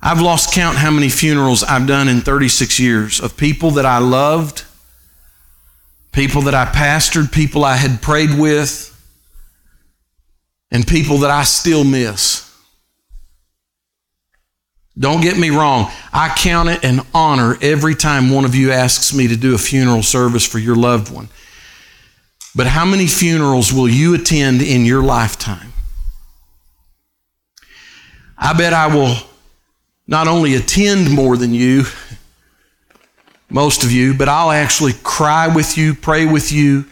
I've 0.00 0.20
lost 0.20 0.52
count 0.52 0.76
how 0.76 0.90
many 0.90 1.08
funerals 1.08 1.62
I've 1.62 1.86
done 1.86 2.08
in 2.08 2.20
36 2.20 2.78
years 2.80 3.20
of 3.20 3.36
people 3.36 3.72
that 3.72 3.86
I 3.86 3.98
loved, 3.98 4.64
people 6.10 6.42
that 6.42 6.54
I 6.54 6.64
pastored, 6.66 7.32
people 7.32 7.64
I 7.64 7.76
had 7.76 8.02
prayed 8.02 8.36
with, 8.36 8.88
and 10.70 10.86
people 10.86 11.18
that 11.18 11.30
I 11.30 11.44
still 11.44 11.84
miss. 11.84 12.48
Don't 14.98 15.20
get 15.20 15.38
me 15.38 15.50
wrong. 15.50 15.90
I 16.12 16.34
count 16.36 16.68
it 16.68 16.84
an 16.84 17.00
honor 17.14 17.56
every 17.62 17.94
time 17.94 18.30
one 18.30 18.44
of 18.44 18.54
you 18.54 18.72
asks 18.72 19.14
me 19.14 19.28
to 19.28 19.36
do 19.36 19.54
a 19.54 19.58
funeral 19.58 20.02
service 20.02 20.46
for 20.46 20.58
your 20.58 20.76
loved 20.76 21.12
one. 21.12 21.28
But 22.54 22.66
how 22.66 22.84
many 22.84 23.06
funerals 23.06 23.72
will 23.72 23.88
you 23.88 24.14
attend 24.14 24.60
in 24.60 24.84
your 24.84 25.02
lifetime? 25.02 25.72
I 28.36 28.52
bet 28.52 28.72
I 28.72 28.94
will 28.94 29.16
not 30.06 30.28
only 30.28 30.54
attend 30.54 31.10
more 31.10 31.36
than 31.36 31.54
you, 31.54 31.84
most 33.48 33.84
of 33.84 33.92
you, 33.92 34.14
but 34.14 34.28
I'll 34.28 34.50
actually 34.50 34.92
cry 35.02 35.54
with 35.54 35.78
you, 35.78 35.94
pray 35.94 36.26
with 36.26 36.52
you, 36.52 36.84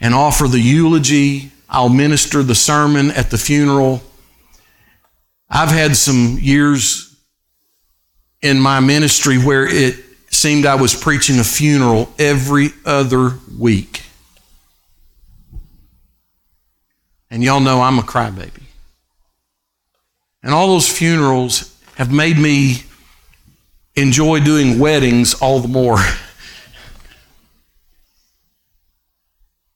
and 0.00 0.14
offer 0.14 0.46
the 0.46 0.60
eulogy. 0.60 1.50
I'll 1.68 1.88
minister 1.88 2.42
the 2.42 2.54
sermon 2.54 3.10
at 3.12 3.30
the 3.30 3.38
funeral. 3.38 4.02
I've 5.48 5.70
had 5.70 5.96
some 5.96 6.38
years 6.40 7.16
in 8.42 8.60
my 8.60 8.80
ministry 8.80 9.38
where 9.38 9.66
it 9.66 9.96
seemed 10.30 10.66
I 10.66 10.74
was 10.74 10.94
preaching 10.94 11.38
a 11.38 11.44
funeral 11.44 12.12
every 12.18 12.70
other 12.84 13.38
week. 13.58 14.02
And 17.32 17.42
y'all 17.42 17.60
know 17.60 17.80
I'm 17.80 17.98
a 17.98 18.02
crybaby. 18.02 18.62
And 20.42 20.52
all 20.52 20.68
those 20.68 20.86
funerals 20.86 21.74
have 21.94 22.12
made 22.12 22.36
me 22.36 22.82
enjoy 23.96 24.40
doing 24.40 24.78
weddings 24.78 25.32
all 25.34 25.58
the 25.58 25.68
more. 25.68 25.98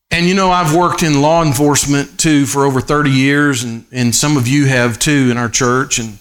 And 0.09 0.27
you 0.27 0.35
know, 0.35 0.51
I've 0.51 0.75
worked 0.75 1.03
in 1.03 1.21
law 1.21 1.45
enforcement 1.45 2.19
too 2.19 2.47
for 2.47 2.65
over 2.65 2.81
30 2.81 3.11
years, 3.11 3.65
and, 3.65 3.85
and 3.93 4.15
some 4.15 4.39
of 4.39 4.49
you 4.49 4.65
have 4.65 4.99
too 4.99 5.29
in 5.31 5.37
our 5.37 5.51
church. 5.51 5.99
And 5.99 6.17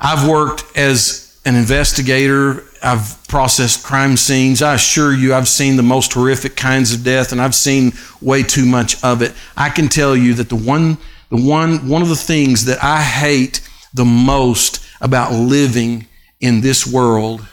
I've 0.00 0.26
worked 0.26 0.64
as 0.76 1.38
an 1.44 1.54
investigator 1.54 2.64
I've 2.82 3.16
processed 3.28 3.84
crime 3.84 4.16
scenes. 4.16 4.60
I 4.60 4.74
assure 4.74 5.12
you, 5.14 5.34
I've 5.34 5.48
seen 5.48 5.76
the 5.76 5.82
most 5.82 6.12
horrific 6.12 6.56
kinds 6.56 6.92
of 6.92 7.04
death, 7.04 7.32
and 7.32 7.40
I've 7.40 7.54
seen 7.54 7.92
way 8.20 8.42
too 8.42 8.66
much 8.66 9.02
of 9.04 9.22
it. 9.22 9.32
I 9.56 9.70
can 9.70 9.88
tell 9.88 10.16
you 10.16 10.34
that 10.34 10.48
the 10.48 10.56
one, 10.56 10.98
the 11.30 11.40
one, 11.40 11.88
one 11.88 12.02
of 12.02 12.08
the 12.08 12.16
things 12.16 12.64
that 12.64 12.82
I 12.82 13.02
hate 13.02 13.60
the 13.94 14.04
most 14.04 14.84
about 15.00 15.32
living 15.32 16.06
in 16.40 16.60
this 16.60 16.86
world 16.86 17.46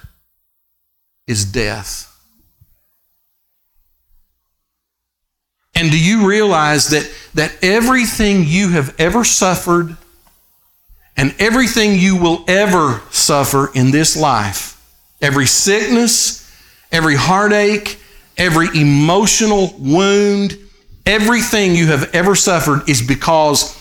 is 1.28 1.46
death. 1.46 2.06
And 5.76 5.92
do 5.92 6.00
you 6.00 6.28
realize 6.28 6.90
that, 6.90 7.10
that 7.36 7.56
everything 7.64 8.44
you 8.46 8.70
have 8.70 9.00
ever 9.00 9.24
suffered 9.24 9.96
and 11.16 11.34
everything 11.40 11.98
you 11.98 12.18
will 12.18 12.44
ever 12.48 13.02
suffer 13.12 13.72
in 13.74 13.92
this 13.92 14.18
life 14.18 14.69
Every 15.22 15.46
sickness, 15.46 16.50
every 16.92 17.16
heartache, 17.16 18.00
every 18.38 18.68
emotional 18.74 19.74
wound, 19.78 20.58
everything 21.06 21.76
you 21.76 21.88
have 21.88 22.14
ever 22.16 22.36
suffered 22.36 22.88
is 22.90 23.06
because 23.06 23.78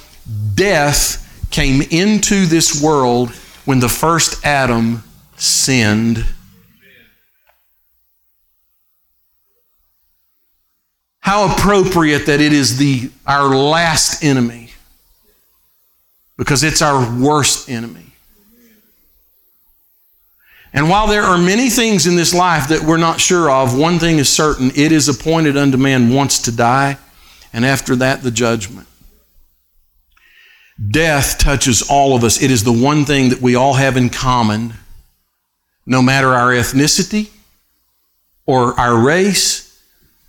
death 0.54 1.24
came 1.50 1.82
into 1.82 2.46
this 2.46 2.82
world 2.82 3.30
when 3.64 3.80
the 3.80 3.88
first 3.88 4.44
Adam 4.44 5.02
sinned. 5.36 6.24
How 11.20 11.52
appropriate 11.54 12.26
that 12.26 12.40
it 12.40 12.52
is 12.52 12.78
the 12.78 13.10
our 13.26 13.54
last 13.54 14.24
enemy 14.24 14.70
because 16.38 16.62
it's 16.64 16.80
our 16.80 17.20
worst 17.20 17.68
enemy. 17.68 18.07
And 20.72 20.90
while 20.90 21.06
there 21.06 21.22
are 21.22 21.38
many 21.38 21.70
things 21.70 22.06
in 22.06 22.16
this 22.16 22.34
life 22.34 22.68
that 22.68 22.82
we're 22.82 22.98
not 22.98 23.20
sure 23.20 23.50
of, 23.50 23.76
one 23.76 23.98
thing 23.98 24.18
is 24.18 24.28
certain 24.28 24.70
it 24.76 24.92
is 24.92 25.08
appointed 25.08 25.56
unto 25.56 25.78
man 25.78 26.12
once 26.12 26.40
to 26.42 26.52
die, 26.54 26.98
and 27.52 27.64
after 27.64 27.96
that, 27.96 28.22
the 28.22 28.30
judgment. 28.30 28.86
Death 30.90 31.38
touches 31.38 31.82
all 31.90 32.14
of 32.14 32.22
us. 32.22 32.40
It 32.42 32.50
is 32.50 32.64
the 32.64 32.72
one 32.72 33.04
thing 33.04 33.30
that 33.30 33.40
we 33.40 33.54
all 33.54 33.74
have 33.74 33.96
in 33.96 34.10
common, 34.10 34.74
no 35.86 36.02
matter 36.02 36.28
our 36.28 36.52
ethnicity 36.52 37.30
or 38.46 38.78
our 38.78 38.96
race 38.96 39.67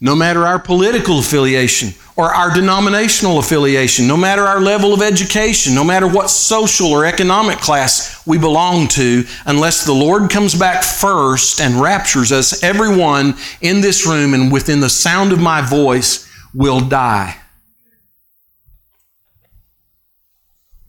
no 0.02 0.16
matter 0.16 0.45
our 0.45 0.60
political 0.60 1.20
affiliation 1.20 1.93
or 2.16 2.34
our 2.34 2.54
denominational 2.54 3.39
affiliation, 3.39 4.08
no 4.08 4.16
matter 4.16 4.43
our 4.43 4.62
level 4.62 4.93
of 4.93 5.02
education, 5.02 5.76
no 5.76 5.84
matter 5.84 6.08
what 6.08 6.30
social 6.30 6.88
or 6.88 7.06
economic 7.06 7.60
class 7.60 8.26
we 8.26 8.38
belong 8.38 8.88
to, 8.88 9.26
unless 9.45 9.86
the 9.86 9.93
Lord 9.93 10.30
comes 10.30 10.56
back 10.56 10.84
first 10.84 11.60
and 11.60 11.82
raptures 11.82 12.32
us, 12.32 12.64
everyone 12.64 13.36
in 13.62 13.82
this 13.82 14.06
room 14.06 14.34
and 14.34 14.52
within 14.52 14.80
the 14.80 14.89
sound 14.89 15.32
of 15.34 15.39
my 15.39 15.62
voice 15.62 16.30
will 16.54 16.80
die. 16.80 17.36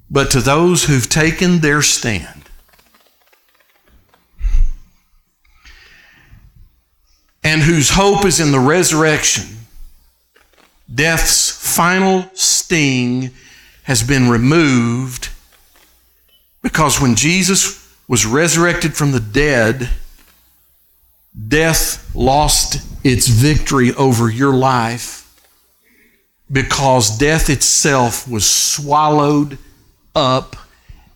But 0.08 0.30
to 0.32 0.40
those 0.40 0.84
who've 0.84 1.08
taken 1.08 1.60
their 1.60 1.82
stand, 1.82 2.39
and 7.42 7.62
whose 7.62 7.90
hope 7.90 8.24
is 8.24 8.40
in 8.40 8.52
the 8.52 8.60
resurrection, 8.60 9.46
death's 10.92 11.50
final 11.50 12.30
sting 12.34 13.30
has 13.84 14.02
been 14.02 14.28
removed 14.28 15.30
because 16.62 17.00
when 17.00 17.14
Jesus 17.14 17.94
was 18.06 18.26
resurrected 18.26 18.94
from 18.94 19.12
the 19.12 19.20
dead, 19.20 19.88
death 21.48 22.14
lost 22.14 22.82
its 23.04 23.28
victory 23.28 23.92
over 23.94 24.28
your 24.28 24.52
life 24.52 25.20
because 26.50 27.16
death 27.16 27.48
itself 27.48 28.28
was 28.28 28.48
swallowed 28.48 29.58
up 30.14 30.56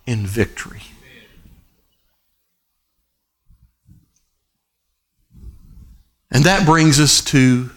in 0.07 0.27
victory. 0.27 0.83
And 6.35 6.45
that 6.45 6.67
brings 6.67 6.99
us 6.99 7.23
to 7.27 7.71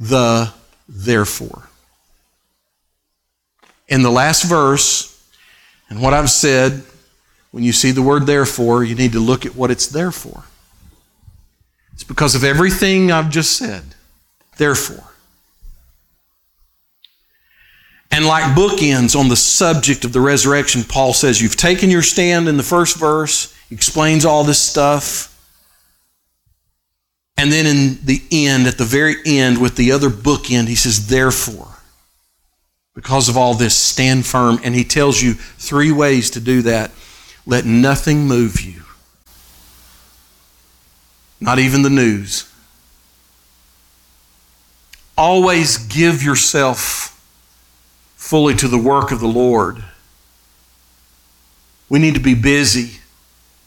the 0.00 0.52
therefore. 0.88 1.68
In 3.86 4.02
the 4.02 4.10
last 4.10 4.42
verse, 4.42 5.10
and 5.88 6.02
what 6.02 6.12
I've 6.12 6.28
said, 6.28 6.82
when 7.52 7.62
you 7.62 7.72
see 7.72 7.92
the 7.92 8.02
word 8.02 8.26
therefore, 8.26 8.82
you 8.82 8.96
need 8.96 9.12
to 9.12 9.20
look 9.20 9.46
at 9.46 9.54
what 9.54 9.70
it's 9.70 9.86
there 9.86 10.10
for. 10.10 10.42
It's 11.92 12.02
because 12.02 12.34
of 12.34 12.42
everything 12.42 13.12
I've 13.12 13.30
just 13.30 13.56
said. 13.56 13.82
Therefore. 14.56 15.04
And 18.10 18.26
like 18.26 18.56
bookends 18.56 19.18
on 19.18 19.28
the 19.28 19.36
subject 19.36 20.04
of 20.04 20.12
the 20.12 20.20
resurrection, 20.20 20.82
Paul 20.82 21.12
says, 21.12 21.40
You've 21.40 21.56
taken 21.56 21.90
your 21.90 22.02
stand 22.02 22.48
in 22.48 22.56
the 22.56 22.62
first 22.64 22.96
verse, 22.96 23.56
explains 23.70 24.24
all 24.24 24.42
this 24.42 24.60
stuff. 24.60 25.33
And 27.36 27.50
then 27.50 27.66
in 27.66 27.98
the 28.04 28.22
end, 28.30 28.66
at 28.66 28.78
the 28.78 28.84
very 28.84 29.16
end, 29.26 29.60
with 29.60 29.76
the 29.76 29.92
other 29.92 30.08
bookend, 30.08 30.68
he 30.68 30.76
says, 30.76 31.08
Therefore, 31.08 31.68
because 32.94 33.28
of 33.28 33.36
all 33.36 33.54
this, 33.54 33.76
stand 33.76 34.24
firm. 34.24 34.60
And 34.62 34.74
he 34.74 34.84
tells 34.84 35.20
you 35.20 35.34
three 35.34 35.90
ways 35.90 36.30
to 36.30 36.40
do 36.40 36.62
that. 36.62 36.92
Let 37.46 37.64
nothing 37.64 38.26
move 38.26 38.60
you, 38.60 38.82
not 41.40 41.58
even 41.58 41.82
the 41.82 41.90
news. 41.90 42.50
Always 45.16 45.76
give 45.76 46.22
yourself 46.22 47.10
fully 48.16 48.54
to 48.54 48.68
the 48.68 48.78
work 48.78 49.12
of 49.12 49.20
the 49.20 49.28
Lord. 49.28 49.84
We 51.88 51.98
need 51.98 52.14
to 52.14 52.20
be 52.20 52.34
busy 52.34 53.00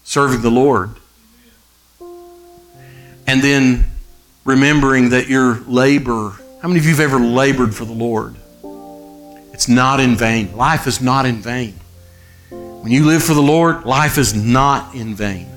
serving 0.04 0.42
the 0.42 0.50
Lord. 0.50 0.96
And 3.28 3.42
then 3.42 3.86
remembering 4.46 5.10
that 5.10 5.28
your 5.28 5.60
labor, 5.68 6.32
how 6.62 6.70
many 6.70 6.80
of 6.80 6.86
you 6.86 6.92
have 6.92 7.02
ever 7.02 7.20
labored 7.20 7.76
for 7.76 7.84
the 7.84 7.94
Lord? 7.94 8.36
It's 9.54 9.68
not 9.68 10.00
in 10.00 10.16
vain. 10.16 10.56
Life 10.56 10.88
is 10.88 11.02
not 11.02 11.26
in 11.26 11.42
vain. 11.42 11.74
When 12.50 12.92
you 12.92 13.06
live 13.06 13.22
for 13.22 13.34
the 13.34 13.42
Lord, 13.42 13.86
life 13.86 14.18
is 14.18 14.34
not 14.34 14.96
in 14.96 15.14
vain. 15.14 15.48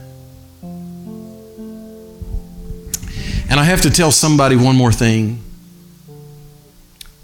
And 3.48 3.60
I 3.60 3.64
have 3.64 3.82
to 3.82 3.90
tell 3.90 4.10
somebody 4.10 4.56
one 4.56 4.74
more 4.74 4.92
thing 4.92 5.42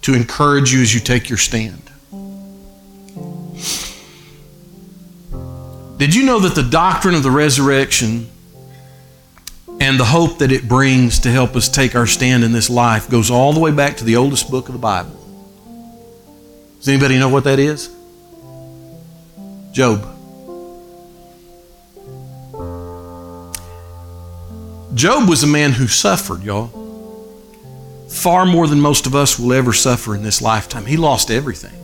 to 0.03 0.15
encourage 0.15 0.73
you 0.73 0.81
as 0.83 0.95
you 0.95 1.01
take 1.01 1.29
your 1.29 1.39
stand. 1.39 1.83
Did 5.99 6.15
you 6.15 6.25
know 6.25 6.39
that 6.41 6.55
the 6.55 6.63
doctrine 6.69 7.15
of 7.15 7.23
the 7.23 7.31
resurrection 7.31 8.29
and 9.87 10.01
the 10.01 10.05
hope 10.05 10.39
that 10.39 10.51
it 10.51 10.67
brings 10.67 11.21
to 11.21 11.31
help 11.31 11.55
us 11.55 11.69
take 11.69 11.95
our 11.95 12.09
stand 12.09 12.43
in 12.43 12.51
this 12.51 12.69
life 12.69 13.09
goes 13.09 13.31
all 13.31 13.53
the 13.53 13.61
way 13.61 13.71
back 13.71 13.97
to 13.97 14.03
the 14.03 14.17
oldest 14.17 14.51
book 14.51 14.69
of 14.69 14.73
the 14.73 14.81
Bible? 14.81 15.17
Does 16.79 16.89
anybody 16.89 17.21
know 17.21 17.29
what 17.29 17.45
that 17.45 17.61
is? 17.61 17.89
Job. 19.71 20.03
Job 24.97 25.29
was 25.29 25.45
a 25.45 25.47
man 25.47 25.71
who 25.71 25.87
suffered, 25.87 26.43
y'all. 26.43 26.67
Far 28.09 28.45
more 28.45 28.67
than 28.67 28.81
most 28.81 29.07
of 29.07 29.15
us 29.15 29.39
will 29.39 29.53
ever 29.53 29.73
suffer 29.73 30.17
in 30.17 30.25
this 30.25 30.43
lifetime. 30.43 30.85
He 30.85 30.97
lost 30.97 31.31
everything. 31.31 31.79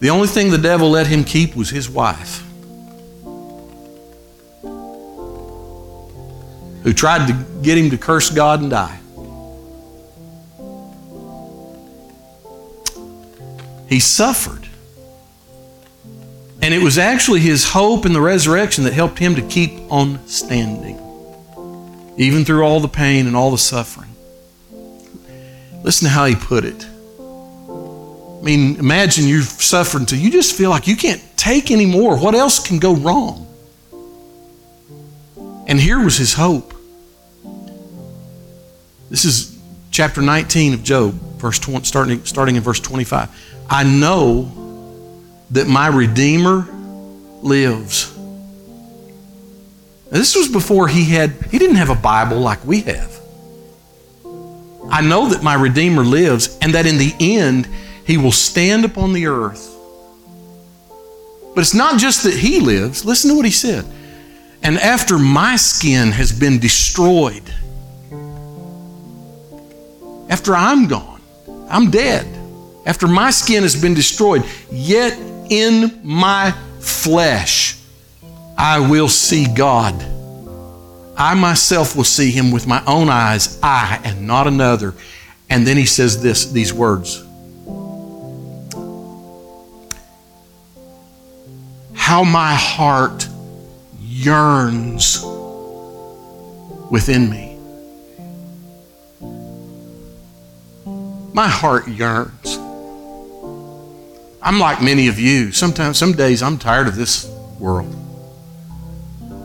The 0.00 0.10
only 0.10 0.28
thing 0.28 0.50
the 0.50 0.58
devil 0.58 0.90
let 0.90 1.06
him 1.06 1.24
keep 1.24 1.56
was 1.56 1.70
his 1.70 1.88
wife, 1.88 2.46
who 6.82 6.92
tried 6.92 7.26
to 7.28 7.46
get 7.62 7.76
him 7.76 7.90
to 7.90 7.98
curse 7.98 8.30
God 8.30 8.60
and 8.60 8.70
die. 8.70 9.00
He 13.88 14.00
suffered. 14.00 14.68
And 16.60 16.74
it 16.74 16.82
was 16.82 16.98
actually 16.98 17.40
his 17.40 17.64
hope 17.64 18.04
in 18.04 18.12
the 18.12 18.20
resurrection 18.20 18.84
that 18.84 18.92
helped 18.92 19.18
him 19.18 19.36
to 19.36 19.42
keep 19.42 19.72
on 19.90 20.26
standing, 20.26 20.98
even 22.16 22.44
through 22.44 22.64
all 22.64 22.80
the 22.80 22.88
pain 22.88 23.26
and 23.26 23.36
all 23.36 23.50
the 23.50 23.58
suffering. 23.58 24.10
Listen 25.82 26.06
to 26.06 26.10
how 26.10 26.26
he 26.26 26.34
put 26.34 26.64
it. 26.64 26.84
I 27.28 28.42
mean, 28.42 28.76
imagine 28.76 29.26
you've 29.26 29.46
suffered 29.46 30.00
until 30.00 30.18
you 30.18 30.30
just 30.30 30.56
feel 30.56 30.70
like 30.70 30.86
you 30.86 30.96
can't 30.96 31.22
take 31.36 31.70
anymore. 31.70 32.18
What 32.18 32.34
else 32.34 32.58
can 32.64 32.78
go 32.78 32.94
wrong? 32.94 33.47
And 35.68 35.78
here 35.78 36.02
was 36.02 36.16
his 36.16 36.32
hope. 36.32 36.72
This 39.10 39.26
is 39.26 39.58
chapter 39.90 40.22
19 40.22 40.72
of 40.72 40.82
Job, 40.82 41.12
verse 41.36 41.58
20, 41.58 41.84
starting, 41.84 42.24
starting 42.24 42.56
in 42.56 42.62
verse 42.62 42.80
25. 42.80 43.28
I 43.68 43.84
know 43.84 44.50
that 45.50 45.66
my 45.66 45.88
Redeemer 45.88 46.66
lives. 47.42 48.16
Now, 50.10 50.16
this 50.16 50.34
was 50.34 50.48
before 50.48 50.88
he 50.88 51.04
had, 51.04 51.32
he 51.50 51.58
didn't 51.58 51.76
have 51.76 51.90
a 51.90 51.94
Bible 51.94 52.40
like 52.40 52.64
we 52.64 52.80
have. 52.82 53.14
I 54.90 55.02
know 55.02 55.28
that 55.28 55.42
my 55.42 55.54
Redeemer 55.54 56.02
lives 56.02 56.56
and 56.62 56.74
that 56.74 56.86
in 56.86 56.96
the 56.96 57.14
end 57.20 57.68
he 58.06 58.16
will 58.16 58.32
stand 58.32 58.86
upon 58.86 59.12
the 59.12 59.26
earth. 59.26 59.74
But 61.54 61.60
it's 61.60 61.74
not 61.74 62.00
just 62.00 62.22
that 62.22 62.32
he 62.32 62.60
lives. 62.60 63.04
Listen 63.04 63.30
to 63.30 63.36
what 63.36 63.44
he 63.44 63.50
said. 63.50 63.84
And 64.62 64.78
after 64.78 65.18
my 65.18 65.56
skin 65.56 66.12
has 66.12 66.32
been 66.32 66.58
destroyed, 66.58 67.42
after 70.28 70.54
I'm 70.54 70.88
gone, 70.88 71.20
I'm 71.70 71.90
dead, 71.90 72.26
after 72.84 73.06
my 73.06 73.30
skin 73.30 73.62
has 73.62 73.80
been 73.80 73.94
destroyed, 73.94 74.44
yet 74.70 75.18
in 75.50 76.00
my 76.02 76.52
flesh 76.80 77.78
I 78.56 78.80
will 78.80 79.08
see 79.08 79.46
God. 79.46 79.94
I 81.16 81.34
myself 81.34 81.96
will 81.96 82.04
see 82.04 82.30
him 82.30 82.50
with 82.50 82.66
my 82.66 82.82
own 82.86 83.08
eyes, 83.08 83.58
I 83.62 84.00
and 84.04 84.26
not 84.26 84.46
another. 84.46 84.94
And 85.50 85.66
then 85.66 85.76
he 85.76 85.86
says 85.86 86.22
this, 86.22 86.46
these 86.46 86.72
words. 86.72 87.24
How 91.94 92.24
my 92.24 92.54
heart 92.54 93.28
yearns 94.18 95.22
within 96.90 97.30
me. 97.30 97.56
My 101.32 101.46
heart 101.46 101.86
yearns. 101.86 102.56
I'm 104.42 104.58
like 104.58 104.82
many 104.82 105.06
of 105.06 105.20
you. 105.20 105.52
Sometimes, 105.52 105.98
some 105.98 106.14
days, 106.14 106.42
I'm 106.42 106.58
tired 106.58 106.88
of 106.88 106.96
this 106.96 107.26
world. 107.60 107.94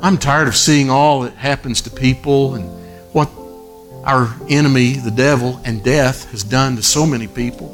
I'm 0.01 0.17
tired 0.17 0.47
of 0.47 0.55
seeing 0.55 0.89
all 0.89 1.21
that 1.21 1.35
happens 1.35 1.81
to 1.81 1.91
people 1.91 2.55
and 2.55 2.65
what 3.13 3.29
our 4.03 4.35
enemy, 4.49 4.93
the 4.93 5.11
devil, 5.11 5.61
and 5.65 5.83
death 5.83 6.31
has 6.31 6.43
done 6.43 6.77
to 6.77 6.81
so 6.81 7.05
many 7.05 7.27
people. 7.27 7.69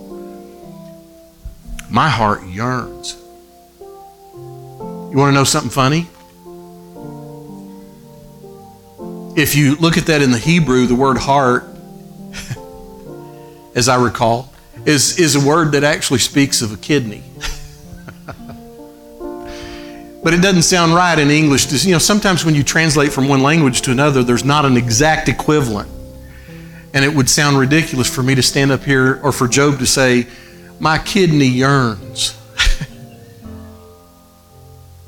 My 1.89 2.09
heart 2.09 2.45
yearns. 2.45 3.15
You 3.89 5.15
want 5.15 5.29
to 5.29 5.31
know 5.31 5.45
something 5.45 5.71
funny? 5.71 6.07
If 9.35 9.55
you 9.55 9.75
look 9.75 9.97
at 9.97 10.07
that 10.07 10.21
in 10.21 10.31
the 10.31 10.39
Hebrew, 10.39 10.87
the 10.87 10.95
word 10.95 11.17
heart, 11.17 11.65
as 13.75 13.87
I 13.87 14.03
recall, 14.03 14.51
is, 14.85 15.19
is 15.19 15.35
a 15.35 15.47
word 15.47 15.73
that 15.73 15.83
actually 15.83 16.19
speaks 16.19 16.61
of 16.61 16.73
a 16.73 16.77
kidney. 16.77 17.23
but 20.23 20.33
it 20.33 20.41
doesn't 20.41 20.63
sound 20.63 20.95
right 20.95 21.17
in 21.17 21.29
English. 21.29 21.85
You 21.85 21.91
know, 21.91 21.99
sometimes 21.99 22.43
when 22.43 22.55
you 22.55 22.63
translate 22.63 23.13
from 23.13 23.27
one 23.27 23.43
language 23.43 23.83
to 23.83 23.91
another, 23.91 24.23
there's 24.23 24.43
not 24.43 24.65
an 24.65 24.77
exact 24.77 25.29
equivalent. 25.29 25.89
And 26.93 27.05
it 27.05 27.13
would 27.13 27.29
sound 27.29 27.59
ridiculous 27.59 28.13
for 28.13 28.23
me 28.23 28.33
to 28.33 28.41
stand 28.41 28.71
up 28.71 28.83
here 28.83 29.21
or 29.23 29.31
for 29.31 29.47
Job 29.47 29.77
to 29.79 29.85
say, 29.85 30.25
My 30.79 30.97
kidney 30.97 31.45
yearns. 31.45 32.35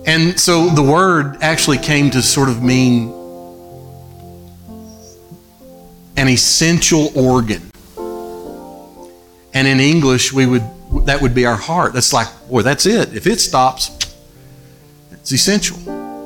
and 0.05 0.39
so 0.39 0.69
the 0.69 0.83
word 0.83 1.37
actually 1.41 1.79
came 1.79 2.11
to 2.11 2.21
sort 2.21 2.49
of 2.49 2.61
mean 2.61 3.20
an 6.21 6.29
essential 6.29 7.11
organ. 7.15 7.71
And 9.55 9.67
in 9.67 9.79
English, 9.79 10.31
we 10.31 10.45
would 10.45 10.63
that 11.05 11.19
would 11.21 11.33
be 11.33 11.45
our 11.47 11.55
heart. 11.55 11.93
That's 11.93 12.13
like, 12.13 12.27
boy, 12.47 12.61
that's 12.61 12.85
it. 12.85 13.15
If 13.15 13.25
it 13.25 13.39
stops, 13.39 13.89
it's 15.11 15.31
essential. 15.31 15.77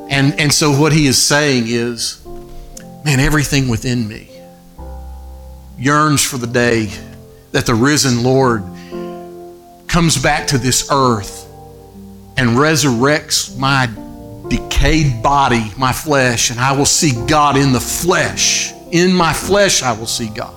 And, 0.10 0.38
and 0.40 0.54
so 0.54 0.78
what 0.78 0.92
he 0.92 1.08
is 1.08 1.22
saying 1.22 1.66
is, 1.68 2.26
man, 3.06 3.20
everything 3.22 3.70
within 3.70 4.08
me 4.08 4.30
yearns 5.78 6.24
for 6.24 6.38
the 6.38 6.48
day 6.48 6.92
that 7.52 7.66
the 7.66 7.76
risen 7.76 8.24
Lord 8.24 8.64
comes 9.88 10.22
back 10.22 10.48
to 10.48 10.58
this 10.58 10.90
earth 10.92 11.48
and 12.38 12.50
resurrects 12.50 13.58
my 13.58 13.90
decayed 14.50 15.24
body, 15.24 15.72
my 15.78 15.94
flesh, 15.94 16.50
and 16.50 16.60
I 16.60 16.74
will 16.74 16.86
see 16.86 17.14
God 17.28 17.56
in 17.56 17.72
the 17.72 17.80
flesh. 17.80 18.75
In 18.92 19.14
my 19.14 19.34
flesh, 19.34 19.84
I 19.84 19.94
will 19.94 20.08
see 20.08 20.30
God. 20.30 20.56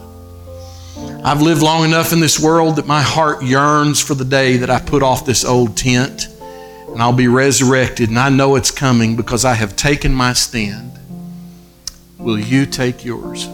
I've 1.25 1.43
lived 1.43 1.63
long 1.63 1.85
enough 1.85 2.13
in 2.13 2.21
this 2.21 2.39
world 2.39 2.77
that 2.77 2.87
my 2.87 3.03
heart 3.03 3.43
yearns 3.43 4.01
for 4.01 4.15
the 4.15 4.25
day 4.25 4.59
that 4.59 4.71
I 4.71 4.81
put 4.81 5.03
off 5.03 5.25
this 5.27 5.45
old 5.45 5.77
tent 5.77 6.29
and 6.93 7.03
I'll 7.03 7.13
be 7.13 7.29
resurrected, 7.29 8.09
and 8.09 8.19
I 8.19 8.29
know 8.29 8.57
it's 8.57 8.71
coming 8.71 9.15
because 9.15 9.45
I 9.45 9.55
have 9.55 9.77
taken 9.77 10.13
my 10.13 10.33
stand. 10.33 10.99
Will 12.19 12.39
you 12.39 12.67
take 12.67 13.05
yours? 13.05 13.47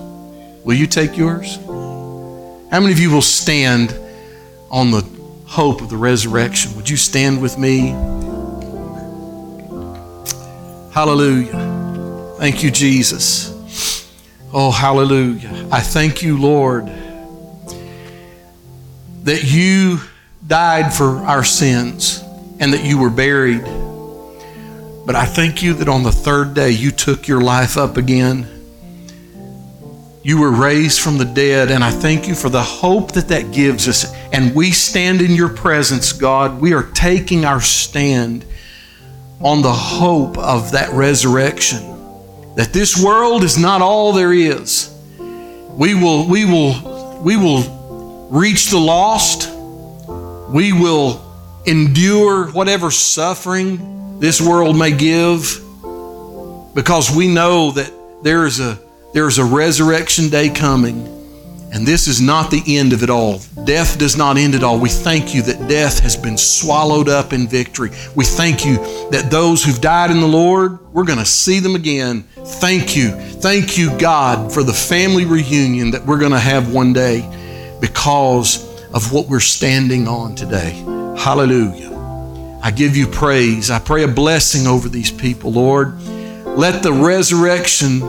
Will 0.65 0.77
you 0.77 0.87
take 0.87 1.17
yours? 1.17 1.57
How 1.67 2.81
many 2.81 2.93
of 2.93 2.99
you 2.99 3.11
will 3.11 3.23
stand 3.23 3.95
on 4.71 4.91
the 4.91 5.03
hope 5.47 5.83
of 5.83 5.91
the 5.91 5.97
resurrection? 5.97 6.75
Would 6.77 6.89
you 6.89 6.97
stand 6.97 7.43
with 7.43 7.59
me? 7.59 7.89
Hallelujah. 10.93 12.35
Thank 12.39 12.63
you, 12.63 12.71
Jesus. 12.71 13.51
Oh, 14.57 14.71
hallelujah. 14.71 15.69
I 15.73 15.81
thank 15.81 16.23
you, 16.23 16.39
Lord, 16.39 16.87
that 19.25 19.43
you 19.43 19.99
died 20.47 20.95
for 20.95 21.17
our 21.25 21.43
sins 21.43 22.23
and 22.61 22.73
that 22.73 22.85
you 22.85 23.01
were 23.01 23.11
buried. 23.11 23.65
But 25.05 25.17
I 25.17 25.25
thank 25.25 25.61
you 25.61 25.75
that 25.75 25.89
on 25.89 26.05
the 26.05 26.13
third 26.13 26.55
day 26.55 26.71
you 26.71 26.93
took 26.93 27.27
your 27.27 27.41
life 27.41 27.77
up 27.77 27.97
again. 27.97 28.47
You 30.23 30.41
were 30.41 30.53
raised 30.53 31.01
from 31.01 31.19
the 31.19 31.25
dead, 31.25 31.73
and 31.73 31.83
I 31.83 31.91
thank 31.91 32.29
you 32.29 32.37
for 32.37 32.49
the 32.49 32.63
hope 32.63 33.11
that 33.15 33.27
that 33.29 33.51
gives 33.51 33.89
us. 33.89 34.15
And 34.33 34.55
we 34.55 34.71
stand 34.71 35.21
in 35.21 35.33
your 35.33 35.49
presence, 35.49 36.13
God. 36.13 36.61
We 36.61 36.75
are 36.75 36.85
taking 36.85 37.45
our 37.45 37.61
stand 37.61 38.45
on 39.41 39.63
the 39.63 39.73
hope 39.73 40.39
of 40.39 40.71
that 40.71 40.93
resurrection. 40.93 41.94
That 42.57 42.73
this 42.73 43.03
world 43.03 43.43
is 43.43 43.59
not 43.59 43.83
all 43.83 44.13
there 44.13 44.33
is. 44.33 44.91
We 45.19 45.95
will, 45.95 46.29
we 46.29 46.45
will, 46.45 47.21
we 47.21 47.37
will 47.37 48.29
reach 48.31 48.71
the 48.71 48.79
lost. 48.79 49.51
We 50.51 50.73
will 50.73 51.21
endure 51.67 52.51
whatever 52.53 52.91
suffering 52.91 54.21
this 54.21 54.41
world 54.41 54.79
may 54.79 54.97
give 54.97 55.61
because 56.75 57.15
we 57.15 57.29
know 57.29 57.71
that 57.73 57.93
there 58.23 58.47
is 58.47 58.61
a 58.61 58.79
there 59.13 59.29
is 59.29 59.39
a 59.39 59.45
resurrection 59.45 60.29
day 60.29 60.49
coming 60.49 61.14
and 61.75 61.85
this 61.85 62.07
is 62.07 62.21
not 62.21 62.53
the 62.53 62.63
end 62.79 62.93
of 62.93 63.03
it 63.03 63.11
all. 63.11 63.41
Death 63.65 63.99
does 63.99 64.17
not 64.17 64.37
end 64.37 64.55
it 64.55 64.63
all. 64.63 64.79
We 64.79 64.89
thank 64.89 65.35
you 65.35 65.43
that 65.43 65.69
death 65.69 65.99
has 65.99 66.17
been 66.17 66.39
swallowed 66.39 67.09
up 67.09 67.33
in 67.33 67.49
victory. 67.49 67.91
We 68.15 68.25
thank 68.25 68.65
you 68.65 68.77
that 69.11 69.27
those 69.29 69.65
who've 69.65 69.81
died 69.81 70.13
in 70.13 70.21
the 70.21 70.29
Lord, 70.29 70.79
we're 70.93 71.05
going 71.05 71.19
to 71.19 71.25
see 71.25 71.59
them 71.59 71.75
again. 71.75 72.23
Thank 72.37 72.97
you. 72.97 73.11
Thank 73.11 73.77
you, 73.77 73.91
God, 73.99 74.53
for 74.53 74.63
the 74.63 74.73
family 74.73 75.25
reunion 75.25 75.91
that 75.91 76.07
we're 76.07 76.21
going 76.21 76.31
to 76.31 76.39
have 76.39 76.73
one 76.73 76.93
day 76.93 77.29
because 77.81 78.65
of 78.95 79.13
what 79.13 79.29
we're 79.29 79.41
standing 79.41 80.07
on 80.07 80.37
today. 80.37 80.75
Hallelujah. 81.19 81.91
I 82.63 82.71
give 82.71 82.97
you 82.97 83.09
praise. 83.09 83.73
I 83.73 83.81
pray 83.81 84.05
a 84.05 84.09
blessing 84.09 84.69
over 84.69 84.89
these 84.89 85.11
people, 85.11 85.51
Lord. 85.51 86.01
Let 86.57 86.85
the 86.85 86.93
resurrection 86.93 88.01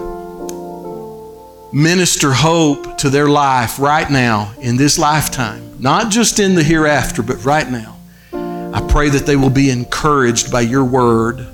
minister 1.76 2.32
hope 2.32 2.98
to 3.00 3.10
their 3.10 3.28
life 3.28 3.80
right 3.80 4.10
now 4.10 4.54
in 4.62 4.78
this 4.78 4.98
lifetime, 4.98 5.76
not 5.78 6.10
just 6.10 6.40
in 6.40 6.56
the 6.56 6.64
hereafter, 6.64 7.22
but 7.22 7.44
right 7.44 7.70
now. 7.70 7.98
I 8.32 8.86
pray 8.90 9.10
that 9.10 9.26
they 9.26 9.36
will 9.36 9.50
be 9.50 9.70
encouraged 9.70 10.54
by 10.54 10.62
your 10.62 10.86
word. 10.86 11.46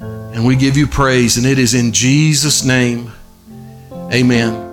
And 0.00 0.44
we 0.44 0.54
give 0.54 0.76
you 0.76 0.86
praise, 0.86 1.38
and 1.38 1.46
it 1.46 1.58
is 1.58 1.72
in 1.72 1.92
Jesus' 1.92 2.62
name. 2.62 3.10
Amen. 4.12 4.71